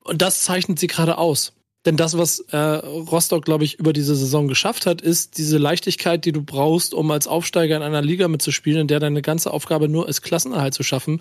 und 0.04 0.22
das 0.22 0.44
zeichnet 0.44 0.80
sie 0.80 0.88
gerade 0.88 1.18
aus. 1.18 1.54
Denn 1.90 1.98
das, 1.98 2.16
was 2.16 2.42
äh, 2.52 2.56
Rostock, 2.56 3.44
glaube 3.44 3.64
ich, 3.64 3.80
über 3.80 3.94
diese 3.94 4.16
Saison 4.16 4.48
geschafft 4.48 4.86
hat, 4.86 5.02
ist 5.02 5.40
diese 5.40 5.58
Leichtigkeit, 5.58 6.24
die 6.24 6.32
du 6.32 6.44
brauchst, 6.44 6.94
um 6.94 7.10
als 7.10 7.26
Aufsteiger 7.26 7.76
in 7.76 7.82
einer 7.82 8.04
Liga 8.04 8.28
mitzuspielen, 8.28 8.82
in 8.82 8.88
der 8.88 9.00
deine 9.00 9.24
ganze 9.24 9.52
Aufgabe 9.52 9.90
nur 9.90 10.08
ist, 10.08 10.22
Klassenerhalt 10.22 10.76
zu 10.76 10.84
schaffen, 10.84 11.20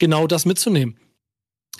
genau 0.00 0.26
das 0.26 0.44
mitzunehmen. 0.44 0.96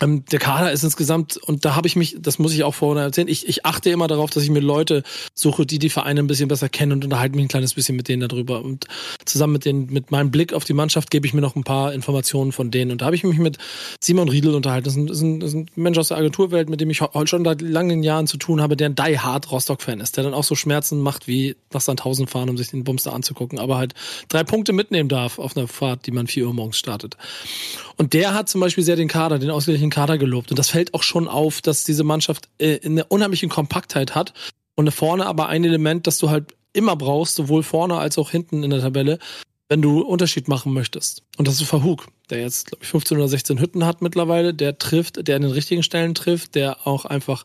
Ähm, 0.01 0.23
der 0.25 0.39
Kader 0.39 0.71
ist 0.71 0.83
insgesamt, 0.83 1.37
und 1.37 1.65
da 1.65 1.75
habe 1.75 1.87
ich 1.87 1.95
mich, 1.95 2.17
das 2.19 2.39
muss 2.39 2.53
ich 2.53 2.63
auch 2.63 2.75
vorhin 2.75 3.03
erzählen, 3.03 3.27
ich, 3.27 3.47
ich 3.47 3.65
achte 3.65 3.89
immer 3.89 4.07
darauf, 4.07 4.29
dass 4.29 4.43
ich 4.43 4.49
mir 4.49 4.59
Leute 4.59 5.03
suche, 5.33 5.65
die 5.65 5.79
die 5.79 5.89
Vereine 5.89 6.21
ein 6.21 6.27
bisschen 6.27 6.47
besser 6.47 6.69
kennen 6.69 6.91
und 6.93 7.03
unterhalte 7.03 7.35
mich 7.35 7.45
ein 7.45 7.49
kleines 7.49 7.73
bisschen 7.73 7.95
mit 7.95 8.07
denen 8.07 8.27
darüber. 8.27 8.63
Und 8.63 8.85
zusammen 9.25 9.53
mit, 9.53 9.65
den, 9.65 9.87
mit 9.87 10.11
meinem 10.11 10.31
Blick 10.31 10.53
auf 10.53 10.63
die 10.63 10.73
Mannschaft 10.73 11.11
gebe 11.11 11.27
ich 11.27 11.33
mir 11.33 11.41
noch 11.41 11.55
ein 11.55 11.63
paar 11.63 11.93
Informationen 11.93 12.51
von 12.51 12.71
denen. 12.71 12.91
Und 12.91 13.01
da 13.01 13.05
habe 13.05 13.15
ich 13.15 13.23
mich 13.23 13.37
mit 13.37 13.57
Simon 13.99 14.29
Riedel 14.29 14.55
unterhalten. 14.55 14.85
Das 14.85 14.93
ist, 14.93 14.99
ein, 14.99 15.07
das, 15.07 15.17
ist 15.17 15.23
ein, 15.23 15.39
das 15.39 15.49
ist 15.49 15.55
ein 15.55 15.65
Mensch 15.75 15.97
aus 15.97 16.09
der 16.09 16.17
Agenturwelt, 16.17 16.69
mit 16.69 16.81
dem 16.81 16.89
ich 16.89 17.01
heute 17.01 17.27
schon 17.27 17.43
seit 17.43 17.61
langen 17.61 18.03
Jahren 18.03 18.27
zu 18.27 18.37
tun 18.37 18.61
habe, 18.61 18.77
der 18.77 18.89
ein 18.89 18.95
Die 18.95 19.19
Hard 19.19 19.51
Rostock-Fan 19.51 19.99
ist, 19.99 20.17
der 20.17 20.23
dann 20.23 20.33
auch 20.33 20.43
so 20.43 20.55
Schmerzen 20.55 20.99
macht, 20.99 21.27
wie 21.27 21.55
nach 21.73 21.81
Sandhausen 21.81 22.27
fahren, 22.27 22.49
um 22.49 22.57
sich 22.57 22.69
den 22.69 22.83
Bums 22.83 23.03
da 23.03 23.11
anzugucken, 23.11 23.59
aber 23.59 23.77
halt 23.77 23.93
drei 24.27 24.43
Punkte 24.43 24.73
mitnehmen 24.73 25.09
darf 25.09 25.39
auf 25.39 25.55
einer 25.55 25.67
Fahrt, 25.67 26.05
die 26.05 26.11
man 26.11 26.27
vier 26.27 26.47
Uhr 26.47 26.53
morgens 26.53 26.77
startet. 26.77 27.17
Und 27.97 28.13
der 28.13 28.33
hat 28.33 28.47
zum 28.49 28.61
Beispiel 28.61 28.83
sehr 28.83 28.95
den 28.95 29.07
Kader, 29.07 29.39
den 29.39 29.49
ausgeglichenen 29.89 30.07
Kader 30.07 30.17
gelobt. 30.17 30.51
Und 30.51 30.59
das 30.59 30.69
fällt 30.69 30.93
auch 30.93 31.03
schon 31.03 31.27
auf, 31.27 31.61
dass 31.61 31.83
diese 31.83 32.03
Mannschaft 32.03 32.49
äh, 32.59 32.79
eine 32.85 33.05
unheimliche 33.05 33.47
Kompaktheit 33.47 34.15
hat 34.15 34.33
und 34.75 34.91
vorne 34.91 35.25
aber 35.25 35.47
ein 35.47 35.63
Element, 35.63 36.07
das 36.07 36.19
du 36.19 36.29
halt 36.29 36.55
immer 36.73 36.95
brauchst, 36.95 37.35
sowohl 37.35 37.63
vorne 37.63 37.97
als 37.97 38.17
auch 38.17 38.31
hinten 38.31 38.63
in 38.63 38.69
der 38.69 38.81
Tabelle, 38.81 39.19
wenn 39.67 39.81
du 39.81 40.01
Unterschied 40.01 40.47
machen 40.47 40.73
möchtest. 40.73 41.23
Und 41.37 41.47
das 41.47 41.55
ist 41.55 41.67
Verhug, 41.67 42.07
der 42.29 42.41
jetzt, 42.41 42.67
glaube 42.67 42.83
ich, 42.83 42.89
15 42.89 43.17
oder 43.17 43.27
16 43.27 43.59
Hütten 43.59 43.85
hat 43.85 44.01
mittlerweile, 44.01 44.53
der 44.53 44.77
trifft, 44.77 45.27
der 45.27 45.35
an 45.35 45.41
den 45.43 45.51
richtigen 45.51 45.83
Stellen 45.83 46.15
trifft, 46.15 46.55
der 46.55 46.87
auch 46.87 47.05
einfach 47.05 47.43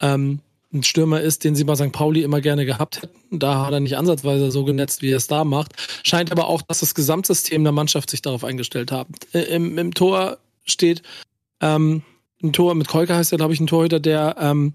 ähm, 0.00 0.40
ein 0.72 0.82
Stürmer 0.82 1.20
ist, 1.20 1.44
den 1.44 1.54
sie 1.54 1.64
bei 1.64 1.76
St. 1.76 1.92
Pauli 1.92 2.22
immer 2.22 2.40
gerne 2.40 2.66
gehabt 2.66 3.02
hätten. 3.02 3.38
Da 3.38 3.66
hat 3.66 3.72
er 3.72 3.80
nicht 3.80 3.96
ansatzweise 3.96 4.50
so 4.50 4.64
genetzt, 4.64 5.02
wie 5.02 5.10
er 5.10 5.18
es 5.18 5.28
da 5.28 5.44
macht. 5.44 5.72
Scheint 6.02 6.32
aber 6.32 6.48
auch, 6.48 6.62
dass 6.62 6.80
das 6.80 6.94
Gesamtsystem 6.94 7.62
der 7.62 7.72
Mannschaft 7.72 8.10
sich 8.10 8.22
darauf 8.22 8.42
eingestellt 8.42 8.90
hat. 8.90 9.06
Äh, 9.32 9.42
Im, 9.54 9.78
im 9.78 9.94
Tor 9.94 10.38
steht 10.64 11.02
ähm, 11.60 12.02
ein 12.42 12.52
Tor, 12.52 12.74
mit 12.74 12.88
Kolka 12.88 13.14
heißt 13.14 13.32
er, 13.32 13.38
glaube 13.38 13.54
ich, 13.54 13.60
ein 13.60 13.66
Torhüter, 13.66 14.00
der 14.00 14.36
ähm, 14.38 14.72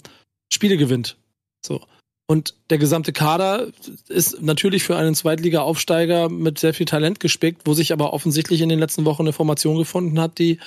Spiele 0.51 0.77
gewinnt. 0.77 1.17
So. 1.65 1.81
Und 2.27 2.55
der 2.69 2.77
gesamte 2.77 3.11
Kader 3.11 3.67
ist 4.07 4.41
natürlich 4.41 4.83
für 4.83 4.95
einen 4.95 5.15
Zweitliga-Aufsteiger 5.15 6.29
mit 6.29 6.59
sehr 6.59 6.73
viel 6.73 6.85
Talent 6.85 7.19
gespickt, 7.19 7.63
wo 7.65 7.73
sich 7.73 7.91
aber 7.91 8.13
offensichtlich 8.13 8.61
in 8.61 8.69
den 8.69 8.79
letzten 8.79 9.05
Wochen 9.05 9.23
eine 9.23 9.33
Formation 9.33 9.77
gefunden 9.77 10.19
hat, 10.19 10.37
die 10.37 10.59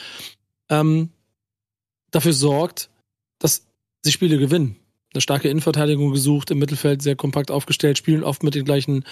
ähm, 0.69 1.11
dafür 2.11 2.33
sorgt, 2.33 2.91
dass 3.39 3.67
sie 4.03 4.13
Spiele 4.13 4.39
gewinnen 4.39 4.77
eine 5.15 5.21
starke 5.21 5.49
Innenverteidigung 5.49 6.13
gesucht, 6.13 6.51
im 6.51 6.59
Mittelfeld 6.59 7.03
sehr 7.03 7.17
kompakt 7.17 7.51
aufgestellt, 7.51 7.99
spielen 7.99 8.25
oft 8.25 8.43
mit 8.43 8.55
den 8.55 8.65
gleichen 8.65 9.05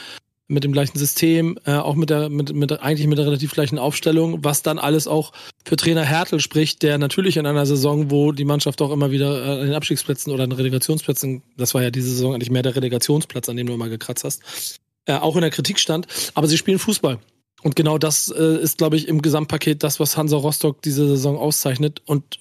mit 0.50 0.64
dem 0.64 0.72
gleichen 0.72 0.98
System, 0.98 1.58
äh, 1.64 1.74
auch 1.74 1.94
mit 1.94 2.10
der, 2.10 2.28
mit, 2.28 2.52
mit 2.52 2.72
eigentlich 2.80 3.06
mit 3.06 3.18
der 3.18 3.26
relativ 3.26 3.52
gleichen 3.52 3.78
Aufstellung, 3.78 4.44
was 4.44 4.62
dann 4.62 4.78
alles 4.78 5.06
auch 5.06 5.32
für 5.64 5.76
Trainer 5.76 6.04
Hertel 6.04 6.40
spricht, 6.40 6.82
der 6.82 6.98
natürlich 6.98 7.36
in 7.36 7.46
einer 7.46 7.66
Saison, 7.66 8.10
wo 8.10 8.32
die 8.32 8.44
Mannschaft 8.44 8.82
auch 8.82 8.90
immer 8.90 9.10
wieder 9.10 9.44
äh, 9.44 9.60
an 9.60 9.66
den 9.68 9.74
Abstiegsplätzen 9.74 10.32
oder 10.32 10.44
an 10.44 10.50
den 10.50 10.56
Relegationsplätzen, 10.56 11.42
das 11.56 11.72
war 11.74 11.82
ja 11.82 11.90
diese 11.90 12.10
Saison 12.10 12.34
eigentlich 12.34 12.50
mehr 12.50 12.62
der 12.62 12.74
Relegationsplatz, 12.74 13.48
an 13.48 13.56
dem 13.56 13.68
du 13.68 13.74
immer 13.74 13.88
gekratzt 13.88 14.24
hast, 14.24 14.80
äh, 15.06 15.14
auch 15.14 15.36
in 15.36 15.42
der 15.42 15.50
Kritik 15.50 15.78
stand, 15.78 16.08
aber 16.34 16.48
sie 16.48 16.58
spielen 16.58 16.78
Fußball. 16.78 17.18
Und 17.62 17.76
genau 17.76 17.98
das 17.98 18.28
äh, 18.28 18.56
ist, 18.60 18.78
glaube 18.78 18.96
ich, 18.96 19.06
im 19.06 19.22
Gesamtpaket 19.22 19.82
das, 19.82 20.00
was 20.00 20.16
Hansa 20.16 20.36
Rostock 20.36 20.82
diese 20.82 21.06
Saison 21.06 21.38
auszeichnet. 21.38 22.02
Und 22.06 22.40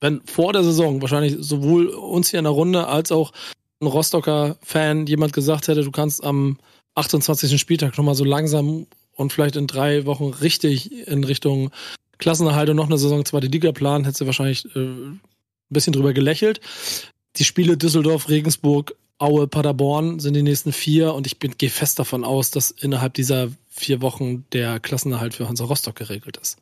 wenn 0.00 0.20
vor 0.26 0.52
der 0.52 0.62
Saison 0.62 1.00
wahrscheinlich 1.02 1.36
sowohl 1.40 1.88
uns 1.88 2.30
hier 2.30 2.38
in 2.38 2.44
der 2.44 2.52
Runde 2.52 2.86
als 2.86 3.10
auch 3.10 3.32
ein 3.80 3.86
Rostocker 3.86 4.56
Fan 4.62 5.06
jemand 5.06 5.32
gesagt 5.32 5.68
hätte, 5.68 5.82
du 5.82 5.90
kannst 5.90 6.22
am 6.22 6.58
28. 6.98 7.58
Spieltag 7.60 7.96
nochmal 7.96 8.14
so 8.14 8.24
langsam 8.24 8.86
und 9.14 9.32
vielleicht 9.32 9.56
in 9.56 9.66
drei 9.66 10.04
Wochen 10.06 10.26
richtig 10.26 11.08
in 11.08 11.24
Richtung 11.24 11.70
Klassenerhalt 12.18 12.68
und 12.68 12.76
noch 12.76 12.86
eine 12.86 12.98
Saison 12.98 13.24
zweite 13.24 13.46
Liga 13.46 13.72
planen, 13.72 14.04
hätte 14.04 14.18
sie 14.18 14.26
wahrscheinlich 14.26 14.64
äh, 14.74 14.80
ein 14.80 15.20
bisschen 15.70 15.92
drüber 15.92 16.12
gelächelt. 16.12 16.60
Die 17.36 17.44
Spiele 17.44 17.76
Düsseldorf, 17.76 18.28
Regensburg, 18.28 18.96
Aue, 19.18 19.46
Paderborn 19.46 20.18
sind 20.18 20.34
die 20.34 20.42
nächsten 20.42 20.72
vier 20.72 21.14
und 21.14 21.26
ich 21.26 21.38
gehe 21.38 21.70
fest 21.70 21.98
davon 21.98 22.24
aus, 22.24 22.50
dass 22.50 22.70
innerhalb 22.70 23.14
dieser 23.14 23.48
vier 23.68 24.02
Wochen 24.02 24.44
der 24.52 24.80
Klassenerhalt 24.80 25.34
für 25.34 25.48
Hansa 25.48 25.64
Rostock 25.64 25.96
geregelt 25.96 26.36
ist 26.36 26.58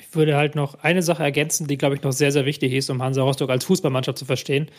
ich 0.00 0.14
würde 0.14 0.36
halt 0.36 0.54
noch 0.54 0.74
eine 0.82 1.02
Sache 1.02 1.22
ergänzen, 1.22 1.66
die, 1.66 1.78
glaube 1.78 1.94
ich, 1.94 2.02
noch 2.02 2.12
sehr, 2.12 2.32
sehr 2.32 2.46
wichtig 2.46 2.72
ist, 2.72 2.90
um 2.90 3.02
Hansa 3.02 3.22
Rostock 3.22 3.50
als 3.50 3.64
Fußballmannschaft 3.64 4.18
zu 4.18 4.24
verstehen. 4.24 4.70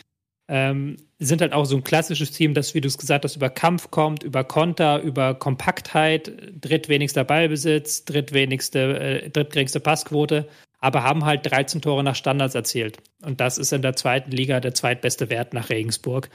Ähm, 0.54 0.98
sind 1.18 1.40
halt 1.40 1.54
auch 1.54 1.64
so 1.64 1.78
ein 1.78 1.84
klassisches 1.86 2.32
Team, 2.32 2.54
das, 2.54 2.74
wie 2.74 2.82
du 2.82 2.90
es 2.90 2.98
gesagt 2.98 3.24
hast, 3.24 3.38
über 3.38 3.50
Kampf 3.50 3.90
kommt, 3.90 4.22
über 4.22 4.44
Konter, 4.44 5.00
über 5.02 5.34
Kompaktheit, 5.34 6.30
drittwenigster 6.60 7.24
Ballbesitz, 7.24 8.04
drittwenigste, 8.04 9.00
äh, 9.00 9.30
drittgeringste 9.30 9.80
Passquote, 9.80 10.50
aber 10.80 11.04
haben 11.04 11.24
halt 11.24 11.50
13 11.50 11.82
Tore 11.82 12.04
nach 12.04 12.16
Standards 12.16 12.54
erzielt. 12.54 12.98
Und 13.24 13.40
das 13.40 13.58
ist 13.58 13.72
in 13.72 13.82
der 13.82 13.96
zweiten 13.96 14.32
Liga 14.32 14.60
der 14.60 14.74
zweitbeste 14.74 15.30
Wert 15.30 15.54
nach 15.54 15.70
Regensburg. 15.70 16.30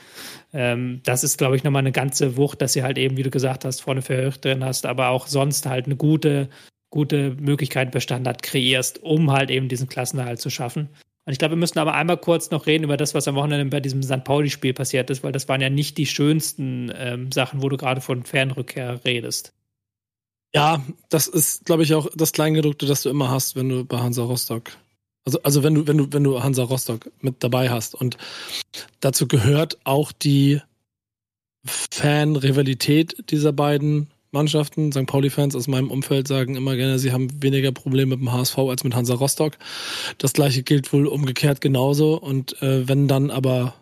Ähm, 0.54 1.02
das 1.04 1.22
ist, 1.22 1.36
glaube 1.36 1.56
ich, 1.56 1.62
nochmal 1.64 1.80
eine 1.80 1.92
ganze 1.92 2.38
Wucht, 2.38 2.62
dass 2.62 2.72
sie 2.72 2.84
halt 2.84 2.96
eben, 2.96 3.18
wie 3.18 3.22
du 3.22 3.30
gesagt 3.30 3.66
hast, 3.66 3.82
vorne 3.82 4.00
für 4.00 4.30
drin 4.30 4.64
hast, 4.64 4.86
aber 4.86 5.10
auch 5.10 5.26
sonst 5.26 5.66
halt 5.66 5.84
eine 5.84 5.96
gute 5.96 6.48
gute 6.90 7.36
Möglichkeiten 7.38 7.92
für 7.92 8.00
Standard 8.00 8.42
kreierst, 8.42 9.02
um 9.02 9.30
halt 9.30 9.50
eben 9.50 9.68
diesen 9.68 9.88
Klassenerhalt 9.88 10.40
zu 10.40 10.48
schaffen. 10.48 10.88
Und 11.26 11.32
ich 11.32 11.40
glaube, 11.40 11.52
wir 11.52 11.58
müssen 11.58 11.80
aber 11.80 11.94
einmal 11.94 12.18
kurz 12.18 12.50
noch 12.50 12.66
reden 12.66 12.84
über 12.84 12.96
das, 12.96 13.12
was 13.12 13.26
am 13.26 13.34
Wochenende 13.34 13.66
bei 13.66 13.80
diesem 13.80 14.02
St. 14.02 14.22
Pauli-Spiel 14.22 14.72
passiert 14.74 15.10
ist, 15.10 15.24
weil 15.24 15.32
das 15.32 15.48
waren 15.48 15.60
ja 15.60 15.68
nicht 15.68 15.98
die 15.98 16.06
schönsten 16.06 16.92
ähm, 16.94 17.32
Sachen, 17.32 17.62
wo 17.62 17.68
du 17.68 17.76
gerade 17.76 18.00
von 18.00 18.22
Fernrückkehr 18.22 19.04
redest. 19.04 19.52
Ja, 20.54 20.84
das 21.08 21.26
ist, 21.26 21.64
glaube 21.64 21.82
ich, 21.82 21.94
auch 21.94 22.08
das 22.14 22.32
Kleingedruckte, 22.32 22.86
das 22.86 23.02
du 23.02 23.10
immer 23.10 23.28
hast, 23.28 23.56
wenn 23.56 23.68
du 23.68 23.84
bei 23.84 23.98
Hansa 23.98 24.22
Rostock. 24.22 24.70
Also, 25.24 25.42
also 25.42 25.64
wenn 25.64 25.74
du, 25.74 25.86
wenn 25.88 25.98
du, 25.98 26.12
wenn 26.12 26.22
du 26.22 26.40
Hansa 26.40 26.62
Rostock 26.62 27.10
mit 27.20 27.42
dabei 27.42 27.70
hast. 27.70 27.96
Und 27.96 28.16
dazu 29.00 29.26
gehört 29.26 29.78
auch 29.82 30.12
die 30.12 30.62
Fan-Rivalität 31.64 33.30
dieser 33.30 33.52
beiden 33.52 34.06
Mannschaften. 34.30 34.92
St. 34.92 35.06
Pauli-Fans 35.06 35.56
aus 35.56 35.68
meinem 35.68 35.90
Umfeld 35.90 36.28
sagen 36.28 36.56
immer 36.56 36.76
gerne, 36.76 36.98
sie 36.98 37.12
haben 37.12 37.42
weniger 37.42 37.72
Probleme 37.72 38.16
mit 38.16 38.20
dem 38.20 38.32
HSV 38.32 38.58
als 38.58 38.84
mit 38.84 38.94
Hansa 38.94 39.14
Rostock. 39.14 39.58
Das 40.18 40.32
gleiche 40.32 40.62
gilt 40.62 40.92
wohl 40.92 41.06
umgekehrt 41.06 41.60
genauso. 41.60 42.20
Und 42.20 42.60
äh, 42.62 42.88
wenn 42.88 43.08
dann 43.08 43.30
aber 43.30 43.74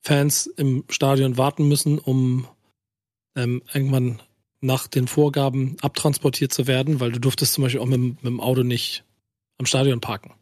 Fans 0.00 0.46
im 0.46 0.84
Stadion 0.88 1.38
warten 1.38 1.68
müssen, 1.68 1.98
um 1.98 2.46
ähm, 3.36 3.62
irgendwann 3.72 4.20
nach 4.60 4.86
den 4.86 5.08
Vorgaben 5.08 5.76
abtransportiert 5.80 6.52
zu 6.52 6.66
werden, 6.66 7.00
weil 7.00 7.12
du 7.12 7.20
durftest 7.20 7.54
zum 7.54 7.62
Beispiel 7.62 7.80
auch 7.80 7.86
mit, 7.86 8.00
mit 8.00 8.24
dem 8.24 8.40
Auto 8.40 8.62
nicht 8.62 9.04
am 9.58 9.66
Stadion 9.66 10.00
parken. 10.00 10.32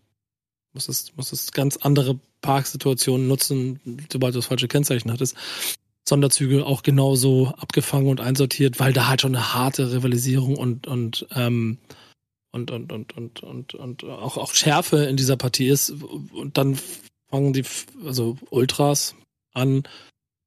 Musstest, 0.72 1.16
musstest 1.16 1.52
ganz 1.52 1.78
andere 1.78 2.20
Parksituationen 2.42 3.26
nutzen, 3.26 3.80
sobald 4.10 4.34
du 4.34 4.38
das 4.38 4.46
falsche 4.46 4.68
Kennzeichen 4.68 5.10
hattest. 5.10 5.36
Sonderzüge 6.10 6.66
auch 6.66 6.82
genauso 6.82 7.54
abgefangen 7.56 8.08
und 8.08 8.20
einsortiert, 8.20 8.78
weil 8.78 8.92
da 8.92 9.08
halt 9.08 9.22
schon 9.22 9.34
eine 9.34 9.54
harte 9.54 9.92
Rivalisierung 9.92 10.56
und, 10.56 10.86
und, 10.86 11.26
ähm, 11.34 11.78
und, 12.52 12.70
und, 12.70 12.92
und, 12.92 13.16
und, 13.16 13.42
und, 13.42 13.74
und 13.74 14.04
auch, 14.04 14.36
auch 14.36 14.52
Schärfe 14.52 15.04
in 15.04 15.16
dieser 15.16 15.36
Partie 15.36 15.68
ist. 15.68 15.90
Und 16.32 16.58
dann 16.58 16.78
fangen 17.30 17.52
die, 17.52 17.64
also 18.04 18.36
Ultras 18.50 19.14
an, 19.54 19.84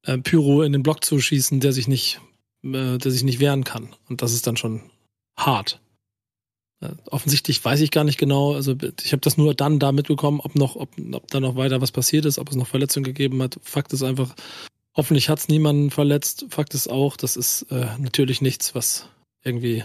äh, 0.06 0.17
Pyro 0.17 0.62
in 0.62 0.73
den 0.73 0.84
Block 0.84 1.04
zu 1.04 1.19
schießen, 1.19 1.60
der 1.62 1.71
sich 1.73 1.88
nicht, 1.88 2.19
äh, 2.63 2.97
der 2.97 3.12
sich 3.12 3.23
nicht 3.23 3.39
wehren 3.39 3.63
kann. 3.63 3.95
Und 4.10 4.21
das 4.21 4.34
ist 4.34 4.45
dann 4.45 4.58
schon 4.58 4.82
hart. 5.38 5.80
Äh, 6.82 6.89
offensichtlich 7.10 7.63
weiß 7.63 7.80
ich 7.80 7.91
gar 7.91 8.04
nicht 8.04 8.19
genau, 8.19 8.54
also 8.54 8.76
ich 9.02 9.13
habe 9.13 9.21
das 9.21 9.38
nur 9.38 9.56
dann 9.56 9.80
da 9.80 9.93
mitbekommen, 9.93 10.41
ob 10.41 10.56
noch, 10.56 10.76
ob, 10.76 10.89
ob 11.13 11.32
da 11.32 11.39
noch 11.39 11.56
weiter 11.56 11.80
was 11.80 11.93
passiert 11.93 12.26
ist, 12.26 12.38
ob 12.38 12.49
es 12.49 12.56
noch 12.58 12.67
Verletzungen 12.67 13.06
gegeben 13.06 13.41
hat. 13.41 13.58
Fakt 13.63 13.93
ist 13.93 14.04
einfach, 14.04 14.36
Hoffentlich 14.95 15.29
hat 15.29 15.39
es 15.39 15.47
niemanden 15.47 15.89
verletzt. 15.91 16.45
Fakt 16.49 16.73
ist 16.73 16.88
auch, 16.88 17.17
das 17.17 17.36
ist 17.36 17.63
äh, 17.71 17.88
natürlich 17.97 18.41
nichts, 18.41 18.75
was 18.75 19.10
irgendwie 19.43 19.84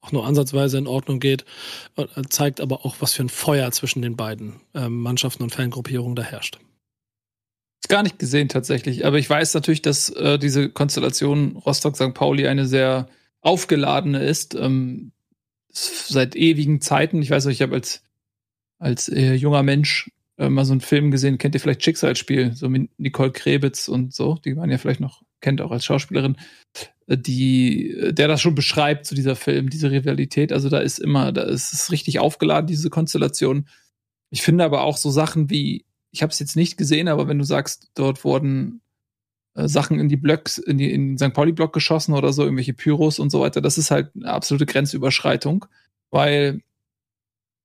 auch 0.00 0.12
nur 0.12 0.26
ansatzweise 0.26 0.78
in 0.78 0.86
Ordnung 0.86 1.18
geht. 1.18 1.44
Äh, 1.96 2.06
zeigt 2.28 2.60
aber 2.60 2.84
auch, 2.84 2.96
was 3.00 3.14
für 3.14 3.22
ein 3.22 3.28
Feuer 3.28 3.70
zwischen 3.72 4.02
den 4.02 4.16
beiden 4.16 4.60
äh, 4.74 4.88
Mannschaften 4.88 5.42
und 5.42 5.54
Fangruppierungen 5.54 6.14
da 6.14 6.22
herrscht. 6.22 6.58
Ist 7.82 7.88
gar 7.88 8.02
nicht 8.02 8.18
gesehen 8.18 8.48
tatsächlich, 8.48 9.04
aber 9.04 9.18
ich 9.18 9.28
weiß 9.28 9.54
natürlich, 9.54 9.82
dass 9.82 10.08
äh, 10.10 10.38
diese 10.38 10.70
Konstellation 10.70 11.56
Rostock-St. 11.56 12.14
Pauli 12.14 12.46
eine 12.46 12.66
sehr 12.66 13.08
aufgeladene 13.40 14.24
ist. 14.24 14.54
Ähm, 14.54 15.12
seit 15.74 16.36
ewigen 16.36 16.80
Zeiten. 16.80 17.20
Ich 17.20 17.30
weiß 17.30 17.46
ich 17.46 17.62
habe 17.62 17.74
als, 17.74 18.02
als 18.78 19.08
äh, 19.08 19.34
junger 19.34 19.62
Mensch 19.62 20.10
äh, 20.36 20.48
mal 20.48 20.64
so 20.64 20.72
einen 20.72 20.80
Film 20.80 21.10
gesehen, 21.10 21.38
kennt 21.38 21.54
ihr 21.54 21.60
vielleicht 21.60 21.84
Schicksalsspiel, 21.84 22.52
so 22.54 22.68
mit 22.68 22.90
Nicole 22.98 23.32
Krebitz 23.32 23.88
und 23.88 24.14
so, 24.14 24.36
die 24.44 24.54
man 24.54 24.70
ja 24.70 24.78
vielleicht 24.78 25.00
noch 25.00 25.22
kennt, 25.40 25.60
auch 25.60 25.70
als 25.70 25.84
Schauspielerin, 25.84 26.36
äh, 27.06 27.16
die, 27.16 27.90
äh, 27.90 28.12
der 28.12 28.28
das 28.28 28.40
schon 28.40 28.54
beschreibt, 28.54 29.06
zu 29.06 29.10
so 29.10 29.16
dieser 29.16 29.36
Film, 29.36 29.70
diese 29.70 29.90
Rivalität. 29.90 30.52
Also 30.52 30.68
da 30.68 30.78
ist 30.78 30.98
immer, 30.98 31.32
da 31.32 31.42
ist 31.42 31.72
es 31.72 31.92
richtig 31.92 32.18
aufgeladen, 32.18 32.66
diese 32.66 32.90
Konstellation. 32.90 33.68
Ich 34.30 34.42
finde 34.42 34.64
aber 34.64 34.82
auch 34.82 34.96
so 34.96 35.10
Sachen 35.10 35.50
wie, 35.50 35.84
ich 36.10 36.22
habe 36.22 36.32
es 36.32 36.38
jetzt 36.38 36.56
nicht 36.56 36.76
gesehen, 36.76 37.08
aber 37.08 37.28
wenn 37.28 37.38
du 37.38 37.44
sagst, 37.44 37.90
dort 37.94 38.24
wurden 38.24 38.80
äh, 39.54 39.68
Sachen 39.68 40.00
in 40.00 40.08
die 40.08 40.16
Blöcks, 40.16 40.58
in, 40.58 40.78
die, 40.78 40.90
in 40.92 41.16
den 41.16 41.18
St. 41.18 41.34
Pauli-Block 41.34 41.72
geschossen 41.72 42.14
oder 42.14 42.32
so, 42.32 42.42
irgendwelche 42.42 42.74
Pyros 42.74 43.18
und 43.18 43.30
so 43.30 43.40
weiter, 43.40 43.60
das 43.60 43.78
ist 43.78 43.90
halt 43.90 44.10
eine 44.16 44.32
absolute 44.32 44.66
Grenzüberschreitung, 44.66 45.66
weil 46.10 46.62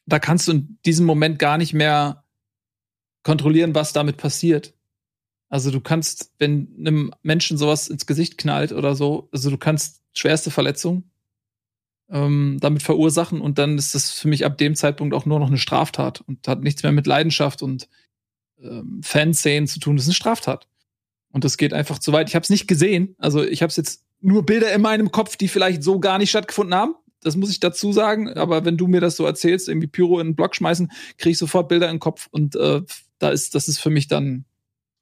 da 0.06 0.20
kannst 0.20 0.48
du 0.48 0.52
in 0.54 0.80
diesem 0.86 1.06
Moment 1.06 1.40
gar 1.40 1.58
nicht 1.58 1.74
mehr 1.74 2.24
kontrollieren, 3.24 3.76
was 3.76 3.94
damit 3.94 4.18
passiert. 4.18 4.74
Also 5.50 5.72
du 5.72 5.82
kannst, 5.82 6.32
wenn 6.38 6.76
einem 6.78 7.12
Menschen 7.24 7.58
sowas 7.58 7.88
ins 7.88 8.06
Gesicht 8.06 8.38
knallt 8.38 8.72
oder 8.72 8.96
so, 8.96 9.30
also 9.32 9.50
du 9.50 9.58
kannst 9.58 10.04
schwerste 10.14 10.52
Verletzung 10.52 11.10
ähm, 12.10 12.58
damit 12.62 12.84
verursachen 12.84 13.42
und 13.42 13.58
dann 13.58 13.78
ist 13.78 13.96
das 13.96 14.12
für 14.12 14.28
mich 14.28 14.46
ab 14.46 14.58
dem 14.58 14.76
Zeitpunkt 14.76 15.14
auch 15.14 15.26
nur 15.26 15.40
noch 15.40 15.48
eine 15.48 15.58
Straftat 15.58 16.22
und 16.22 16.48
hat 16.48 16.62
nichts 16.62 16.84
mehr 16.84 16.92
mit 16.92 17.08
Leidenschaft 17.08 17.62
und 17.62 17.88
ähm, 18.62 19.02
Fanszenen 19.04 19.68
zu 19.68 19.80
tun. 19.80 19.96
Das 19.96 20.06
ist 20.06 20.10
eine 20.10 20.16
Straftat. 20.16 20.68
Und 21.32 21.44
das 21.44 21.58
geht 21.58 21.74
einfach 21.74 22.00
zu 22.00 22.12
weit. 22.12 22.30
Ich 22.30 22.36
habe 22.36 22.44
es 22.44 22.50
nicht 22.50 22.68
gesehen. 22.68 23.16
Also 23.20 23.44
ich 23.44 23.62
habe 23.62 23.72
jetzt 23.76 24.04
nur 24.22 24.46
Bilder 24.46 24.74
in 24.74 24.82
meinem 24.82 25.12
Kopf, 25.12 25.38
die 25.38 25.48
vielleicht 25.48 25.84
so 25.84 26.00
gar 26.00 26.18
nicht 26.18 26.32
stattgefunden 26.32 26.76
haben. 26.76 26.96
Das 27.22 27.36
muss 27.36 27.52
ich 27.52 27.60
dazu 27.60 27.94
sagen. 27.94 28.30
Aber 28.34 28.66
wenn 28.66 28.78
du 28.78 28.88
mir 28.88 29.02
das 29.02 29.16
so 29.16 29.26
erzählst, 29.26 29.70
irgendwie 29.70 29.88
Pyro 29.88 30.20
in 30.20 30.30
den 30.30 30.36
Block 30.36 30.56
schmeißen, 30.56 30.92
kriege 31.18 31.32
ich 31.32 31.38
sofort 31.38 31.70
Bilder 31.70 31.88
in 31.88 31.96
den 31.96 32.00
Kopf. 32.00 32.28
Und 32.32 32.56
äh, 32.56 32.82
da 33.20 33.30
ist, 33.30 33.56
das 33.56 33.68
ist 33.68 33.80
für 33.80 33.90
mich 33.90 34.08
dann 34.08 34.46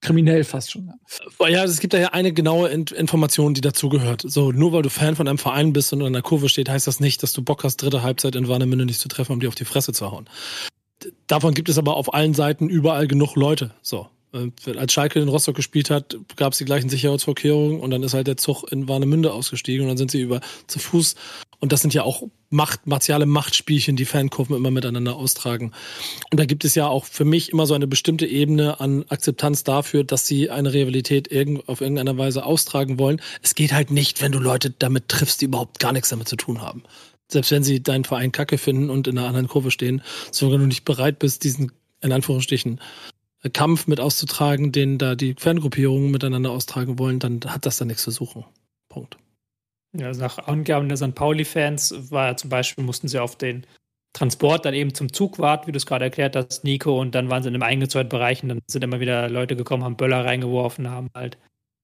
kriminell 0.02 0.44
fast 0.44 0.72
schon. 0.72 0.92
Ja, 1.40 1.48
ja 1.48 1.64
es 1.64 1.80
gibt 1.80 1.94
da 1.94 1.98
ja 1.98 2.10
eine 2.10 2.34
genaue 2.34 2.70
In 2.70 2.86
Information, 2.86 3.54
die 3.54 3.62
dazugehört. 3.62 4.24
So, 4.26 4.52
nur 4.52 4.72
weil 4.74 4.84
du 4.84 4.90
Fan 4.90 5.16
von 5.16 5.28
einem 5.28 5.38
Verein 5.38 5.74
bist 5.74 5.94
und 5.94 6.02
an 6.04 6.14
der 6.14 6.22
Kurve 6.22 6.50
steht, 6.50 6.70
heißt 6.70 6.88
das 6.88 7.00
nicht, 7.00 7.24
dass 7.24 7.34
du 7.34 7.42
Bock 7.42 7.64
hast, 7.64 7.78
dritte 7.78 8.04
Halbzeit 8.04 8.36
in 8.36 8.48
Warnemünde 8.48 8.86
nicht 8.86 9.00
zu 9.00 9.08
treffen, 9.08 9.34
um 9.34 9.40
die 9.40 9.48
auf 9.48 9.56
die 9.56 9.66
Fresse 9.66 9.94
zu 9.94 10.12
hauen. 10.12 10.30
Davon 11.28 11.54
gibt 11.54 11.70
es 11.70 11.78
aber 11.78 11.96
auf 11.96 12.14
allen 12.14 12.34
Seiten 12.34 12.70
überall 12.70 13.08
genug 13.08 13.36
Leute. 13.36 13.72
So. 13.82 14.08
Äh, 14.34 14.78
als 14.78 14.94
Schalke 14.94 15.20
in 15.20 15.30
Rostock 15.30 15.56
gespielt 15.56 15.90
hat, 15.90 16.18
gab 16.36 16.52
es 16.52 16.58
die 16.58 16.66
gleichen 16.66 16.90
Sicherheitsvorkehrungen 16.90 17.80
und 17.80 17.92
dann 17.92 18.04
ist 18.04 18.14
halt 18.14 18.28
der 18.28 18.38
Zug 18.38 18.64
in 18.72 18.88
Warnemünde 18.88 19.32
ausgestiegen 19.32 19.84
und 19.84 19.90
dann 19.90 19.98
sind 19.98 20.12
sie 20.12 20.22
über 20.22 20.42
zu 20.68 20.80
Fuß. 20.80 21.16
Und 21.60 21.72
das 21.72 21.82
sind 21.82 21.94
ja 21.94 22.04
auch 22.04 22.24
Macht, 22.50 22.86
martiale 22.86 23.26
Machtspielchen, 23.26 23.96
die 23.96 24.06
Fankurven 24.06 24.56
immer 24.56 24.72
miteinander 24.72 25.16
austragen. 25.16 25.74
Und 26.32 26.40
da 26.40 26.46
gibt 26.46 26.64
es 26.66 26.76
ja 26.76 26.88
auch 26.88 27.06
für 27.06 27.26
mich 27.26 27.52
immer 27.52 27.66
so 27.66 27.74
eine 27.74 27.88
bestimmte 27.88 28.26
Ebene 28.26 28.80
an 28.80 29.06
Akzeptanz 29.10 29.64
dafür, 29.64 30.04
dass 30.04 30.28
sie 30.28 30.50
eine 30.50 30.74
Rivalität 30.74 31.32
irgend, 31.32 31.68
auf 31.68 31.82
irgendeiner 31.82 32.18
Weise 32.18 32.46
austragen 32.46 33.00
wollen. 33.00 33.22
Es 33.42 33.56
geht 33.56 33.74
halt 33.74 33.92
nicht, 33.92 34.22
wenn 34.22 34.32
du 34.32 34.40
Leute 34.40 34.70
damit 34.70 35.10
triffst, 35.10 35.42
die 35.42 35.46
überhaupt 35.46 35.80
gar 35.80 35.94
nichts 35.94 36.10
damit 36.10 36.28
zu 36.28 36.36
tun 36.36 36.62
haben. 36.62 36.84
Selbst 37.30 37.52
wenn 37.52 37.64
sie 37.64 37.84
deinen 37.84 38.06
Verein 38.06 38.32
kacke 38.32 38.58
finden 38.58 38.90
und 38.90 39.08
in 39.08 39.18
einer 39.18 39.28
anderen 39.28 39.48
Kurve 39.48 39.72
stehen, 39.72 40.02
solange 40.32 40.60
du 40.60 40.68
nicht 40.68 40.86
bereit 40.86 41.20
bist, 41.20 41.44
diesen 41.44 41.72
in 42.02 42.12
Anführungsstrichen 42.12 42.80
Kampf 43.54 43.88
mit 43.88 44.00
auszutragen, 44.00 44.72
den 44.72 44.98
da 44.98 45.16
die 45.16 45.36
Fangruppierungen 45.38 46.12
miteinander 46.12 46.52
austragen 46.52 47.00
wollen, 47.00 47.20
dann 47.20 47.40
hat 47.46 47.66
das 47.66 47.78
da 47.78 47.86
nichts 47.86 48.04
zu 48.04 48.12
suchen. 48.12 48.46
Punkt. 48.90 49.18
Ja, 50.00 50.12
nach 50.14 50.38
Angaben 50.48 50.88
der 50.88 50.98
St. 50.98 51.16
Pauli-Fans 51.16 52.12
war 52.12 52.38
zum 52.38 52.50
Beispiel, 52.50 52.84
mussten 52.84 53.08
sie 53.08 53.20
auf 53.20 53.36
den 53.36 53.66
Transport 54.14 54.66
dann 54.66 54.74
eben 54.74 54.94
zum 54.94 55.14
Zug 55.14 55.40
warten, 55.40 55.68
wie 55.68 55.72
du 55.72 55.78
es 55.78 55.86
gerade 55.86 56.06
erklärt 56.06 56.36
hast, 56.36 56.64
Nico, 56.64 57.00
und 57.00 57.14
dann 57.14 57.30
waren 57.30 57.44
sie 57.44 57.50
in 57.50 57.56
einem 57.56 57.64
eingezäunten 57.64 58.10
Bereich 58.10 58.42
und 58.42 58.50
dann 58.50 58.60
sind 58.68 58.84
immer 58.84 59.00
wieder 59.00 59.30
Leute 59.30 59.56
gekommen, 59.56 59.84
haben 59.84 59.98
Böller 59.98 60.26
reingeworfen, 60.26 60.90
haben 60.90 61.10
halt 61.14 61.38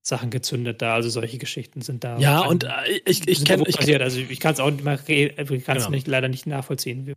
Sachen 0.05 0.32
gezündet 0.32 0.82
da, 0.82 0.95
also 0.95 1.09
solche 1.09 1.38
Geschichten 1.38 1.82
sind 1.82 2.03
da. 2.03 2.18
Ja, 2.18 2.41
und 2.41 2.66
äh, 2.66 2.70
ich, 3.05 3.28
ich 3.28 3.45
kenne. 3.45 3.64
passiert, 3.64 4.01
also 4.01 4.20
ich 4.20 4.39
kann 4.39 4.53
es 4.53 4.59
auch 4.59 4.70
nicht, 4.70 4.82
ich 4.82 5.64
kann 5.64 5.78
es 5.78 5.86
genau. 5.86 6.01
leider 6.07 6.28
nicht 6.28 6.45
nachvollziehen. 6.45 7.16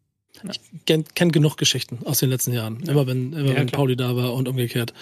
Ich 0.50 0.60
kenne 0.84 1.04
kenn 1.14 1.32
genug 1.32 1.56
Geschichten 1.56 1.98
aus 2.04 2.18
den 2.18 2.30
letzten 2.30 2.52
Jahren. 2.52 2.80
Ja. 2.84 2.92
Immer 2.92 3.06
wenn, 3.06 3.32
immer 3.32 3.50
ja, 3.50 3.56
wenn 3.56 3.66
Pauli 3.68 3.96
da 3.96 4.14
war 4.16 4.34
und 4.34 4.48
umgekehrt. 4.48 4.92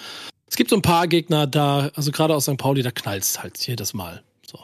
Es 0.47 0.55
gibt 0.55 0.69
so 0.69 0.75
ein 0.75 0.81
paar 0.81 1.07
Gegner 1.07 1.45
da, 1.47 1.91
also 1.95 2.11
gerade 2.11 2.35
aus 2.35 2.45
St. 2.45 2.57
Pauli, 2.57 2.81
da 2.81 2.91
knallt 2.91 3.23
es 3.23 3.41
halt 3.41 3.57
jedes 3.67 3.93
Mal. 3.93 4.23
So. 4.47 4.59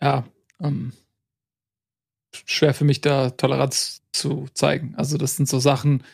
Ja, 0.00 0.24
ähm, 0.60 0.92
schwer 2.44 2.74
für 2.74 2.84
mich 2.84 3.00
da 3.00 3.30
Toleranz 3.30 4.02
zu 4.12 4.46
zeigen. 4.54 4.94
Also 4.96 5.18
das 5.18 5.36
sind 5.36 5.48
so 5.48 5.58
Sachen. 5.58 6.04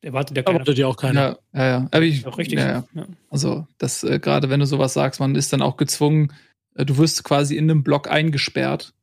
Erwartet 0.00 0.36
ja 0.36 0.42
keiner. 0.42 0.54
Erwartet 0.54 0.78
ja 0.78 0.86
auch 0.86 0.96
keiner. 0.96 1.38
Ja, 1.52 1.60
ja, 1.60 1.66
ja. 1.66 1.88
Aber 1.90 2.02
ich, 2.02 2.26
auch 2.26 2.38
richtig. 2.38 2.58
Ja, 2.58 2.84
ja. 2.94 3.06
Also 3.28 3.66
das 3.78 4.04
äh, 4.04 4.18
gerade 4.20 4.50
wenn 4.50 4.60
du 4.60 4.66
sowas 4.66 4.92
sagst, 4.92 5.20
man 5.20 5.34
ist 5.34 5.52
dann 5.52 5.62
auch 5.62 5.76
gezwungen. 5.76 6.32
Äh, 6.74 6.84
du 6.84 6.98
wirst 6.98 7.24
quasi 7.24 7.56
in 7.56 7.70
einem 7.70 7.82
Block 7.82 8.08
eingesperrt 8.08 8.94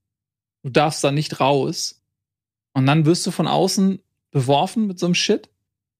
Du 0.63 0.69
darfst 0.69 1.03
da 1.03 1.11
nicht 1.11 1.39
raus. 1.39 2.01
Und 2.74 2.88
dann 2.88 3.05
wirst 3.05 3.28
du 3.28 3.32
von 3.32 3.47
außen 3.47 3.99
beworfen 4.32 4.88
mit 4.88 4.97
so 4.97 5.05
einem 5.05 5.15
Shit. 5.15 5.49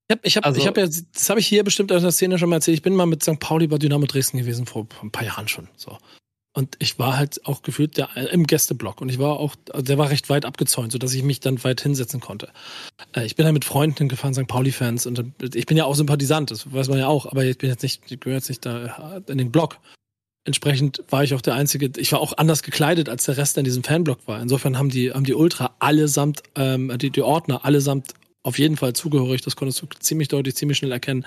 Ich 0.08 0.16
habe 0.16 0.22
ich 0.24 0.38
hab, 0.38 0.46
also, 0.46 0.60
ich 0.60 0.68
hab 0.68 0.78
ja, 0.78 0.86
das 0.86 1.30
habe 1.30 1.40
ich 1.40 1.48
hier 1.48 1.64
bestimmt 1.64 1.92
aus 1.92 2.02
der 2.02 2.12
Szene 2.12 2.40
schon 2.40 2.50
mal 2.50 2.58
erzählt. 2.58 2.78
Ich 2.78 2.82
bin 2.82 2.96
mal 2.96 3.06
mit 3.06 3.24
St. 3.24 3.40
Pauli 3.40 3.68
bei 3.68 3.78
Dynamo 3.78 4.06
Dresden 4.06 4.38
gewesen 4.38 4.66
vor 4.66 4.88
ein 5.02 5.12
paar 5.12 5.24
Jahren 5.24 5.48
schon. 5.48 5.68
So. 5.76 5.98
Und 6.54 6.76
ich 6.80 7.00
war 7.00 7.18
halt 7.18 7.46
auch 7.46 7.64
gefühlt 7.64 7.98
der, 7.98 8.16
im 8.32 8.46
Gästeblock 8.46 9.02
und 9.02 9.10
ich 9.10 9.18
war 9.18 9.40
auch, 9.40 9.56
der 9.76 9.98
war 9.98 10.12
recht 10.12 10.30
weit 10.30 10.46
abgezäunt, 10.46 10.92
sodass 10.92 11.14
ich 11.14 11.24
mich 11.24 11.40
dann 11.40 11.64
weit 11.64 11.82
hinsetzen 11.82 12.20
konnte. 12.20 12.50
Äh, 13.16 13.26
ich 13.26 13.36
bin 13.36 13.46
halt 13.46 13.54
mit 13.54 13.66
Freunden 13.66 13.98
hingefahren, 13.98 14.36
St. 14.36 14.48
Pauli-Fans 14.48 15.08
und 15.08 15.34
ich 15.56 15.66
bin 15.66 15.78
ja 15.78 15.86
auch 15.86 15.96
Sympathisant, 15.96 16.52
das 16.52 16.72
weiß 16.72 16.90
man 16.90 17.00
ja 17.00 17.08
auch, 17.08 17.26
aber 17.26 17.44
ich 17.44 17.58
bin 17.58 17.70
jetzt 17.70 17.82
nicht, 17.82 18.04
ich 18.08 18.20
gehöre 18.20 18.38
jetzt 18.38 18.50
nicht 18.50 18.66
da 18.66 19.22
in 19.28 19.40
den 19.40 19.52
Block 19.52 19.80
entsprechend 20.46 21.04
war 21.10 21.24
ich 21.24 21.34
auch 21.34 21.42
der 21.42 21.56
Einzige, 21.56 21.92
ich 21.98 22.12
war 22.12 22.20
auch 22.20 22.38
anders 22.38 22.64
gekleidet, 22.64 23.10
als 23.10 23.26
der 23.26 23.38
Rest 23.38 23.58
in 23.58 23.64
diesem 23.64 23.84
Fanblock 23.84 24.28
war. 24.28 24.42
Insofern 24.42 24.78
haben 24.78 24.90
die, 24.90 25.12
haben 25.12 25.24
die 25.24 25.34
Ultra 25.34 25.76
allesamt, 25.80 26.44
ähm, 26.56 26.92
die, 26.98 27.10
die 27.10 27.22
Ordner 27.22 27.66
allesamt 27.66 28.14
auf 28.44 28.60
jeden 28.60 28.76
Fall 28.76 28.94
zugehörig, 28.94 29.42
das 29.42 29.56
konntest 29.56 29.82
du 29.82 29.88
ziemlich 30.00 30.28
deutlich, 30.28 30.56
ziemlich 30.56 30.78
schnell 30.78 30.92
erkennen. 30.92 31.26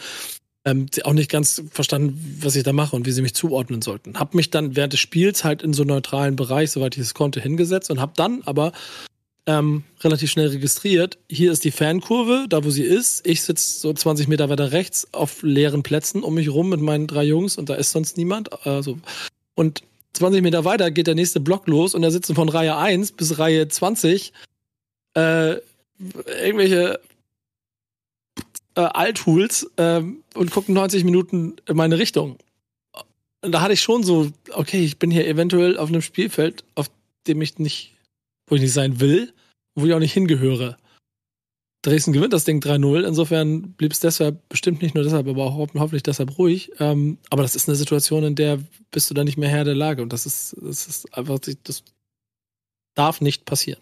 Ähm, 0.66 0.86
auch 1.04 1.12
nicht 1.12 1.30
ganz 1.30 1.62
verstanden, 1.70 2.40
was 2.42 2.56
ich 2.56 2.64
da 2.64 2.72
mache 2.72 2.96
und 2.96 3.06
wie 3.06 3.12
sie 3.12 3.22
mich 3.22 3.34
zuordnen 3.34 3.82
sollten. 3.82 4.18
Hab 4.18 4.34
mich 4.34 4.50
dann 4.50 4.74
während 4.74 4.92
des 4.92 4.98
Spiels 4.98 5.44
halt 5.44 5.62
in 5.62 5.72
so 5.72 5.84
neutralen 5.84 6.34
Bereich, 6.34 6.72
soweit 6.72 6.96
ich 6.96 7.02
es 7.02 7.14
konnte, 7.14 7.40
hingesetzt 7.40 7.88
und 7.88 8.00
hab 8.00 8.16
dann 8.16 8.42
aber 8.46 8.72
ähm, 9.46 9.84
relativ 10.02 10.28
schnell 10.28 10.48
registriert. 10.48 11.18
Hier 11.30 11.52
ist 11.52 11.62
die 11.62 11.70
Fankurve, 11.70 12.46
da 12.48 12.64
wo 12.64 12.70
sie 12.70 12.82
ist. 12.82 13.24
Ich 13.24 13.42
sitze 13.42 13.78
so 13.78 13.92
20 13.92 14.26
Meter 14.26 14.48
weiter 14.48 14.72
rechts 14.72 15.06
auf 15.12 15.44
leeren 15.44 15.84
Plätzen 15.84 16.24
um 16.24 16.34
mich 16.34 16.48
rum 16.48 16.68
mit 16.68 16.80
meinen 16.80 17.06
drei 17.06 17.22
Jungs 17.22 17.56
und 17.56 17.68
da 17.68 17.76
ist 17.76 17.92
sonst 17.92 18.16
niemand. 18.16 18.66
Also, 18.66 18.98
und 19.54 19.84
20 20.14 20.42
Meter 20.42 20.64
weiter 20.64 20.90
geht 20.90 21.06
der 21.06 21.14
nächste 21.14 21.38
Block 21.38 21.68
los 21.68 21.94
und 21.94 22.02
da 22.02 22.10
sitzen 22.10 22.34
von 22.34 22.48
Reihe 22.48 22.76
1 22.76 23.12
bis 23.12 23.38
Reihe 23.38 23.68
20 23.68 24.32
äh, 25.14 25.56
irgendwelche 26.42 26.98
äh, 28.76 28.82
Althuls 28.82 29.70
äh, 29.76 30.02
und 30.34 30.50
gucken 30.50 30.74
90 30.74 31.04
Minuten 31.04 31.56
in 31.66 31.76
meine 31.76 31.98
Richtung. 31.98 32.38
Und 33.42 33.52
da 33.52 33.60
hatte 33.60 33.74
ich 33.74 33.82
schon 33.82 34.02
so, 34.02 34.30
okay, 34.52 34.84
ich 34.84 34.98
bin 34.98 35.10
hier 35.10 35.26
eventuell 35.26 35.78
auf 35.78 35.88
einem 35.88 36.02
Spielfeld, 36.02 36.64
auf 36.74 36.86
dem 37.26 37.42
ich 37.42 37.58
nicht, 37.58 37.92
wo 38.48 38.54
ich 38.54 38.62
nicht 38.62 38.72
sein 38.72 39.00
will 39.00 39.32
wo 39.76 39.86
ich 39.86 39.92
auch 39.92 40.00
nicht 40.00 40.14
hingehöre. 40.14 40.76
Dresden 41.82 42.12
gewinnt 42.12 42.32
das 42.32 42.44
Ding 42.44 42.60
3-0. 42.60 43.06
Insofern 43.06 43.72
blieb 43.74 43.92
es 43.92 44.00
deshalb 44.00 44.48
bestimmt 44.48 44.82
nicht 44.82 44.96
nur 44.96 45.04
deshalb, 45.04 45.28
aber 45.28 45.44
auch 45.44 45.54
hoffentlich 45.54 46.02
deshalb 46.02 46.36
ruhig. 46.36 46.72
Ähm, 46.80 47.18
aber 47.30 47.42
das 47.42 47.54
ist 47.54 47.68
eine 47.68 47.76
Situation, 47.76 48.24
in 48.24 48.34
der 48.34 48.58
bist 48.90 49.08
du 49.08 49.14
dann 49.14 49.26
nicht 49.26 49.36
mehr 49.38 49.50
Herr 49.50 49.64
der 49.64 49.76
Lage. 49.76 50.02
Und 50.02 50.12
das 50.12 50.26
ist, 50.26 50.56
das 50.60 50.88
ist 50.88 51.16
einfach, 51.16 51.38
das 51.38 51.84
darf 52.94 53.20
nicht 53.20 53.44
passieren. 53.44 53.80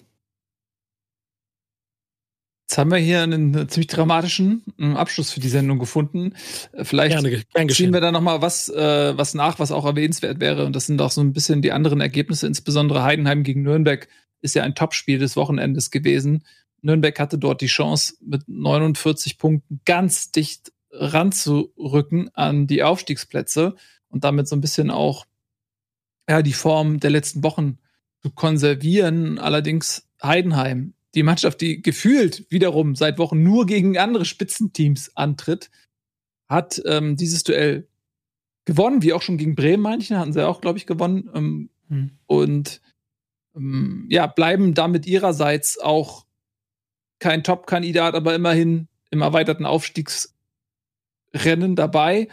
Jetzt 2.67 2.79
haben 2.79 2.91
wir 2.91 2.99
hier 2.99 3.23
einen 3.23 3.69
ziemlich 3.69 3.89
dramatischen 3.89 4.65
ähm, 4.79 4.97
Abschluss 4.97 5.31
für 5.31 5.41
die 5.41 5.49
Sendung 5.49 5.79
gefunden. 5.79 6.33
Äh, 6.73 6.85
vielleicht 6.85 7.23
Gerne, 7.23 7.73
ziehen 7.73 7.93
wir 7.93 8.01
da 8.01 8.11
noch 8.11 8.23
mal 8.23 8.41
was, 8.41 8.71
äh, 8.71 9.17
was 9.17 9.35
nach, 9.35 9.59
was 9.59 9.71
auch 9.71 9.85
erwähnenswert 9.85 10.41
wäre. 10.41 10.65
Und 10.65 10.75
das 10.75 10.87
sind 10.87 11.01
auch 11.03 11.11
so 11.11 11.21
ein 11.21 11.35
bisschen 11.35 11.61
die 11.61 11.73
anderen 11.73 12.01
Ergebnisse, 12.01 12.47
insbesondere 12.47 13.03
Heidenheim 13.03 13.43
gegen 13.43 13.63
Nürnberg 13.63 14.09
ist 14.41 14.55
ja 14.55 14.63
ein 14.63 14.75
Topspiel 14.75 15.19
des 15.19 15.37
Wochenendes 15.37 15.91
gewesen. 15.91 16.45
Nürnberg 16.81 17.19
hatte 17.19 17.39
dort 17.39 17.61
die 17.61 17.67
Chance, 17.67 18.15
mit 18.21 18.43
49 18.47 19.39
Punkten 19.39 19.81
ganz 19.85 20.31
dicht 20.31 20.73
ranzurücken 20.91 22.31
an 22.35 22.67
die 22.67 22.83
Aufstiegsplätze 22.83 23.75
und 24.09 24.25
damit 24.25 24.49
so 24.49 24.57
ein 24.57 24.61
bisschen 24.61 24.91
auch 24.91 25.27
ja, 26.29 26.43
die 26.43 26.53
Form 26.53 27.01
der 27.01 27.11
letzten 27.11 27.43
Wochen 27.43 27.79
zu 28.23 28.31
konservieren. 28.31 29.39
Allerdings 29.39 30.09
Heidenheim, 30.23 30.95
die 31.15 31.23
Mannschaft, 31.23 31.61
die 31.61 31.83
gefühlt 31.83 32.51
wiederum 32.51 32.97
seit 32.97 33.19
Wochen 33.19 33.43
nur 33.43 33.67
gegen 33.67 33.99
andere 33.99 34.25
Spitzenteams 34.25 35.17
antritt, 35.17 35.71
hat 36.49 36.81
ähm, 36.87 37.17
dieses 37.17 37.45
Duell 37.45 37.89
gewonnen, 38.65 39.03
wie 39.03 39.13
auch 39.13 39.23
schon 39.23 39.39
gegen 39.39 39.55
Bremen, 39.55 39.83
manche 39.83 40.19
hatten 40.19 40.33
sie 40.33 40.45
auch, 40.47 40.61
glaube 40.61 40.79
ich, 40.79 40.87
gewonnen. 40.87 41.31
Ähm, 41.35 41.71
hm. 41.89 42.11
Und 42.27 42.81
ähm, 43.57 44.07
ja, 44.11 44.27
bleiben 44.27 44.75
damit 44.75 45.07
ihrerseits 45.07 45.79
auch 45.79 46.27
kein 47.19 47.45
Top-Kandidat, 47.45 48.15
aber 48.15 48.35
immerhin 48.35 48.89
im 49.11 49.21
erweiterten 49.23 49.65
Aufstiegsrennen 49.67 51.77
dabei. 51.77 52.29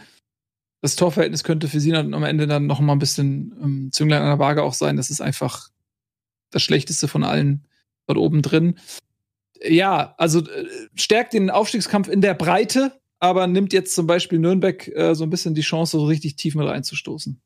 Das 0.80 0.96
Torverhältnis 0.96 1.44
könnte 1.44 1.68
für 1.68 1.78
sie 1.80 1.92
dann 1.92 2.14
am 2.14 2.24
Ende 2.24 2.48
dann 2.48 2.66
noch 2.66 2.80
mal 2.80 2.92
ein 2.92 2.98
bisschen 2.98 3.54
ähm, 3.62 3.92
Zünglein 3.92 4.22
an 4.22 4.28
der 4.28 4.40
Waage 4.40 4.64
auch 4.64 4.74
sein. 4.74 4.96
Das 4.96 5.10
ist 5.10 5.20
einfach 5.20 5.70
das 6.50 6.62
Schlechteste 6.62 7.08
von 7.08 7.24
allen 7.24 7.66
dort 8.06 8.18
oben 8.18 8.42
drin. 8.42 8.78
Ja, 9.62 10.14
also 10.18 10.40
äh, 10.40 10.66
stärkt 10.94 11.34
den 11.34 11.50
Aufstiegskampf 11.50 12.08
in 12.08 12.20
der 12.20 12.34
Breite, 12.34 13.00
aber 13.20 13.46
nimmt 13.46 13.72
jetzt 13.72 13.94
zum 13.94 14.06
Beispiel 14.06 14.38
Nürnberg 14.38 14.88
äh, 14.88 15.14
so 15.14 15.24
ein 15.24 15.30
bisschen 15.30 15.54
die 15.54 15.60
Chance, 15.62 15.98
so 15.98 16.06
richtig 16.06 16.36
tief 16.36 16.54
mit 16.54 16.66
reinzustoßen. 16.66 17.40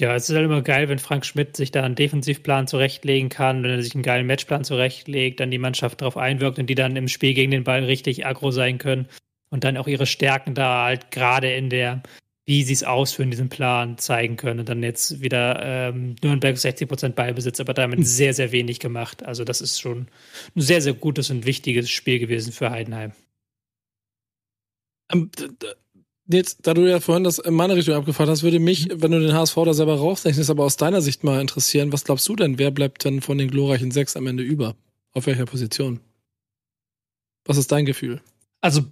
Ja, 0.00 0.14
es 0.14 0.30
ist 0.30 0.34
halt 0.34 0.46
immer 0.46 0.62
geil, 0.62 0.88
wenn 0.88 0.98
Frank 0.98 1.26
Schmidt 1.26 1.58
sich 1.58 1.72
da 1.72 1.82
einen 1.82 1.94
Defensivplan 1.94 2.66
zurechtlegen 2.66 3.28
kann, 3.28 3.62
wenn 3.62 3.70
er 3.70 3.82
sich 3.82 3.94
einen 3.94 4.02
geilen 4.02 4.26
Matchplan 4.26 4.64
zurechtlegt, 4.64 5.40
dann 5.40 5.50
die 5.50 5.58
Mannschaft 5.58 6.00
darauf 6.00 6.16
einwirkt 6.16 6.58
und 6.58 6.68
die 6.68 6.74
dann 6.74 6.96
im 6.96 7.06
Spiel 7.06 7.34
gegen 7.34 7.50
den 7.50 7.64
Ball 7.64 7.84
richtig 7.84 8.24
aggro 8.24 8.50
sein 8.50 8.78
können 8.78 9.08
und 9.50 9.62
dann 9.62 9.76
auch 9.76 9.88
ihre 9.88 10.06
Stärken 10.06 10.54
da 10.54 10.84
halt 10.84 11.10
gerade 11.10 11.52
in 11.52 11.68
der, 11.68 12.02
wie 12.50 12.64
sie 12.64 12.72
es 12.72 12.82
ausführen, 12.82 13.30
diesen 13.30 13.48
Plan 13.48 13.96
zeigen 13.96 14.36
können. 14.36 14.58
Und 14.58 14.68
dann 14.68 14.82
jetzt 14.82 15.20
wieder 15.20 15.60
ähm, 15.62 16.16
Nürnberg 16.20 16.56
60% 16.56 17.10
Ballbesitz, 17.10 17.60
aber 17.60 17.74
damit 17.74 18.00
hm. 18.00 18.04
sehr, 18.04 18.34
sehr 18.34 18.50
wenig 18.50 18.80
gemacht. 18.80 19.24
Also 19.24 19.44
das 19.44 19.60
ist 19.60 19.80
schon 19.80 20.08
ein 20.56 20.60
sehr, 20.60 20.82
sehr 20.82 20.94
gutes 20.94 21.30
und 21.30 21.46
wichtiges 21.46 21.88
Spiel 21.88 22.18
gewesen 22.18 22.52
für 22.52 22.72
Heidenheim. 22.72 23.12
Ähm, 25.12 25.30
Jetzt, 26.26 26.66
da 26.66 26.74
du 26.74 26.88
ja 26.88 26.98
vorhin 26.98 27.22
das 27.22 27.38
in 27.38 27.54
meine 27.54 27.76
Richtung 27.76 27.94
abgefragt 27.94 28.28
hast, 28.28 28.42
würde 28.42 28.58
mich, 28.58 28.88
mhm. 28.88 29.00
wenn 29.00 29.12
du 29.12 29.20
den 29.20 29.32
HSV 29.32 29.54
da 29.54 29.72
selber 29.72 29.98
rausrechnest, 29.98 30.50
aber 30.50 30.64
aus 30.64 30.76
deiner 30.76 31.02
Sicht 31.02 31.22
mal 31.22 31.40
interessieren, 31.40 31.92
was 31.92 32.02
glaubst 32.02 32.28
du 32.28 32.34
denn, 32.34 32.58
wer 32.58 32.72
bleibt 32.72 33.04
denn 33.04 33.20
von 33.20 33.38
den 33.38 33.48
glorreichen 33.48 33.92
sechs 33.92 34.16
am 34.16 34.26
Ende 34.26 34.42
über? 34.42 34.74
Auf 35.12 35.26
welcher 35.26 35.46
Position? 35.46 36.00
Was 37.44 37.58
ist 37.58 37.70
dein 37.70 37.86
Gefühl? 37.86 38.20
Also 38.60 38.82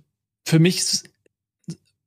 für 0.46 0.60
mich, 0.60 0.84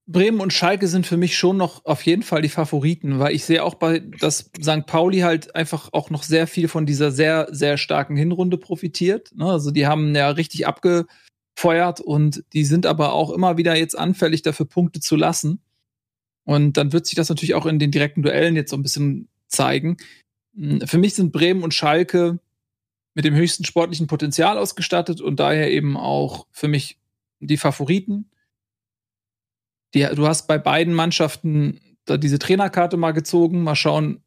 Bremen 0.07 0.41
und 0.41 0.51
Schalke 0.51 0.87
sind 0.87 1.05
für 1.05 1.17
mich 1.17 1.37
schon 1.37 1.57
noch 1.57 1.85
auf 1.85 2.05
jeden 2.05 2.23
Fall 2.23 2.41
die 2.41 2.49
Favoriten, 2.49 3.19
weil 3.19 3.33
ich 3.33 3.45
sehe 3.45 3.63
auch 3.63 3.75
bei, 3.75 3.99
dass 3.99 4.51
St. 4.61 4.85
Pauli 4.85 5.19
halt 5.19 5.55
einfach 5.55 5.89
auch 5.93 6.09
noch 6.09 6.23
sehr 6.23 6.47
viel 6.47 6.67
von 6.67 6.85
dieser 6.85 7.11
sehr, 7.11 7.47
sehr 7.51 7.77
starken 7.77 8.15
Hinrunde 8.15 8.57
profitiert. 8.57 9.31
Ne? 9.35 9.45
Also 9.45 9.71
die 9.71 9.87
haben 9.87 10.13
ja 10.15 10.29
richtig 10.31 10.67
abge 10.67 11.05
feuert 11.55 11.99
und 11.99 12.43
die 12.53 12.65
sind 12.65 12.85
aber 12.85 13.13
auch 13.13 13.29
immer 13.29 13.57
wieder 13.57 13.75
jetzt 13.75 13.97
anfällig 13.97 14.41
dafür, 14.41 14.65
Punkte 14.65 14.99
zu 14.99 15.15
lassen. 15.15 15.61
Und 16.43 16.77
dann 16.77 16.91
wird 16.91 17.05
sich 17.05 17.15
das 17.15 17.29
natürlich 17.29 17.53
auch 17.53 17.65
in 17.65 17.79
den 17.79 17.91
direkten 17.91 18.23
Duellen 18.23 18.55
jetzt 18.55 18.71
so 18.71 18.77
ein 18.77 18.83
bisschen 18.83 19.29
zeigen. 19.47 19.97
Hm, 20.55 20.81
für 20.81 20.97
mich 20.97 21.13
sind 21.13 21.31
Bremen 21.31 21.63
und 21.63 21.73
Schalke 21.73 22.39
mit 23.13 23.25
dem 23.25 23.35
höchsten 23.35 23.65
sportlichen 23.65 24.07
Potenzial 24.07 24.57
ausgestattet 24.57 25.21
und 25.21 25.39
daher 25.39 25.69
eben 25.71 25.97
auch 25.97 26.47
für 26.51 26.67
mich 26.67 26.97
die 27.39 27.57
Favoriten. 27.57 28.29
Die, 29.93 30.07
du 30.15 30.27
hast 30.27 30.47
bei 30.47 30.57
beiden 30.57 30.93
Mannschaften 30.93 31.79
da 32.05 32.17
diese 32.17 32.39
Trainerkarte 32.39 32.97
mal 32.97 33.11
gezogen. 33.11 33.63
Mal 33.63 33.75
schauen. 33.75 34.23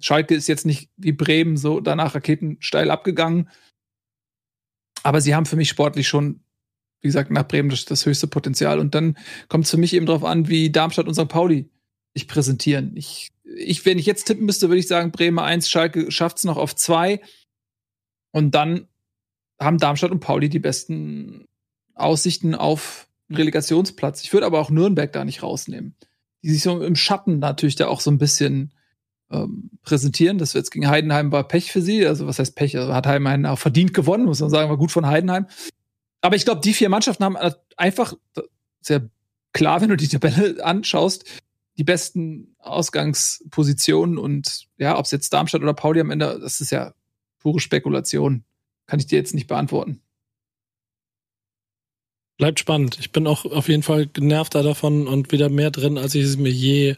Schalke 0.00 0.34
ist 0.34 0.48
jetzt 0.48 0.66
nicht 0.66 0.90
wie 0.96 1.12
Bremen 1.12 1.56
so 1.56 1.80
danach 1.80 2.14
raketensteil 2.14 2.90
abgegangen. 2.90 3.48
Aber 5.02 5.20
sie 5.20 5.34
haben 5.34 5.46
für 5.46 5.56
mich 5.56 5.68
sportlich 5.68 6.08
schon, 6.08 6.40
wie 7.00 7.08
gesagt, 7.08 7.30
nach 7.30 7.46
Bremen 7.46 7.70
das, 7.70 7.84
das 7.84 8.06
höchste 8.06 8.26
Potenzial. 8.26 8.78
Und 8.78 8.94
dann 8.94 9.16
kommt 9.48 9.64
es 9.64 9.70
für 9.70 9.76
mich 9.76 9.94
eben 9.94 10.06
darauf 10.06 10.24
an, 10.24 10.48
wie 10.48 10.70
Darmstadt 10.70 11.06
und 11.06 11.14
St. 11.14 11.28
Pauli 11.28 11.70
sich 12.14 12.28
präsentieren. 12.28 12.96
Ich, 12.96 13.30
ich, 13.44 13.84
wenn 13.84 13.98
ich 13.98 14.06
jetzt 14.06 14.24
tippen 14.24 14.46
müsste, 14.46 14.68
würde 14.68 14.80
ich 14.80 14.88
sagen, 14.88 15.12
Bremen 15.12 15.38
1, 15.38 15.68
Schalke 15.68 16.10
schafft 16.10 16.38
es 16.38 16.44
noch 16.44 16.56
auf 16.56 16.76
2. 16.76 17.20
Und 18.32 18.54
dann 18.54 18.88
haben 19.60 19.78
Darmstadt 19.78 20.10
und 20.10 20.20
Pauli 20.20 20.48
die 20.48 20.58
besten 20.58 21.46
Aussichten 21.94 22.54
auf 22.54 23.08
Relegationsplatz. 23.34 24.22
Ich 24.22 24.32
würde 24.32 24.46
aber 24.46 24.60
auch 24.60 24.70
Nürnberg 24.70 25.12
da 25.12 25.24
nicht 25.24 25.42
rausnehmen. 25.42 25.94
Die 26.42 26.50
sich 26.50 26.62
so 26.62 26.82
im 26.82 26.96
Schatten 26.96 27.38
natürlich 27.38 27.76
da 27.76 27.86
auch 27.86 28.00
so 28.00 28.10
ein 28.10 28.18
bisschen 28.18 28.72
ähm, 29.30 29.70
präsentieren. 29.82 30.38
Das 30.38 30.52
jetzt 30.52 30.70
gegen 30.70 30.88
Heidenheim 30.88 31.32
war 31.32 31.46
Pech 31.46 31.72
für 31.72 31.80
sie. 31.80 32.06
Also 32.06 32.26
was 32.26 32.38
heißt 32.38 32.54
Pech? 32.56 32.76
Also 32.76 32.94
hat 32.94 33.06
Heidenheim 33.06 33.46
auch 33.46 33.58
verdient 33.58 33.94
gewonnen, 33.94 34.24
muss 34.24 34.40
man 34.40 34.50
sagen, 34.50 34.68
war 34.68 34.76
gut 34.76 34.92
von 34.92 35.06
Heidenheim. 35.06 35.46
Aber 36.20 36.36
ich 36.36 36.44
glaube, 36.44 36.60
die 36.60 36.74
vier 36.74 36.88
Mannschaften 36.88 37.24
haben 37.24 37.36
einfach 37.76 38.14
sehr 38.80 39.08
klar, 39.52 39.80
wenn 39.80 39.88
du 39.88 39.96
die 39.96 40.08
Tabelle 40.08 40.64
anschaust, 40.64 41.24
die 41.78 41.84
besten 41.84 42.54
Ausgangspositionen 42.58 44.18
und 44.18 44.66
ja, 44.76 44.98
ob 44.98 45.04
es 45.04 45.10
jetzt 45.10 45.32
Darmstadt 45.32 45.62
oder 45.62 45.74
Pauli 45.74 46.00
am 46.00 46.10
Ende, 46.10 46.38
das 46.40 46.60
ist 46.60 46.70
ja 46.70 46.94
pure 47.38 47.60
Spekulation. 47.60 48.44
Kann 48.86 49.00
ich 49.00 49.06
dir 49.06 49.18
jetzt 49.18 49.34
nicht 49.34 49.46
beantworten. 49.46 50.02
Bleibt 52.42 52.58
spannend. 52.58 52.96
Ich 52.98 53.12
bin 53.12 53.28
auch 53.28 53.44
auf 53.44 53.68
jeden 53.68 53.84
Fall 53.84 54.06
genervter 54.06 54.64
davon 54.64 55.06
und 55.06 55.30
wieder 55.30 55.48
mehr 55.48 55.70
drin, 55.70 55.96
als 55.96 56.16
ich 56.16 56.24
es 56.24 56.36
mir 56.36 56.50
je 56.50 56.96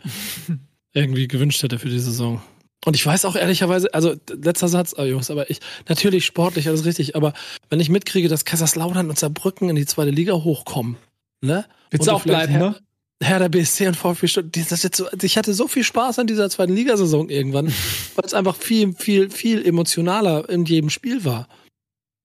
irgendwie 0.94 1.28
gewünscht 1.28 1.62
hätte 1.62 1.78
für 1.78 1.90
die 1.90 1.98
Saison. 1.98 2.40
Und 2.86 2.96
ich 2.96 3.04
weiß 3.04 3.26
auch 3.26 3.36
ehrlicherweise, 3.36 3.92
also 3.92 4.14
letzter 4.30 4.68
Satz, 4.68 4.94
oh 4.96 5.02
Jungs, 5.02 5.30
aber 5.30 5.50
ich, 5.50 5.60
natürlich 5.86 6.24
sportlich, 6.24 6.66
alles 6.66 6.86
richtig, 6.86 7.14
aber 7.14 7.34
wenn 7.68 7.78
ich 7.78 7.90
mitkriege, 7.90 8.28
dass 8.28 8.46
Kaiserslautern 8.46 9.10
und 9.10 9.18
Saarbrücken 9.18 9.68
in 9.68 9.76
die 9.76 9.84
zweite 9.84 10.12
Liga 10.12 10.32
hochkommen, 10.32 10.96
ne? 11.42 11.66
Willst 11.90 12.06
du 12.06 12.12
auch 12.12 12.24
bleiben, 12.24 12.50
Herr, 12.50 12.70
ne? 12.70 13.38
der 13.40 13.48
BSC 13.50 13.88
und 13.88 13.98
VfB 13.98 14.28
Stuttgart, 14.28 14.70
das 14.70 14.82
jetzt 14.82 14.96
so, 14.96 15.08
ich 15.20 15.36
hatte 15.36 15.52
so 15.52 15.68
viel 15.68 15.84
Spaß 15.84 16.20
an 16.20 16.26
dieser 16.26 16.48
zweiten 16.48 16.72
Ligasaison 16.72 17.28
irgendwann, 17.28 17.66
weil 18.14 18.24
es 18.24 18.32
einfach 18.32 18.56
viel, 18.56 18.94
viel, 18.94 19.28
viel 19.28 19.62
emotionaler 19.62 20.48
in 20.48 20.64
jedem 20.64 20.88
Spiel 20.88 21.22
war. 21.26 21.48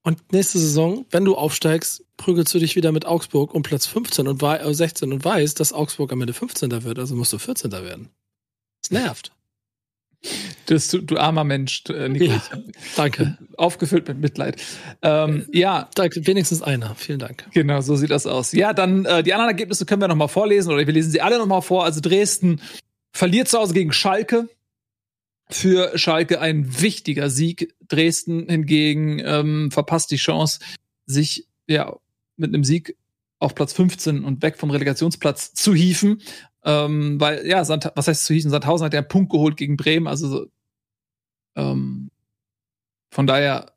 Und 0.10 0.34
nächste 0.34 0.58
Saison, 0.58 1.06
wenn 1.12 1.24
du 1.24 1.36
aufsteigst, 1.36 2.04
prügelst 2.18 2.52
du 2.52 2.58
dich 2.58 2.76
wieder 2.76 2.92
mit 2.92 3.06
Augsburg 3.06 3.54
um 3.54 3.62
Platz 3.62 3.86
15 3.86 4.28
und 4.28 4.42
16 4.42 5.14
und 5.14 5.24
weißt, 5.24 5.60
dass 5.60 5.72
Augsburg 5.72 6.12
am 6.12 6.22
Ende 6.22 6.34
15. 6.34 6.84
wird, 6.84 6.98
also 6.98 7.16
musst 7.16 7.32
du 7.32 7.38
14. 7.38 7.72
werden. 7.72 8.10
Es 8.84 8.90
nervt. 8.90 9.32
Das, 10.66 10.88
du, 10.88 11.04
du 11.04 11.18
armer 11.18 11.44
Mensch, 11.44 11.84
äh, 11.90 12.10
Nico. 12.10 12.26
Ja, 12.26 12.42
danke. 12.96 13.38
Aufgefüllt 13.56 14.08
mit 14.08 14.18
Mitleid. 14.18 14.60
Ähm, 15.04 15.46
ja. 15.54 15.88
Danke, 15.94 16.26
wenigstens 16.26 16.64
einer. 16.64 16.96
Vielen 16.96 17.20
Dank. 17.20 17.46
Genau, 17.54 17.82
so 17.82 17.96
sieht 17.96 18.10
das 18.10 18.26
aus. 18.26 18.52
Ja, 18.52 18.74
dann 18.74 19.06
äh, 19.06 19.22
die 19.22 19.36
anderen 19.36 19.52
Ergebnisse 19.52 19.86
können 19.86 20.02
wir 20.02 20.08
noch 20.08 20.16
mal 20.16 20.28
vorlesen 20.28 20.74
oder 20.74 20.88
wir 20.88 20.92
lesen 20.92 21.12
sie 21.12 21.22
alle 21.22 21.38
noch 21.38 21.46
mal 21.46 21.62
vor. 21.62 21.84
Also 21.84 22.02
Dresden 22.02 22.62
verliert 23.14 23.48
zu 23.48 23.60
Hause 23.60 23.76
gegen 23.76 23.94
Schalke. 23.94 24.50
Für 25.52 25.98
Schalke 25.98 26.40
ein 26.42 26.82
wichtiger 26.82 27.30
Sieg. 27.30 27.76
Dresden 27.88 28.48
hingegen 28.48 29.20
ähm, 29.24 29.72
verpasst 29.72 30.12
die 30.12 30.18
Chance, 30.18 30.60
sich 31.06 31.48
ja 31.68 31.98
mit 32.38 32.54
einem 32.54 32.64
Sieg 32.64 32.96
auf 33.40 33.56
Platz 33.56 33.74
15 33.74 34.24
und 34.24 34.42
weg 34.44 34.58
vom 34.58 34.70
Relegationsplatz 34.70 35.54
zu 35.54 35.74
hieven. 35.74 36.22
Ähm, 36.64 37.20
weil, 37.20 37.48
ja, 37.48 37.66
Sand, 37.66 37.92
was 37.96 38.08
heißt 38.08 38.26
zu 38.26 38.34
hießen? 38.34 38.52
Sandhausen 38.52 38.86
hat 38.86 38.94
ja 38.94 39.00
einen 39.00 39.08
Punkt 39.08 39.32
geholt 39.32 39.58
gegen 39.58 39.78
Bremen, 39.78 40.08
also 40.08 40.48
ähm, 41.56 42.10
von 43.12 43.28
daher 43.28 43.74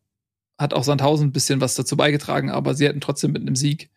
hat 0.58 0.74
auch 0.74 0.84
Sandhausen 0.84 1.28
ein 1.28 1.32
bisschen 1.32 1.60
was 1.60 1.74
dazu 1.74 1.96
beigetragen, 1.96 2.50
aber 2.50 2.74
sie 2.74 2.86
hätten 2.86 3.00
trotzdem 3.00 3.32
mit 3.32 3.42
einem 3.42 3.56
Sieg 3.56 3.90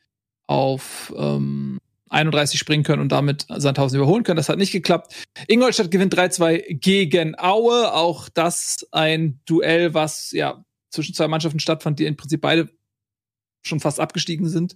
auf 0.48 1.14
ähm, 1.18 1.80
31 2.10 2.60
springen 2.60 2.84
können 2.84 3.02
und 3.02 3.12
damit 3.12 3.46
Sandhausen 3.50 3.98
überholen 3.98 4.24
können. 4.24 4.38
Das 4.38 4.50
hat 4.50 4.58
nicht 4.58 4.72
geklappt. 4.72 5.16
Ingolstadt 5.48 5.92
gewinnt 5.92 6.16
3-2 6.16 6.76
gegen 6.80 7.38
Aue. 7.38 7.94
Auch 7.94 8.30
das 8.30 8.86
ein 8.92 9.40
Duell, 9.46 9.94
was 9.94 10.32
ja 10.32 10.64
zwischen 10.92 11.16
zwei 11.16 11.28
Mannschaften 11.28 11.60
stattfand, 11.60 12.00
die 12.00 12.06
im 12.06 12.16
Prinzip 12.16 12.42
beide 12.42 12.70
schon 13.64 13.80
fast 13.80 14.00
abgestiegen 14.00 14.48
sind. 14.48 14.76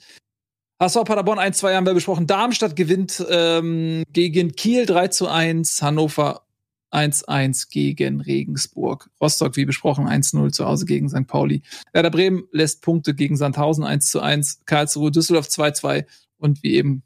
HSV 0.81 1.03
Paderborn 1.03 1.39
1-2 1.39 1.75
haben 1.75 1.85
wir 1.85 1.93
besprochen. 1.93 2.25
Darmstadt 2.25 2.75
gewinnt 2.75 3.23
ähm, 3.29 4.03
gegen 4.11 4.53
Kiel 4.53 4.85
3 4.85 5.09
zu 5.09 5.27
1. 5.27 5.81
Hannover 5.81 6.45
1-1 6.91 7.69
gegen 7.69 8.21
Regensburg. 8.21 9.09
Rostock, 9.21 9.55
wie 9.57 9.65
besprochen, 9.65 10.07
1-0 10.07 10.51
zu 10.51 10.65
Hause 10.65 10.85
gegen 10.85 11.09
St. 11.09 11.27
Pauli. 11.27 11.61
Werder 11.91 12.09
Bremen 12.09 12.45
lässt 12.51 12.81
Punkte 12.81 13.13
gegen 13.13 13.37
Sandhausen 13.37 13.83
1 13.83 14.09
zu 14.09 14.21
1. 14.21 14.61
Karlsruhe 14.65 15.11
Düsseldorf 15.11 15.47
2-2 15.47 16.05
und 16.37 16.63
wie 16.63 16.75
eben 16.75 17.03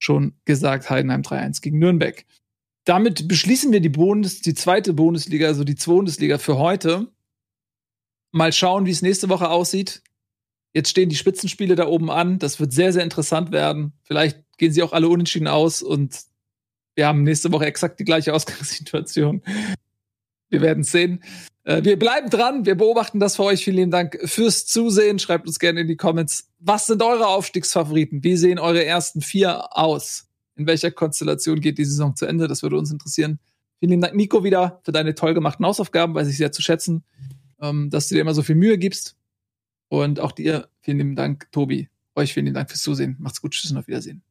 schon 0.00 0.34
gesagt, 0.44 0.90
Heidenheim 0.90 1.22
3-1 1.22 1.60
gegen 1.60 1.78
Nürnberg. 1.78 2.24
Damit 2.84 3.28
beschließen 3.28 3.70
wir 3.70 3.80
die 3.80 3.90
Bundes, 3.90 4.40
die 4.40 4.54
zweite 4.54 4.94
Bundesliga, 4.94 5.46
also 5.46 5.62
die 5.62 5.74
Bundesliga 5.74 6.38
für 6.38 6.58
heute. 6.58 7.06
Mal 8.32 8.52
schauen, 8.52 8.86
wie 8.86 8.90
es 8.90 9.02
nächste 9.02 9.28
Woche 9.28 9.50
aussieht. 9.50 10.02
Jetzt 10.72 10.90
stehen 10.90 11.08
die 11.08 11.16
Spitzenspiele 11.16 11.74
da 11.74 11.86
oben 11.86 12.10
an. 12.10 12.38
Das 12.38 12.58
wird 12.58 12.72
sehr, 12.72 12.92
sehr 12.92 13.04
interessant 13.04 13.52
werden. 13.52 13.92
Vielleicht 14.02 14.40
gehen 14.56 14.72
sie 14.72 14.82
auch 14.82 14.92
alle 14.92 15.08
unentschieden 15.08 15.48
aus 15.48 15.82
und 15.82 16.18
wir 16.94 17.06
haben 17.06 17.22
nächste 17.22 17.52
Woche 17.52 17.66
exakt 17.66 18.00
die 18.00 18.04
gleiche 18.04 18.32
Ausgangssituation. 18.34 19.42
Wir 20.50 20.60
werden 20.60 20.84
sehen. 20.84 21.22
Äh, 21.64 21.84
wir 21.84 21.98
bleiben 21.98 22.28
dran. 22.28 22.66
Wir 22.66 22.74
beobachten 22.74 23.20
das 23.20 23.36
für 23.36 23.44
euch. 23.44 23.64
Vielen 23.64 23.76
lieben 23.76 23.90
Dank 23.90 24.18
fürs 24.24 24.66
Zusehen. 24.66 25.18
Schreibt 25.18 25.46
uns 25.46 25.58
gerne 25.58 25.80
in 25.80 25.88
die 25.88 25.96
Comments. 25.96 26.48
Was 26.58 26.86
sind 26.86 27.02
eure 27.02 27.28
Aufstiegsfavoriten? 27.28 28.22
Wie 28.22 28.36
sehen 28.36 28.58
eure 28.58 28.84
ersten 28.84 29.22
vier 29.22 29.76
aus? 29.76 30.28
In 30.56 30.66
welcher 30.66 30.90
Konstellation 30.90 31.60
geht 31.60 31.78
die 31.78 31.84
Saison 31.84 32.14
zu 32.16 32.26
Ende? 32.26 32.48
Das 32.48 32.62
würde 32.62 32.76
uns 32.76 32.90
interessieren. 32.90 33.38
Vielen 33.78 33.90
lieben 33.90 34.02
Dank, 34.02 34.14
Nico, 34.14 34.44
wieder 34.44 34.80
für 34.84 34.92
deine 34.92 35.14
toll 35.14 35.32
gemachten 35.32 35.64
Hausaufgaben. 35.64 36.14
Weiß 36.14 36.28
ich 36.28 36.36
sehr 36.36 36.52
zu 36.52 36.60
schätzen, 36.60 37.04
ähm, 37.62 37.88
dass 37.88 38.08
du 38.08 38.14
dir 38.14 38.20
immer 38.20 38.34
so 38.34 38.42
viel 38.42 38.56
Mühe 38.56 38.76
gibst. 38.76 39.16
Und 39.88 40.20
auch 40.20 40.32
dir 40.32 40.68
vielen 40.82 40.98
lieben 40.98 41.16
Dank, 41.16 41.50
Tobi. 41.50 41.88
Euch 42.14 42.34
vielen 42.34 42.46
lieben 42.46 42.56
Dank 42.56 42.68
fürs 42.68 42.82
Zusehen. 42.82 43.16
Macht's 43.20 43.40
gut. 43.40 43.52
Tschüss 43.52 43.70
und 43.70 43.78
auf 43.78 43.86
Wiedersehen. 43.86 44.22